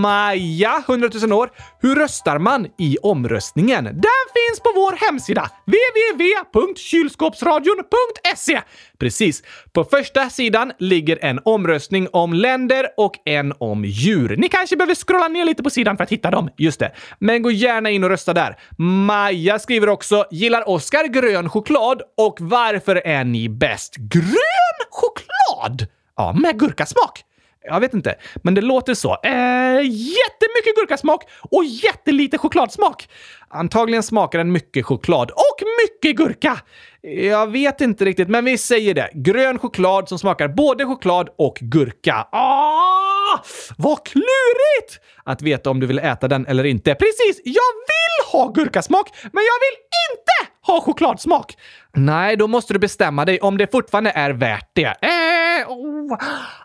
Maja, 0.00 0.82
100 0.88 1.08
000 1.22 1.32
år, 1.32 1.50
hur 1.80 1.96
röstar 1.96 2.38
man 2.38 2.66
i 2.78 2.96
omröstningen? 3.02 3.84
Den 3.84 4.24
finns 4.34 4.60
på 4.62 4.72
vår 4.74 5.06
hemsida, 5.06 5.50
www.kylskåpsradion.se. 5.66 8.60
Precis. 8.98 9.42
På 9.72 9.84
första 9.84 10.30
sidan 10.30 10.72
ligger 10.78 11.24
en 11.24 11.40
omröstning 11.44 12.08
om 12.12 12.32
länder 12.32 12.86
och 12.96 13.12
en 13.24 13.52
om 13.58 13.84
djur. 13.84 14.36
Ni 14.36 14.48
kanske 14.48 14.76
behöver 14.76 14.94
scrolla 14.94 15.28
ner 15.28 15.44
lite 15.44 15.62
på 15.62 15.70
sidan 15.70 15.96
för 15.96 16.04
att 16.04 16.12
hitta 16.12 16.30
dem. 16.30 16.48
Just 16.56 16.80
det. 16.80 16.92
Men 17.18 17.42
gå 17.42 17.50
gärna 17.50 17.90
in 17.90 18.04
och 18.04 18.10
rösta 18.10 18.32
där. 18.32 18.56
Maja 18.78 19.58
skriver 19.58 19.88
också 19.88 20.24
“Gillar 20.30 20.68
Oskar 20.68 21.04
grön 21.04 21.50
choklad 21.50 22.02
och 22.16 22.36
varför 22.40 22.96
är 22.96 23.24
ni 23.24 23.48
bäst?” 23.48 23.96
Grön 23.96 24.80
choklad? 24.90 25.86
Ja, 26.16 26.32
med 26.32 26.58
gurkasmak. 26.58 27.24
Jag 27.66 27.80
vet 27.80 27.94
inte, 27.94 28.14
men 28.42 28.54
det 28.54 28.60
låter 28.60 28.94
så. 28.94 29.16
Eh, 29.22 29.80
jättemycket 29.82 30.76
gurkasmak 30.76 31.22
och 31.50 31.64
jättelite 31.64 32.38
chokladsmak. 32.38 33.08
Antagligen 33.48 34.02
smakar 34.02 34.38
den 34.38 34.52
mycket 34.52 34.86
choklad 34.86 35.30
och 35.30 35.66
mycket 35.82 36.16
gurka. 36.16 36.60
Jag 37.02 37.50
vet 37.50 37.80
inte 37.80 38.04
riktigt, 38.04 38.28
men 38.28 38.44
vi 38.44 38.58
säger 38.58 38.94
det. 38.94 39.10
Grön 39.14 39.58
choklad 39.58 40.08
som 40.08 40.18
smakar 40.18 40.48
både 40.48 40.86
choklad 40.86 41.28
och 41.38 41.58
gurka. 41.60 42.26
Ah, 42.32 43.44
vad 43.78 44.06
klurigt! 44.06 45.00
Att 45.24 45.42
veta 45.42 45.70
om 45.70 45.80
du 45.80 45.86
vill 45.86 45.98
äta 45.98 46.28
den 46.28 46.46
eller 46.46 46.64
inte. 46.64 46.94
Precis, 46.94 47.40
jag 47.44 47.72
vill 47.86 48.32
ha 48.32 48.48
gurkasmak, 48.48 49.10
men 49.22 49.42
jag 49.44 49.58
vill 49.60 49.78
inte 50.10 50.52
ha 50.66 50.80
chokladsmak. 50.80 51.56
Nej, 51.92 52.36
då 52.36 52.46
måste 52.46 52.72
du 52.72 52.78
bestämma 52.78 53.24
dig 53.24 53.40
om 53.40 53.58
det 53.58 53.72
fortfarande 53.72 54.10
är 54.10 54.30
värt 54.30 54.70
det. 54.72 54.84
Eh, 55.02 55.68
oh, 55.68 56.12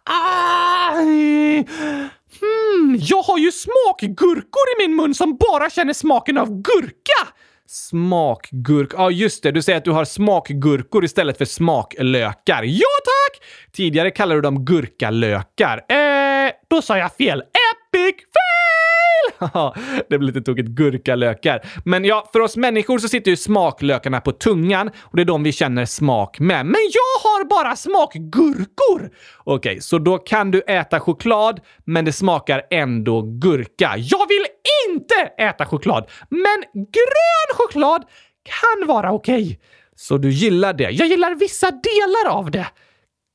ah. 0.04 0.39
Hmm, 2.40 2.98
jag 3.00 3.22
har 3.22 3.38
ju 3.38 3.52
smakgurkor 3.52 4.64
i 4.78 4.88
min 4.88 4.96
mun 4.96 5.14
som 5.16 5.38
bara 5.38 5.70
känner 5.70 5.94
smaken 5.94 6.38
av 6.38 6.62
gurka! 6.62 7.28
Smakgurk. 7.68 8.90
Ja, 8.94 9.12
just 9.12 9.44
det. 9.44 9.52
Du 9.52 9.62
säger 9.62 9.78
att 9.78 9.86
du 9.86 9.92
har 9.92 10.06
smakgurkor 10.06 11.06
istället 11.06 11.38
för 11.38 11.46
smaklökar. 11.46 12.64
Ja, 12.64 12.88
tack! 13.06 13.48
Tidigare 13.74 14.12
kallade 14.12 14.38
du 14.38 14.42
dem 14.42 14.66
gurkalökar. 14.66 15.78
Eh, 15.90 16.52
då 16.70 16.82
sa 16.82 16.98
jag 16.98 17.14
fel. 17.14 17.40
Epic 17.40 18.16
fail! 18.16 18.49
Det 20.10 20.18
blir 20.18 20.28
lite 20.28 20.42
tokigt. 20.42 20.70
Gurkalökar. 20.70 21.62
Men 21.86 22.06
ja, 22.06 22.30
för 22.34 22.40
oss 22.40 22.58
människor 22.58 23.00
så 23.00 23.08
sitter 23.08 23.32
ju 23.32 23.38
smaklökarna 23.38 24.22
på 24.22 24.32
tungan 24.32 24.92
och 25.00 25.16
det 25.16 25.22
är 25.22 25.26
de 25.26 25.44
vi 25.44 25.52
känner 25.52 25.86
smak 25.86 26.40
med. 26.40 26.66
Men 26.66 26.82
jag 26.94 27.30
har 27.30 27.46
bara 27.46 27.76
smakgurkor! 27.76 29.10
Okej, 29.38 29.72
okay, 29.72 29.82
så 29.82 29.98
då 29.98 30.18
kan 30.18 30.52
du 30.52 30.62
äta 30.62 31.00
choklad, 31.00 31.60
men 31.86 32.06
det 32.06 32.12
smakar 32.12 32.62
ändå 32.70 33.22
gurka. 33.22 33.94
Jag 33.98 34.28
vill 34.28 34.46
inte 34.90 35.44
äta 35.44 35.66
choklad, 35.66 36.10
men 36.30 36.64
grön 36.74 37.58
choklad 37.58 38.04
kan 38.44 38.88
vara 38.88 39.12
okej. 39.12 39.44
Okay. 39.44 39.58
Så 39.96 40.18
du 40.18 40.30
gillar 40.30 40.74
det? 40.74 40.90
Jag 40.92 41.08
gillar 41.08 41.36
vissa 41.36 41.72
delar 41.72 42.38
av 42.38 42.52
det. 42.52 42.68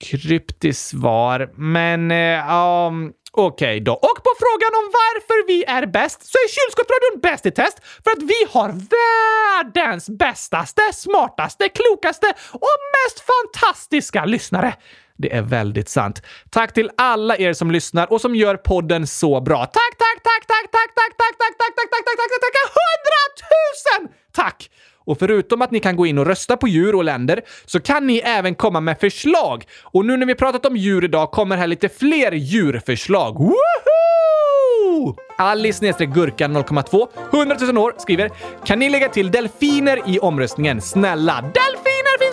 Kryptiskt 0.04 0.88
svar, 0.88 1.52
men 1.54 2.10
uh, 2.10 2.88
um, 2.88 3.12
Okej 3.36 3.76
okay 3.76 3.80
då. 3.80 3.92
Och 3.92 4.18
på 4.26 4.32
frågan 4.42 4.72
om 4.80 4.86
varför 5.02 5.46
vi 5.46 5.64
är 5.64 5.86
bäst 5.86 6.20
så 6.32 6.36
är 6.44 6.48
kylskåpsradion 6.56 7.20
bäst 7.26 7.46
i 7.46 7.50
test 7.50 7.76
för 8.04 8.10
att 8.10 8.22
vi 8.22 8.40
har 8.54 8.70
världens 8.96 10.08
bästaste, 10.08 10.82
smartaste, 10.92 11.68
klokaste 11.68 12.28
och 12.66 12.78
mest 12.94 13.18
fantastiska 13.32 14.24
lyssnare. 14.24 14.74
Det 15.16 15.32
är 15.38 15.42
väldigt 15.42 15.88
sant. 15.88 16.22
Tack 16.50 16.72
till 16.72 16.90
alla 16.96 17.36
er 17.36 17.52
som 17.52 17.70
lyssnar 17.70 18.12
och 18.12 18.20
som 18.20 18.34
gör 18.34 18.56
podden 18.56 19.06
så 19.06 19.40
bra. 19.40 19.66
Tack, 19.66 19.94
tack, 19.98 20.18
tack, 20.28 20.46
tack, 20.46 20.66
tack, 20.76 20.90
tack, 20.98 21.12
tack, 21.20 21.34
tack, 21.38 21.54
tack, 21.58 21.74
tack, 21.76 21.90
tack, 21.90 22.04
tack, 22.06 22.16
tack, 22.16 22.30
tack, 22.30 22.52
tack, 22.56 22.70
hundratusen 22.78 24.24
tack! 24.34 24.70
Och 25.04 25.18
förutom 25.18 25.62
att 25.62 25.70
ni 25.70 25.80
kan 25.80 25.96
gå 25.96 26.06
in 26.06 26.18
och 26.18 26.26
rösta 26.26 26.56
på 26.56 26.68
djur 26.68 26.94
och 26.94 27.04
länder 27.04 27.40
så 27.66 27.80
kan 27.80 28.06
ni 28.06 28.18
även 28.18 28.54
komma 28.54 28.80
med 28.80 29.00
förslag. 29.00 29.64
Och 29.82 30.04
nu 30.04 30.16
när 30.16 30.26
vi 30.26 30.34
pratat 30.34 30.66
om 30.66 30.76
djur 30.76 31.04
idag 31.04 31.30
kommer 31.30 31.56
här 31.56 31.66
lite 31.66 31.88
fler 31.88 32.32
djurförslag. 32.32 33.38
Woohoo! 33.38 35.16
Alice 35.38 36.06
gurkan 36.06 36.56
0,2 36.56 37.08
100 37.32 37.56
000 37.60 37.78
år 37.78 37.94
skriver 37.98 38.30
“Kan 38.64 38.78
ni 38.78 38.90
lägga 38.90 39.08
till 39.08 39.30
delfiner 39.30 40.00
i 40.06 40.18
omröstningen? 40.18 40.80
Snälla! 40.80 41.40
Delfiner 41.40 41.83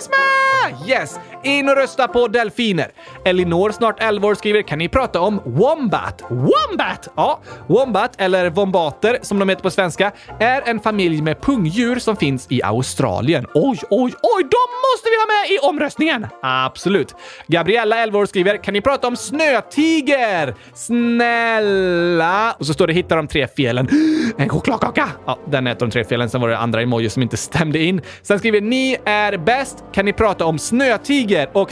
finns 0.02 0.10
med! 0.10 0.88
Yes! 0.88 1.18
In 1.44 1.68
och 1.68 1.76
rösta 1.76 2.08
på 2.08 2.28
delfiner. 2.28 2.86
Elinor, 3.24 3.70
snart 3.70 4.02
11 4.02 4.28
år, 4.28 4.34
skriver 4.34 4.62
“Kan 4.62 4.78
ni 4.78 4.88
prata 4.88 5.20
om 5.20 5.40
Wombat?” 5.44 6.22
Wombat! 6.30 7.08
Ja, 7.16 7.40
Wombat, 7.66 8.20
eller 8.20 8.50
Wombater 8.50 9.18
som 9.22 9.38
de 9.38 9.48
heter 9.48 9.62
på 9.62 9.70
svenska, 9.70 10.12
är 10.40 10.62
en 10.68 10.80
familj 10.80 11.22
med 11.22 11.40
pungdjur 11.40 11.98
som 11.98 12.16
finns 12.16 12.46
i 12.50 12.62
Australien. 12.62 13.46
Oj, 13.54 13.78
oj, 13.90 14.14
oj, 14.22 14.42
de 14.42 14.66
måste 14.92 15.08
vi 15.10 15.16
ha 15.16 15.26
med 15.26 15.50
i 15.50 15.58
omröstningen! 15.58 16.26
Absolut. 16.42 17.14
Gabriella, 17.46 18.02
11 18.02 18.18
år, 18.18 18.26
skriver 18.26 18.56
“Kan 18.56 18.74
ni 18.74 18.80
prata 18.80 19.06
om 19.06 19.16
snötiger?” 19.16 20.54
Snälla! 20.74 22.52
Och 22.58 22.66
så 22.66 22.72
står 22.72 22.86
det 22.86 22.92
“Hitta 22.92 23.16
de 23.16 23.28
tre 23.28 23.48
felen”. 23.56 23.88
En 24.38 24.48
chokladkaka! 24.48 25.08
Ja, 25.26 25.38
den 25.50 25.66
är 25.66 25.72
ett 25.72 25.82
av 25.82 25.88
de 25.88 25.92
tre 25.92 26.04
felen. 26.04 26.30
Sen 26.30 26.40
var 26.40 26.48
det 26.48 26.58
andra 26.58 26.82
emoji 26.82 27.10
som 27.10 27.22
inte 27.22 27.36
stämde 27.36 27.78
in. 27.78 28.00
Sen 28.22 28.38
skriver 28.38 28.60
“Ni 28.60 28.96
är 29.04 29.36
bäst. 29.36 29.84
Kan 29.92 30.04
ni 30.04 30.12
prata 30.12 30.44
om 30.44 30.58
snötiger?” 30.58 31.48
och 31.52 31.70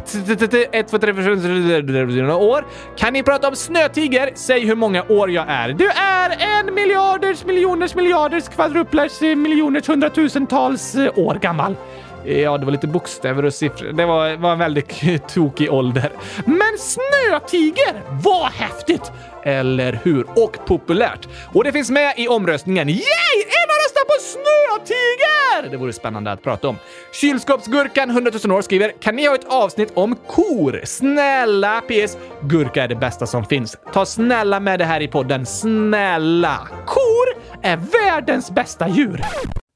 ett, 0.72 0.88
två, 0.88 0.98
tre, 0.98 1.14
fyra, 1.14 2.36
år. 2.36 2.64
Kan 2.96 3.12
ni 3.12 3.22
prata 3.22 3.48
om 3.48 3.56
snötiger? 3.56 4.30
Säg 4.34 4.66
hur 4.66 4.74
många 4.74 5.04
år 5.08 5.30
jag 5.30 5.44
är. 5.48 5.68
Du 5.68 5.88
är 5.88 6.60
en 6.60 6.74
miljarders 6.74 7.44
miljoners 7.44 7.94
miljarders 7.94 8.48
kvadruplers 8.48 9.20
miljoners 9.20 9.88
hundratusentals 9.88 10.94
eh, 10.94 11.18
år 11.18 11.34
gammal. 11.34 11.76
Ja, 12.24 12.58
det 12.58 12.64
var 12.64 12.72
lite 12.72 12.86
bokstäver 12.86 13.44
och 13.44 13.54
siffror. 13.54 13.92
Det 13.92 14.06
var, 14.06 14.36
var 14.36 14.52
en 14.52 14.58
väldigt 14.58 15.28
tokig 15.34 15.72
ålder. 15.72 16.12
Men 16.44 16.78
snötiger 16.78 18.02
Vad 18.24 18.52
häftigt! 18.52 19.12
Eller 19.42 20.00
hur? 20.04 20.26
Och 20.36 20.58
populärt. 20.66 21.28
Och 21.54 21.64
det 21.64 21.72
finns 21.72 21.90
med 21.90 22.14
i 22.16 22.28
omröstningen. 22.28 22.88
Yay! 22.88 22.96
En 23.44 23.68
har 23.68 23.84
röstat 23.84 24.06
på 24.06 24.14
snötiger! 24.20 25.70
Det 25.70 25.76
vore 25.76 25.92
spännande 25.92 26.32
att 26.32 26.42
prata 26.42 26.68
om. 26.68 26.76
Kylskåpsgurkan 27.12 28.10
100 28.10 28.30
000 28.44 28.56
år 28.56 28.62
skriver 28.62 28.92
“Kan 29.00 29.16
ni 29.16 29.26
ha 29.26 29.34
ett 29.34 29.46
avsnitt 29.48 29.92
om 29.94 30.16
kor? 30.26 30.80
Snälla 30.84 31.80
PS. 31.80 32.16
Gurka 32.42 32.84
är 32.84 32.88
det 32.88 32.96
bästa 32.96 33.26
som 33.26 33.44
finns. 33.44 33.76
Ta 33.92 34.06
snälla 34.06 34.60
med 34.60 34.78
det 34.78 34.84
här 34.84 35.00
i 35.00 35.08
podden. 35.08 35.46
Snälla! 35.46 36.68
Kor 36.86 37.42
är 37.62 37.76
världens 37.76 38.50
bästa 38.50 38.88
djur. 38.88 39.20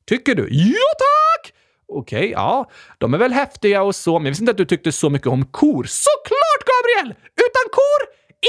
Tycker 0.09 0.35
du? 0.35 0.49
Ja, 0.51 0.75
tack! 0.99 1.53
Okej, 1.89 2.19
okay, 2.19 2.31
ja, 2.31 2.71
de 2.99 3.15
är 3.15 3.19
väl 3.19 3.33
häftiga 3.33 3.83
och 3.83 3.95
så, 3.95 4.19
men 4.19 4.25
jag 4.25 4.31
visste 4.31 4.43
inte 4.43 4.51
att 4.51 4.59
du 4.59 4.65
tyckte 4.65 4.93
så 4.93 5.11
mycket 5.11 5.29
om 5.29 5.45
kor. 5.45 5.85
Såklart, 5.89 6.65
Gabriel! 6.67 7.15
Utan 7.21 7.71
kor, 7.73 8.09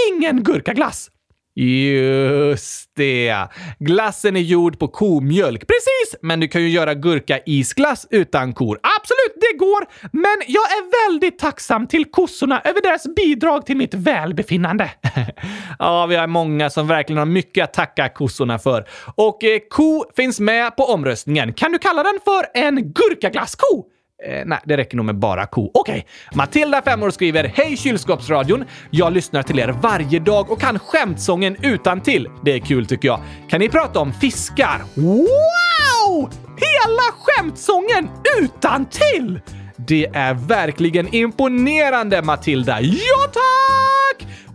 ingen 0.09 0.43
gurkaglass! 0.43 1.09
Just 1.57 2.91
det! 2.95 3.47
Glassen 3.79 4.35
är 4.35 4.41
gjord 4.41 4.79
på 4.79 4.87
komjölk. 4.87 5.67
Precis! 5.67 6.19
Men 6.21 6.39
du 6.39 6.47
kan 6.47 6.61
ju 6.61 6.69
göra 6.69 6.93
gurka-isglass 6.93 8.07
utan 8.09 8.53
kor. 8.53 8.79
Absolut, 8.99 9.24
går! 9.65 9.85
Men 10.11 10.37
jag 10.47 10.63
är 10.63 11.09
väldigt 11.09 11.39
tacksam 11.39 11.87
till 11.87 12.05
kossorna 12.05 12.61
över 12.63 12.81
deras 12.81 13.15
bidrag 13.15 13.65
till 13.65 13.77
mitt 13.77 13.93
välbefinnande. 13.93 14.91
ja, 15.79 16.05
vi 16.05 16.15
har 16.15 16.27
många 16.27 16.69
som 16.69 16.87
verkligen 16.87 17.17
har 17.17 17.25
mycket 17.25 17.63
att 17.63 17.73
tacka 17.73 18.09
kossorna 18.09 18.59
för. 18.59 18.85
Och 19.15 19.43
eh, 19.43 19.59
ko 19.69 20.05
finns 20.15 20.39
med 20.39 20.75
på 20.75 20.83
omröstningen. 20.83 21.53
Kan 21.53 21.71
du 21.71 21.79
kalla 21.79 22.03
den 22.03 22.19
för 22.25 22.45
en 22.53 22.93
gurkaglassko? 22.93 23.94
Eh, 24.23 24.45
nej, 24.45 24.59
det 24.65 24.77
räcker 24.77 24.97
nog 24.97 25.05
med 25.05 25.15
bara 25.15 25.45
ko. 25.45 25.71
Okej. 25.73 25.93
Okay. 25.93 26.03
Matilda, 26.37 26.81
5 26.81 27.03
år, 27.03 27.09
skriver 27.09 27.43
“Hej 27.55 27.77
kylskåpsradion! 27.77 28.65
Jag 28.89 29.13
lyssnar 29.13 29.43
till 29.43 29.59
er 29.59 29.67
varje 29.67 30.19
dag 30.19 30.51
och 30.51 30.61
kan 30.61 30.79
skämtsången 30.79 31.57
utan 31.61 32.01
till. 32.01 32.29
Det 32.43 32.51
är 32.51 32.59
kul 32.59 32.85
tycker 32.85 33.07
jag. 33.07 33.19
Kan 33.49 33.59
ni 33.59 33.69
prata 33.69 33.99
om 33.99 34.13
fiskar?” 34.13 34.81
Wow! 34.95 36.31
Hela 36.57 37.11
skämtsången 37.17 38.09
utan 38.39 38.85
till! 38.85 39.39
Det 39.77 40.05
är 40.13 40.33
verkligen 40.33 41.15
imponerande, 41.15 42.21
Matilda. 42.21 42.81
Ja, 42.81 43.27
tack! 43.33 43.94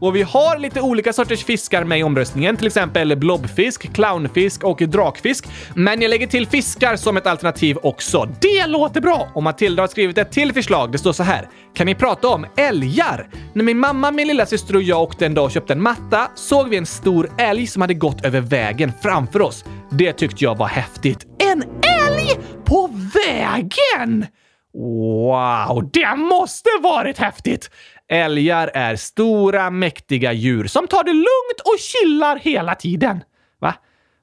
Och 0.01 0.17
vi 0.17 0.23
har 0.23 0.59
lite 0.59 0.81
olika 0.81 1.13
sorters 1.13 1.45
fiskar 1.45 1.85
med 1.85 1.99
i 1.99 2.03
omröstningen, 2.03 2.57
till 2.57 2.67
exempel 2.67 3.17
blobfisk, 3.17 3.93
clownfisk 3.93 4.65
och 4.65 4.79
drakfisk. 4.79 5.47
Men 5.75 6.03
jag 6.03 6.09
lägger 6.09 6.27
till 6.27 6.47
fiskar 6.47 6.97
som 6.97 7.17
ett 7.17 7.27
alternativ 7.27 7.77
också. 7.83 8.29
Det 8.41 8.67
låter 8.67 9.01
bra! 9.01 9.29
Och 9.35 9.43
Matilda 9.43 9.83
har 9.83 9.89
skrivit 9.89 10.19
ett 10.19 10.33
till 10.33 10.53
förslag. 10.53 10.93
Det 10.93 10.99
står 10.99 11.13
så 11.13 11.23
här. 11.23 11.49
Kan 11.75 11.87
ni 11.87 11.95
prata 11.95 12.29
om 12.29 12.47
älgar? 12.57 13.29
När 13.55 13.65
min 13.65 13.79
mamma, 13.79 14.11
min 14.11 14.29
lilla 14.29 14.47
syster 14.47 14.77
och 14.77 14.83
jag 14.83 15.03
åkte 15.03 15.27
en 15.27 15.35
dag 15.35 15.45
och 15.45 15.51
köpte 15.51 15.73
en 15.73 15.83
matta 15.83 16.31
såg 16.35 16.69
vi 16.69 16.77
en 16.77 16.87
stor 16.87 17.31
älg 17.39 17.67
som 17.67 17.83
hade 17.83 17.95
gått 17.95 18.25
över 18.25 18.41
vägen 18.41 18.93
framför 19.03 19.43
oss. 19.43 19.65
Det 19.91 20.13
tyckte 20.13 20.45
jag 20.45 20.57
var 20.59 20.67
häftigt. 20.67 21.27
En 21.39 21.63
älg 22.09 22.31
på 22.65 22.91
vägen! 23.15 24.27
Wow, 24.75 25.91
det 25.93 26.17
måste 26.17 26.71
varit 26.83 27.19
häftigt! 27.19 27.71
Älgar 28.11 28.71
är 28.75 28.97
stora, 28.97 29.71
mäktiga 29.71 30.33
djur 30.33 30.67
som 30.67 30.89
tar 30.89 31.05
det 31.05 31.13
lugnt 31.13 31.61
och 31.65 31.79
chillar 31.79 32.37
hela 32.37 32.75
tiden. 32.75 33.21
Va? 33.61 33.75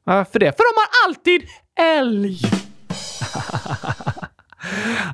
Varför 0.03 0.39
det? 0.39 0.57
För 0.57 0.63
de 0.63 0.79
har 0.79 1.07
alltid 1.07 1.41
älg! 1.79 2.39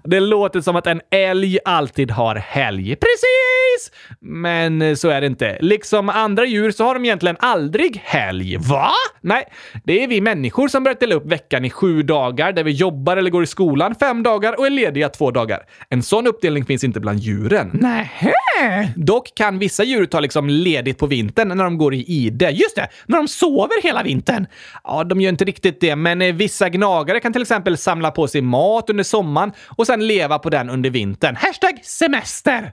Det 0.04 0.20
låter 0.20 0.62
som 0.62 0.76
att 0.76 0.88
en 0.88 1.02
älg 1.10 1.60
alltid 1.66 2.12
har 2.12 2.36
helg. 2.36 2.96
Precis! 2.96 3.92
Men 4.20 4.98
så 4.98 5.10
är 5.10 5.22
det 5.22 5.28
inte. 5.28 5.58
Liksom 5.62 6.10
andra 6.10 6.46
djur 6.46 6.72
så 6.72 6.84
har 6.84 6.94
de 6.94 7.06
egentligen 7.06 7.38
aldrig 7.40 8.02
helg. 8.06 8.58
Va? 8.58 8.92
Nej, 9.22 9.44
det 9.84 10.04
är 10.04 10.08
vi 10.08 10.22
människor 10.22 10.68
som 10.68 10.84
börjar 10.84 10.98
dela 11.00 11.16
upp 11.16 11.26
veckan 11.26 11.66
i 11.66 11.70
sju 11.70 12.04
dagar 12.04 12.52
där 12.52 12.64
vi 12.64 12.72
jobbar 12.72 13.18
eller 13.18 13.30
går 13.30 13.44
i 13.44 13.48
skolan 13.48 13.96
fem 13.96 14.24
dagar 14.24 14.60
och 14.60 14.66
är 14.66 14.70
lediga 14.70 15.10
två 15.10 15.32
dagar. 15.32 15.60
En 15.90 16.04
sån 16.04 16.28
uppdelning 16.28 16.66
finns 16.66 16.84
inte 16.84 17.00
bland 17.00 17.20
djuren. 17.20 17.70
Nähä? 17.74 18.34
Dock 18.96 19.36
kan 19.36 19.60
vissa 19.60 19.84
djur 19.84 20.06
ta 20.06 20.20
liksom 20.20 20.50
ledigt 20.50 20.98
på 20.98 21.06
vintern 21.08 21.48
när 21.48 21.64
de 21.64 21.78
går 21.78 21.94
i 21.94 22.04
ide. 22.04 22.50
Just 22.50 22.76
det, 22.76 22.88
när 23.06 23.18
de 23.18 23.28
sover 23.28 23.84
hela 23.84 24.04
vintern. 24.04 24.48
Ja, 24.84 25.04
de 25.04 25.22
gör 25.22 25.30
inte 25.30 25.46
riktigt 25.46 25.82
det, 25.82 25.96
men 25.96 26.38
vissa 26.38 26.70
gnagare 26.70 27.20
kan 27.20 27.34
till 27.34 27.42
exempel 27.42 27.78
samla 27.78 28.12
på 28.12 28.28
sig 28.28 28.42
mat 28.42 28.90
under 28.90 29.04
sommaren 29.04 29.43
och 29.78 29.88
sen 29.88 30.08
leva 30.08 30.40
på 30.40 30.50
den 30.50 30.70
under 30.70 30.90
vintern. 30.90 31.36
Hashtag 31.36 31.80
semester! 31.84 32.72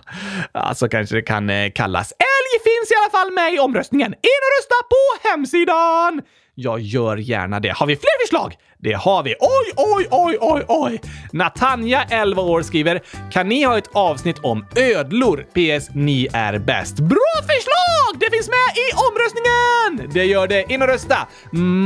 ja, 0.52 0.74
så 0.74 0.88
kanske 0.88 1.16
det 1.16 1.22
kan 1.22 1.50
eh, 1.50 1.70
kallas. 1.70 2.12
Älg 2.12 2.62
finns 2.64 2.90
i 2.90 2.94
alla 3.02 3.10
fall 3.10 3.32
med 3.32 3.54
i 3.54 3.58
omröstningen. 3.58 4.12
In 4.12 4.40
och 4.44 4.52
rösta 4.58 4.74
på 4.90 5.28
hemsidan! 5.28 6.22
Jag 6.62 6.80
gör 6.80 7.16
gärna 7.16 7.60
det. 7.60 7.70
Har 7.70 7.86
vi 7.86 7.96
fler 7.96 8.26
förslag? 8.26 8.54
Det 8.78 8.92
har 8.92 9.22
vi. 9.22 9.34
Oj, 9.40 9.72
oj, 9.76 10.06
oj, 10.10 10.38
oj, 10.40 10.64
oj! 10.68 11.00
Natanja, 11.32 12.04
11 12.10 12.42
år, 12.42 12.62
skriver 12.62 13.00
“Kan 13.30 13.48
ni 13.48 13.64
ha 13.64 13.78
ett 13.78 13.90
avsnitt 13.92 14.38
om 14.38 14.66
ödlor? 14.76 15.36
PS. 15.36 15.88
Ni 15.94 16.28
är 16.32 16.58
bäst.” 16.58 16.96
Bra 17.00 17.34
förslag! 17.40 18.20
Det 18.20 18.30
finns 18.30 18.48
med 18.48 18.68
i 18.76 18.86
omröstningen! 19.08 20.12
Det 20.14 20.24
gör 20.24 20.48
det. 20.48 20.72
In 20.72 20.82
och 20.82 20.88
rösta! 20.88 21.28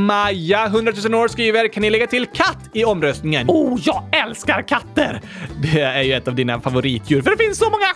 Maja, 0.07 0.65
100 0.65 0.93
000 1.09 1.15
år, 1.15 1.27
skriver 1.27 1.67
“Kan 1.67 1.81
ni 1.81 1.89
lägga 1.89 2.07
till 2.07 2.25
katt 2.25 2.69
i 2.73 2.85
omröstningen?” 2.85 3.47
Oh, 3.49 3.79
jag 3.83 4.03
älskar 4.11 4.61
katter! 4.67 5.21
Det 5.61 5.81
är 5.81 6.01
ju 6.01 6.13
ett 6.13 6.27
av 6.27 6.35
dina 6.35 6.61
favoritdjur, 6.61 7.21
för 7.21 7.31
det 7.31 7.37
finns 7.37 7.57
så 7.57 7.69
många 7.69 7.93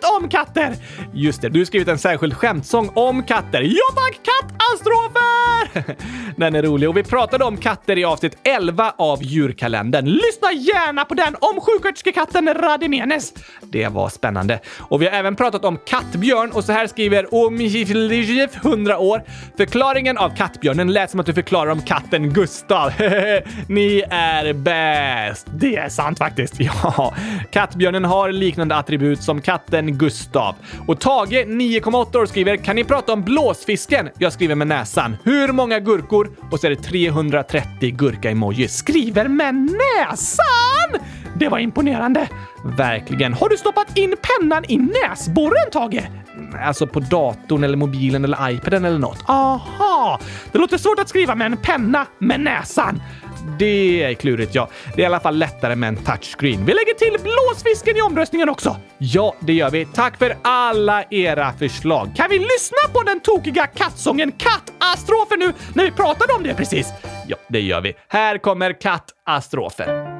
skämt 0.00 0.22
om 0.22 0.28
katter! 0.28 0.74
Just 1.12 1.42
det, 1.42 1.48
du 1.48 1.60
har 1.60 1.64
skrivit 1.64 1.88
en 1.88 1.98
särskild 1.98 2.34
skämtsång 2.34 2.90
om 2.94 3.22
katter. 3.22 3.62
Ja 3.62 3.94
tack, 3.94 4.20
kattastrofer! 4.22 5.96
Den 6.36 6.54
är 6.54 6.62
rolig 6.62 6.88
och 6.88 6.96
vi 6.96 7.02
pratade 7.02 7.44
om 7.44 7.56
katter 7.56 7.98
i 7.98 8.04
avsnitt 8.04 8.38
11 8.44 8.94
av 8.98 9.22
djurkalendern. 9.22 10.04
Lyssna 10.04 10.52
gärna 10.52 11.04
på 11.04 11.14
den 11.14 11.36
om 11.40 11.60
sjuksköterskekatten 11.60 12.54
Radimenes. 12.54 13.34
Det 13.62 13.88
var 13.88 14.08
spännande. 14.08 14.60
Och 14.78 15.02
vi 15.02 15.06
har 15.06 15.12
även 15.12 15.36
pratat 15.36 15.64
om 15.64 15.78
kattbjörn 15.86 16.50
och 16.50 16.64
så 16.64 16.72
här 16.72 16.86
skriver 16.86 17.34
Omjiflijev 17.34 18.50
100 18.64 18.98
år. 18.98 19.22
Förklaringen 19.56 20.18
av 20.18 20.36
kattbjörnen 20.36 20.92
lät 20.92 21.10
som 21.10 21.20
att 21.20 21.26
du 21.26 21.34
förklarar 21.34 21.70
om 21.70 21.82
katten 21.82 22.32
Gustav. 22.32 22.92
Ni 23.68 24.04
är 24.10 24.52
bäst! 24.52 25.46
Det 25.54 25.76
är 25.76 25.88
sant 25.88 26.18
faktiskt. 26.18 26.54
Ja, 26.82 27.14
kattbjörnen 27.50 28.04
har 28.04 28.32
liknande 28.32 28.76
attribut 28.76 29.22
som 29.22 29.40
katten 29.40 29.89
Gustav. 29.90 30.54
Och 30.86 31.00
Tage, 31.00 31.44
9,8 31.46 32.16
år, 32.16 32.26
skriver 32.26 32.56
“Kan 32.56 32.76
ni 32.76 32.84
prata 32.84 33.12
om 33.12 33.22
blåsfisken?” 33.22 34.08
Jag 34.18 34.32
skriver 34.32 34.54
med 34.54 34.66
näsan. 34.66 35.16
Hur 35.24 35.52
många 35.52 35.80
gurkor? 35.80 36.30
Och 36.50 36.60
så 36.60 36.66
är 36.66 36.70
det 36.70 36.76
330 36.76 37.90
gurka-emojis. 37.90 38.76
Skriver 38.76 39.28
med 39.28 39.54
näsan! 39.54 41.00
Det 41.40 41.48
var 41.48 41.58
imponerande. 41.58 42.28
Verkligen. 42.64 43.34
Har 43.34 43.48
du 43.48 43.56
stoppat 43.56 43.96
in 43.98 44.14
pennan 44.22 44.64
i 44.68 44.76
näsborren, 44.76 45.70
Tage? 45.72 46.08
Alltså 46.64 46.86
på 46.86 47.00
datorn 47.00 47.64
eller 47.64 47.76
mobilen 47.76 48.24
eller 48.24 48.50
iPaden 48.50 48.84
eller 48.84 48.98
något. 48.98 49.18
Aha! 49.26 50.20
Det 50.52 50.58
låter 50.58 50.78
svårt 50.78 50.98
att 50.98 51.08
skriva 51.08 51.34
med 51.34 51.46
en 51.46 51.56
penna 51.56 52.06
med 52.18 52.40
näsan. 52.40 53.02
Det 53.58 54.02
är 54.02 54.14
klurigt, 54.14 54.54
ja. 54.54 54.68
Det 54.94 55.00
är 55.00 55.02
i 55.02 55.06
alla 55.06 55.20
fall 55.20 55.36
lättare 55.36 55.76
med 55.76 55.88
en 55.88 55.96
touchscreen. 55.96 56.64
Vi 56.66 56.72
lägger 56.72 56.94
till 56.94 57.16
blåsfisken 57.22 57.96
i 57.96 58.00
omröstningen 58.02 58.48
också. 58.48 58.76
Ja, 58.98 59.34
det 59.40 59.52
gör 59.52 59.70
vi. 59.70 59.84
Tack 59.84 60.18
för 60.18 60.36
alla 60.42 61.04
era 61.10 61.52
förslag. 61.52 62.12
Kan 62.16 62.26
vi 62.30 62.38
lyssna 62.38 62.92
på 62.92 63.02
den 63.02 63.20
tokiga 63.20 63.66
kattsången 63.66 64.32
Kattastrofen 64.32 65.38
nu 65.38 65.52
när 65.74 65.84
vi 65.84 65.90
pratade 65.90 66.32
om 66.32 66.42
det 66.42 66.54
precis? 66.54 66.92
Ja, 67.28 67.36
det 67.48 67.60
gör 67.60 67.80
vi. 67.80 67.94
Här 68.08 68.38
kommer 68.38 68.80
Kattastrofen. 68.80 70.19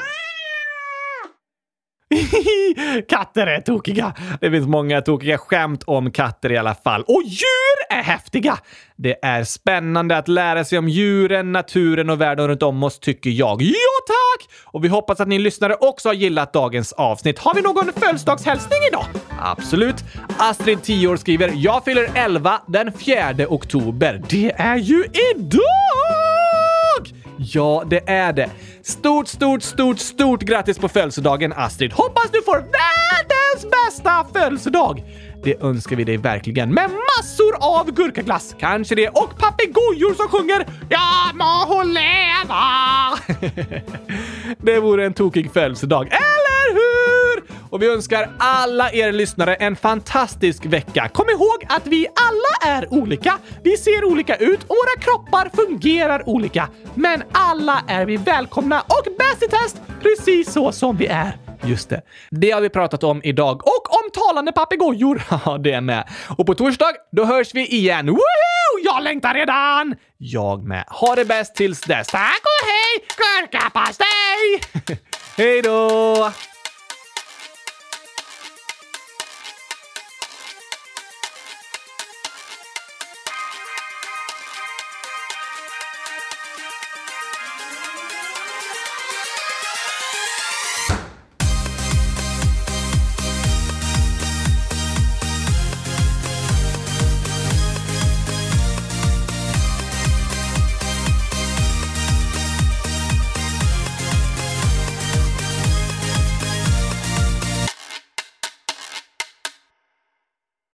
katter 3.09 3.47
är 3.47 3.61
tokiga. 3.61 4.13
Det 4.41 4.51
finns 4.51 4.67
många 4.67 5.01
tokiga 5.01 5.37
skämt 5.37 5.83
om 5.83 6.11
katter 6.11 6.51
i 6.51 6.57
alla 6.57 6.75
fall. 6.75 7.01
Och 7.01 7.21
djur 7.25 7.97
är 7.97 8.03
häftiga! 8.03 8.57
Det 8.95 9.15
är 9.21 9.43
spännande 9.43 10.17
att 10.17 10.27
lära 10.27 10.63
sig 10.63 10.77
om 10.77 10.89
djuren, 10.89 11.51
naturen 11.51 12.09
och 12.09 12.21
världen 12.21 12.47
runt 12.47 12.63
om 12.63 12.83
oss, 12.83 12.99
tycker 12.99 13.29
jag. 13.29 13.61
Ja, 13.61 13.73
tack! 14.07 14.49
Och 14.65 14.83
vi 14.83 14.87
hoppas 14.87 15.19
att 15.19 15.27
ni 15.27 15.39
lyssnare 15.39 15.75
också 15.79 16.09
har 16.09 16.13
gillat 16.13 16.53
dagens 16.53 16.93
avsnitt. 16.93 17.39
Har 17.39 17.55
vi 17.55 17.61
någon 17.61 17.91
födelsedagshälsning 17.95 18.79
idag? 18.87 19.05
Absolut. 19.39 20.03
Astrid, 20.37 20.83
10 20.83 21.07
år, 21.07 21.17
skriver 21.17 21.51
“Jag 21.55 21.83
fyller 21.85 22.09
11 22.13 22.61
den 22.67 22.91
4 22.93 23.47
oktober”. 23.49 24.21
Det 24.29 24.51
är 24.57 24.77
ju 24.77 25.05
idag! 25.33 25.61
Ja, 27.37 27.83
det 27.87 28.09
är 28.09 28.33
det. 28.33 28.49
Stort, 28.83 29.27
stort, 29.27 29.63
stort, 29.63 29.99
stort 29.99 30.41
grattis 30.41 30.79
på 30.79 30.87
födelsedagen 30.87 31.53
Astrid! 31.53 31.93
Hoppas 31.93 32.31
du 32.31 32.41
får 32.41 32.57
världens 32.57 33.71
bästa 33.71 34.25
födelsedag! 34.33 35.03
Det 35.43 35.61
önskar 35.61 35.95
vi 35.95 36.03
dig 36.03 36.17
verkligen. 36.17 36.73
Med 36.73 36.89
massor 36.89 37.55
av 37.59 37.91
gurkaglass, 37.91 38.55
kanske 38.59 38.95
det, 38.95 39.07
och 39.07 39.37
papegojor 39.39 40.13
som 40.13 40.27
sjunger 40.27 40.65
“Ja 40.89 41.31
må 41.33 41.75
hon 41.75 41.93
leva!” 41.93 42.63
Det 44.57 44.79
vore 44.79 45.05
en 45.05 45.13
tokig 45.13 45.53
födelsedag, 45.53 46.07
eller? 46.07 46.50
Och 47.71 47.81
vi 47.81 47.87
önskar 47.87 48.29
alla 48.39 48.91
er 48.91 49.11
lyssnare 49.11 49.55
en 49.55 49.75
fantastisk 49.75 50.65
vecka. 50.65 51.09
Kom 51.13 51.29
ihåg 51.29 51.65
att 51.69 51.87
vi 51.87 52.07
alla 52.07 52.73
är 52.75 52.93
olika. 52.93 53.33
Vi 53.63 53.77
ser 53.77 54.03
olika 54.03 54.35
ut 54.35 54.59
och 54.63 54.75
våra 54.75 55.01
kroppar 55.01 55.49
fungerar 55.55 56.29
olika. 56.29 56.69
Men 56.95 57.23
alla 57.31 57.83
är 57.87 58.05
vi 58.05 58.17
välkomna 58.17 58.81
och 58.81 59.07
bäst 59.17 59.43
i 59.43 59.47
test 59.47 59.81
precis 60.01 60.53
så 60.53 60.71
som 60.71 60.97
vi 60.97 61.07
är. 61.07 61.37
Just 61.63 61.89
det. 61.89 62.01
Det 62.29 62.51
har 62.51 62.61
vi 62.61 62.69
pratat 62.69 63.03
om 63.03 63.21
idag. 63.23 63.67
Och 63.67 63.93
om 64.03 64.11
talande 64.13 64.51
papegojor. 64.51 65.23
Ja, 65.45 65.57
det 65.57 65.81
med. 65.81 66.09
Och 66.37 66.45
på 66.45 66.53
torsdag, 66.55 66.93
då 67.11 67.25
hörs 67.25 67.53
vi 67.53 67.67
igen. 67.67 68.07
Woho! 68.07 68.21
Jag 68.83 69.03
längtar 69.03 69.33
redan! 69.33 69.95
Jag 70.17 70.63
med. 70.63 70.83
Ha 70.87 71.15
det 71.15 71.25
bäst 71.25 71.55
tills 71.55 71.81
dess. 71.81 72.07
Tack 72.07 72.41
och 72.43 72.67
hej! 72.67 73.07
Gurkapastej! 73.17 74.97
hej 75.37 75.61
då! 75.61 76.31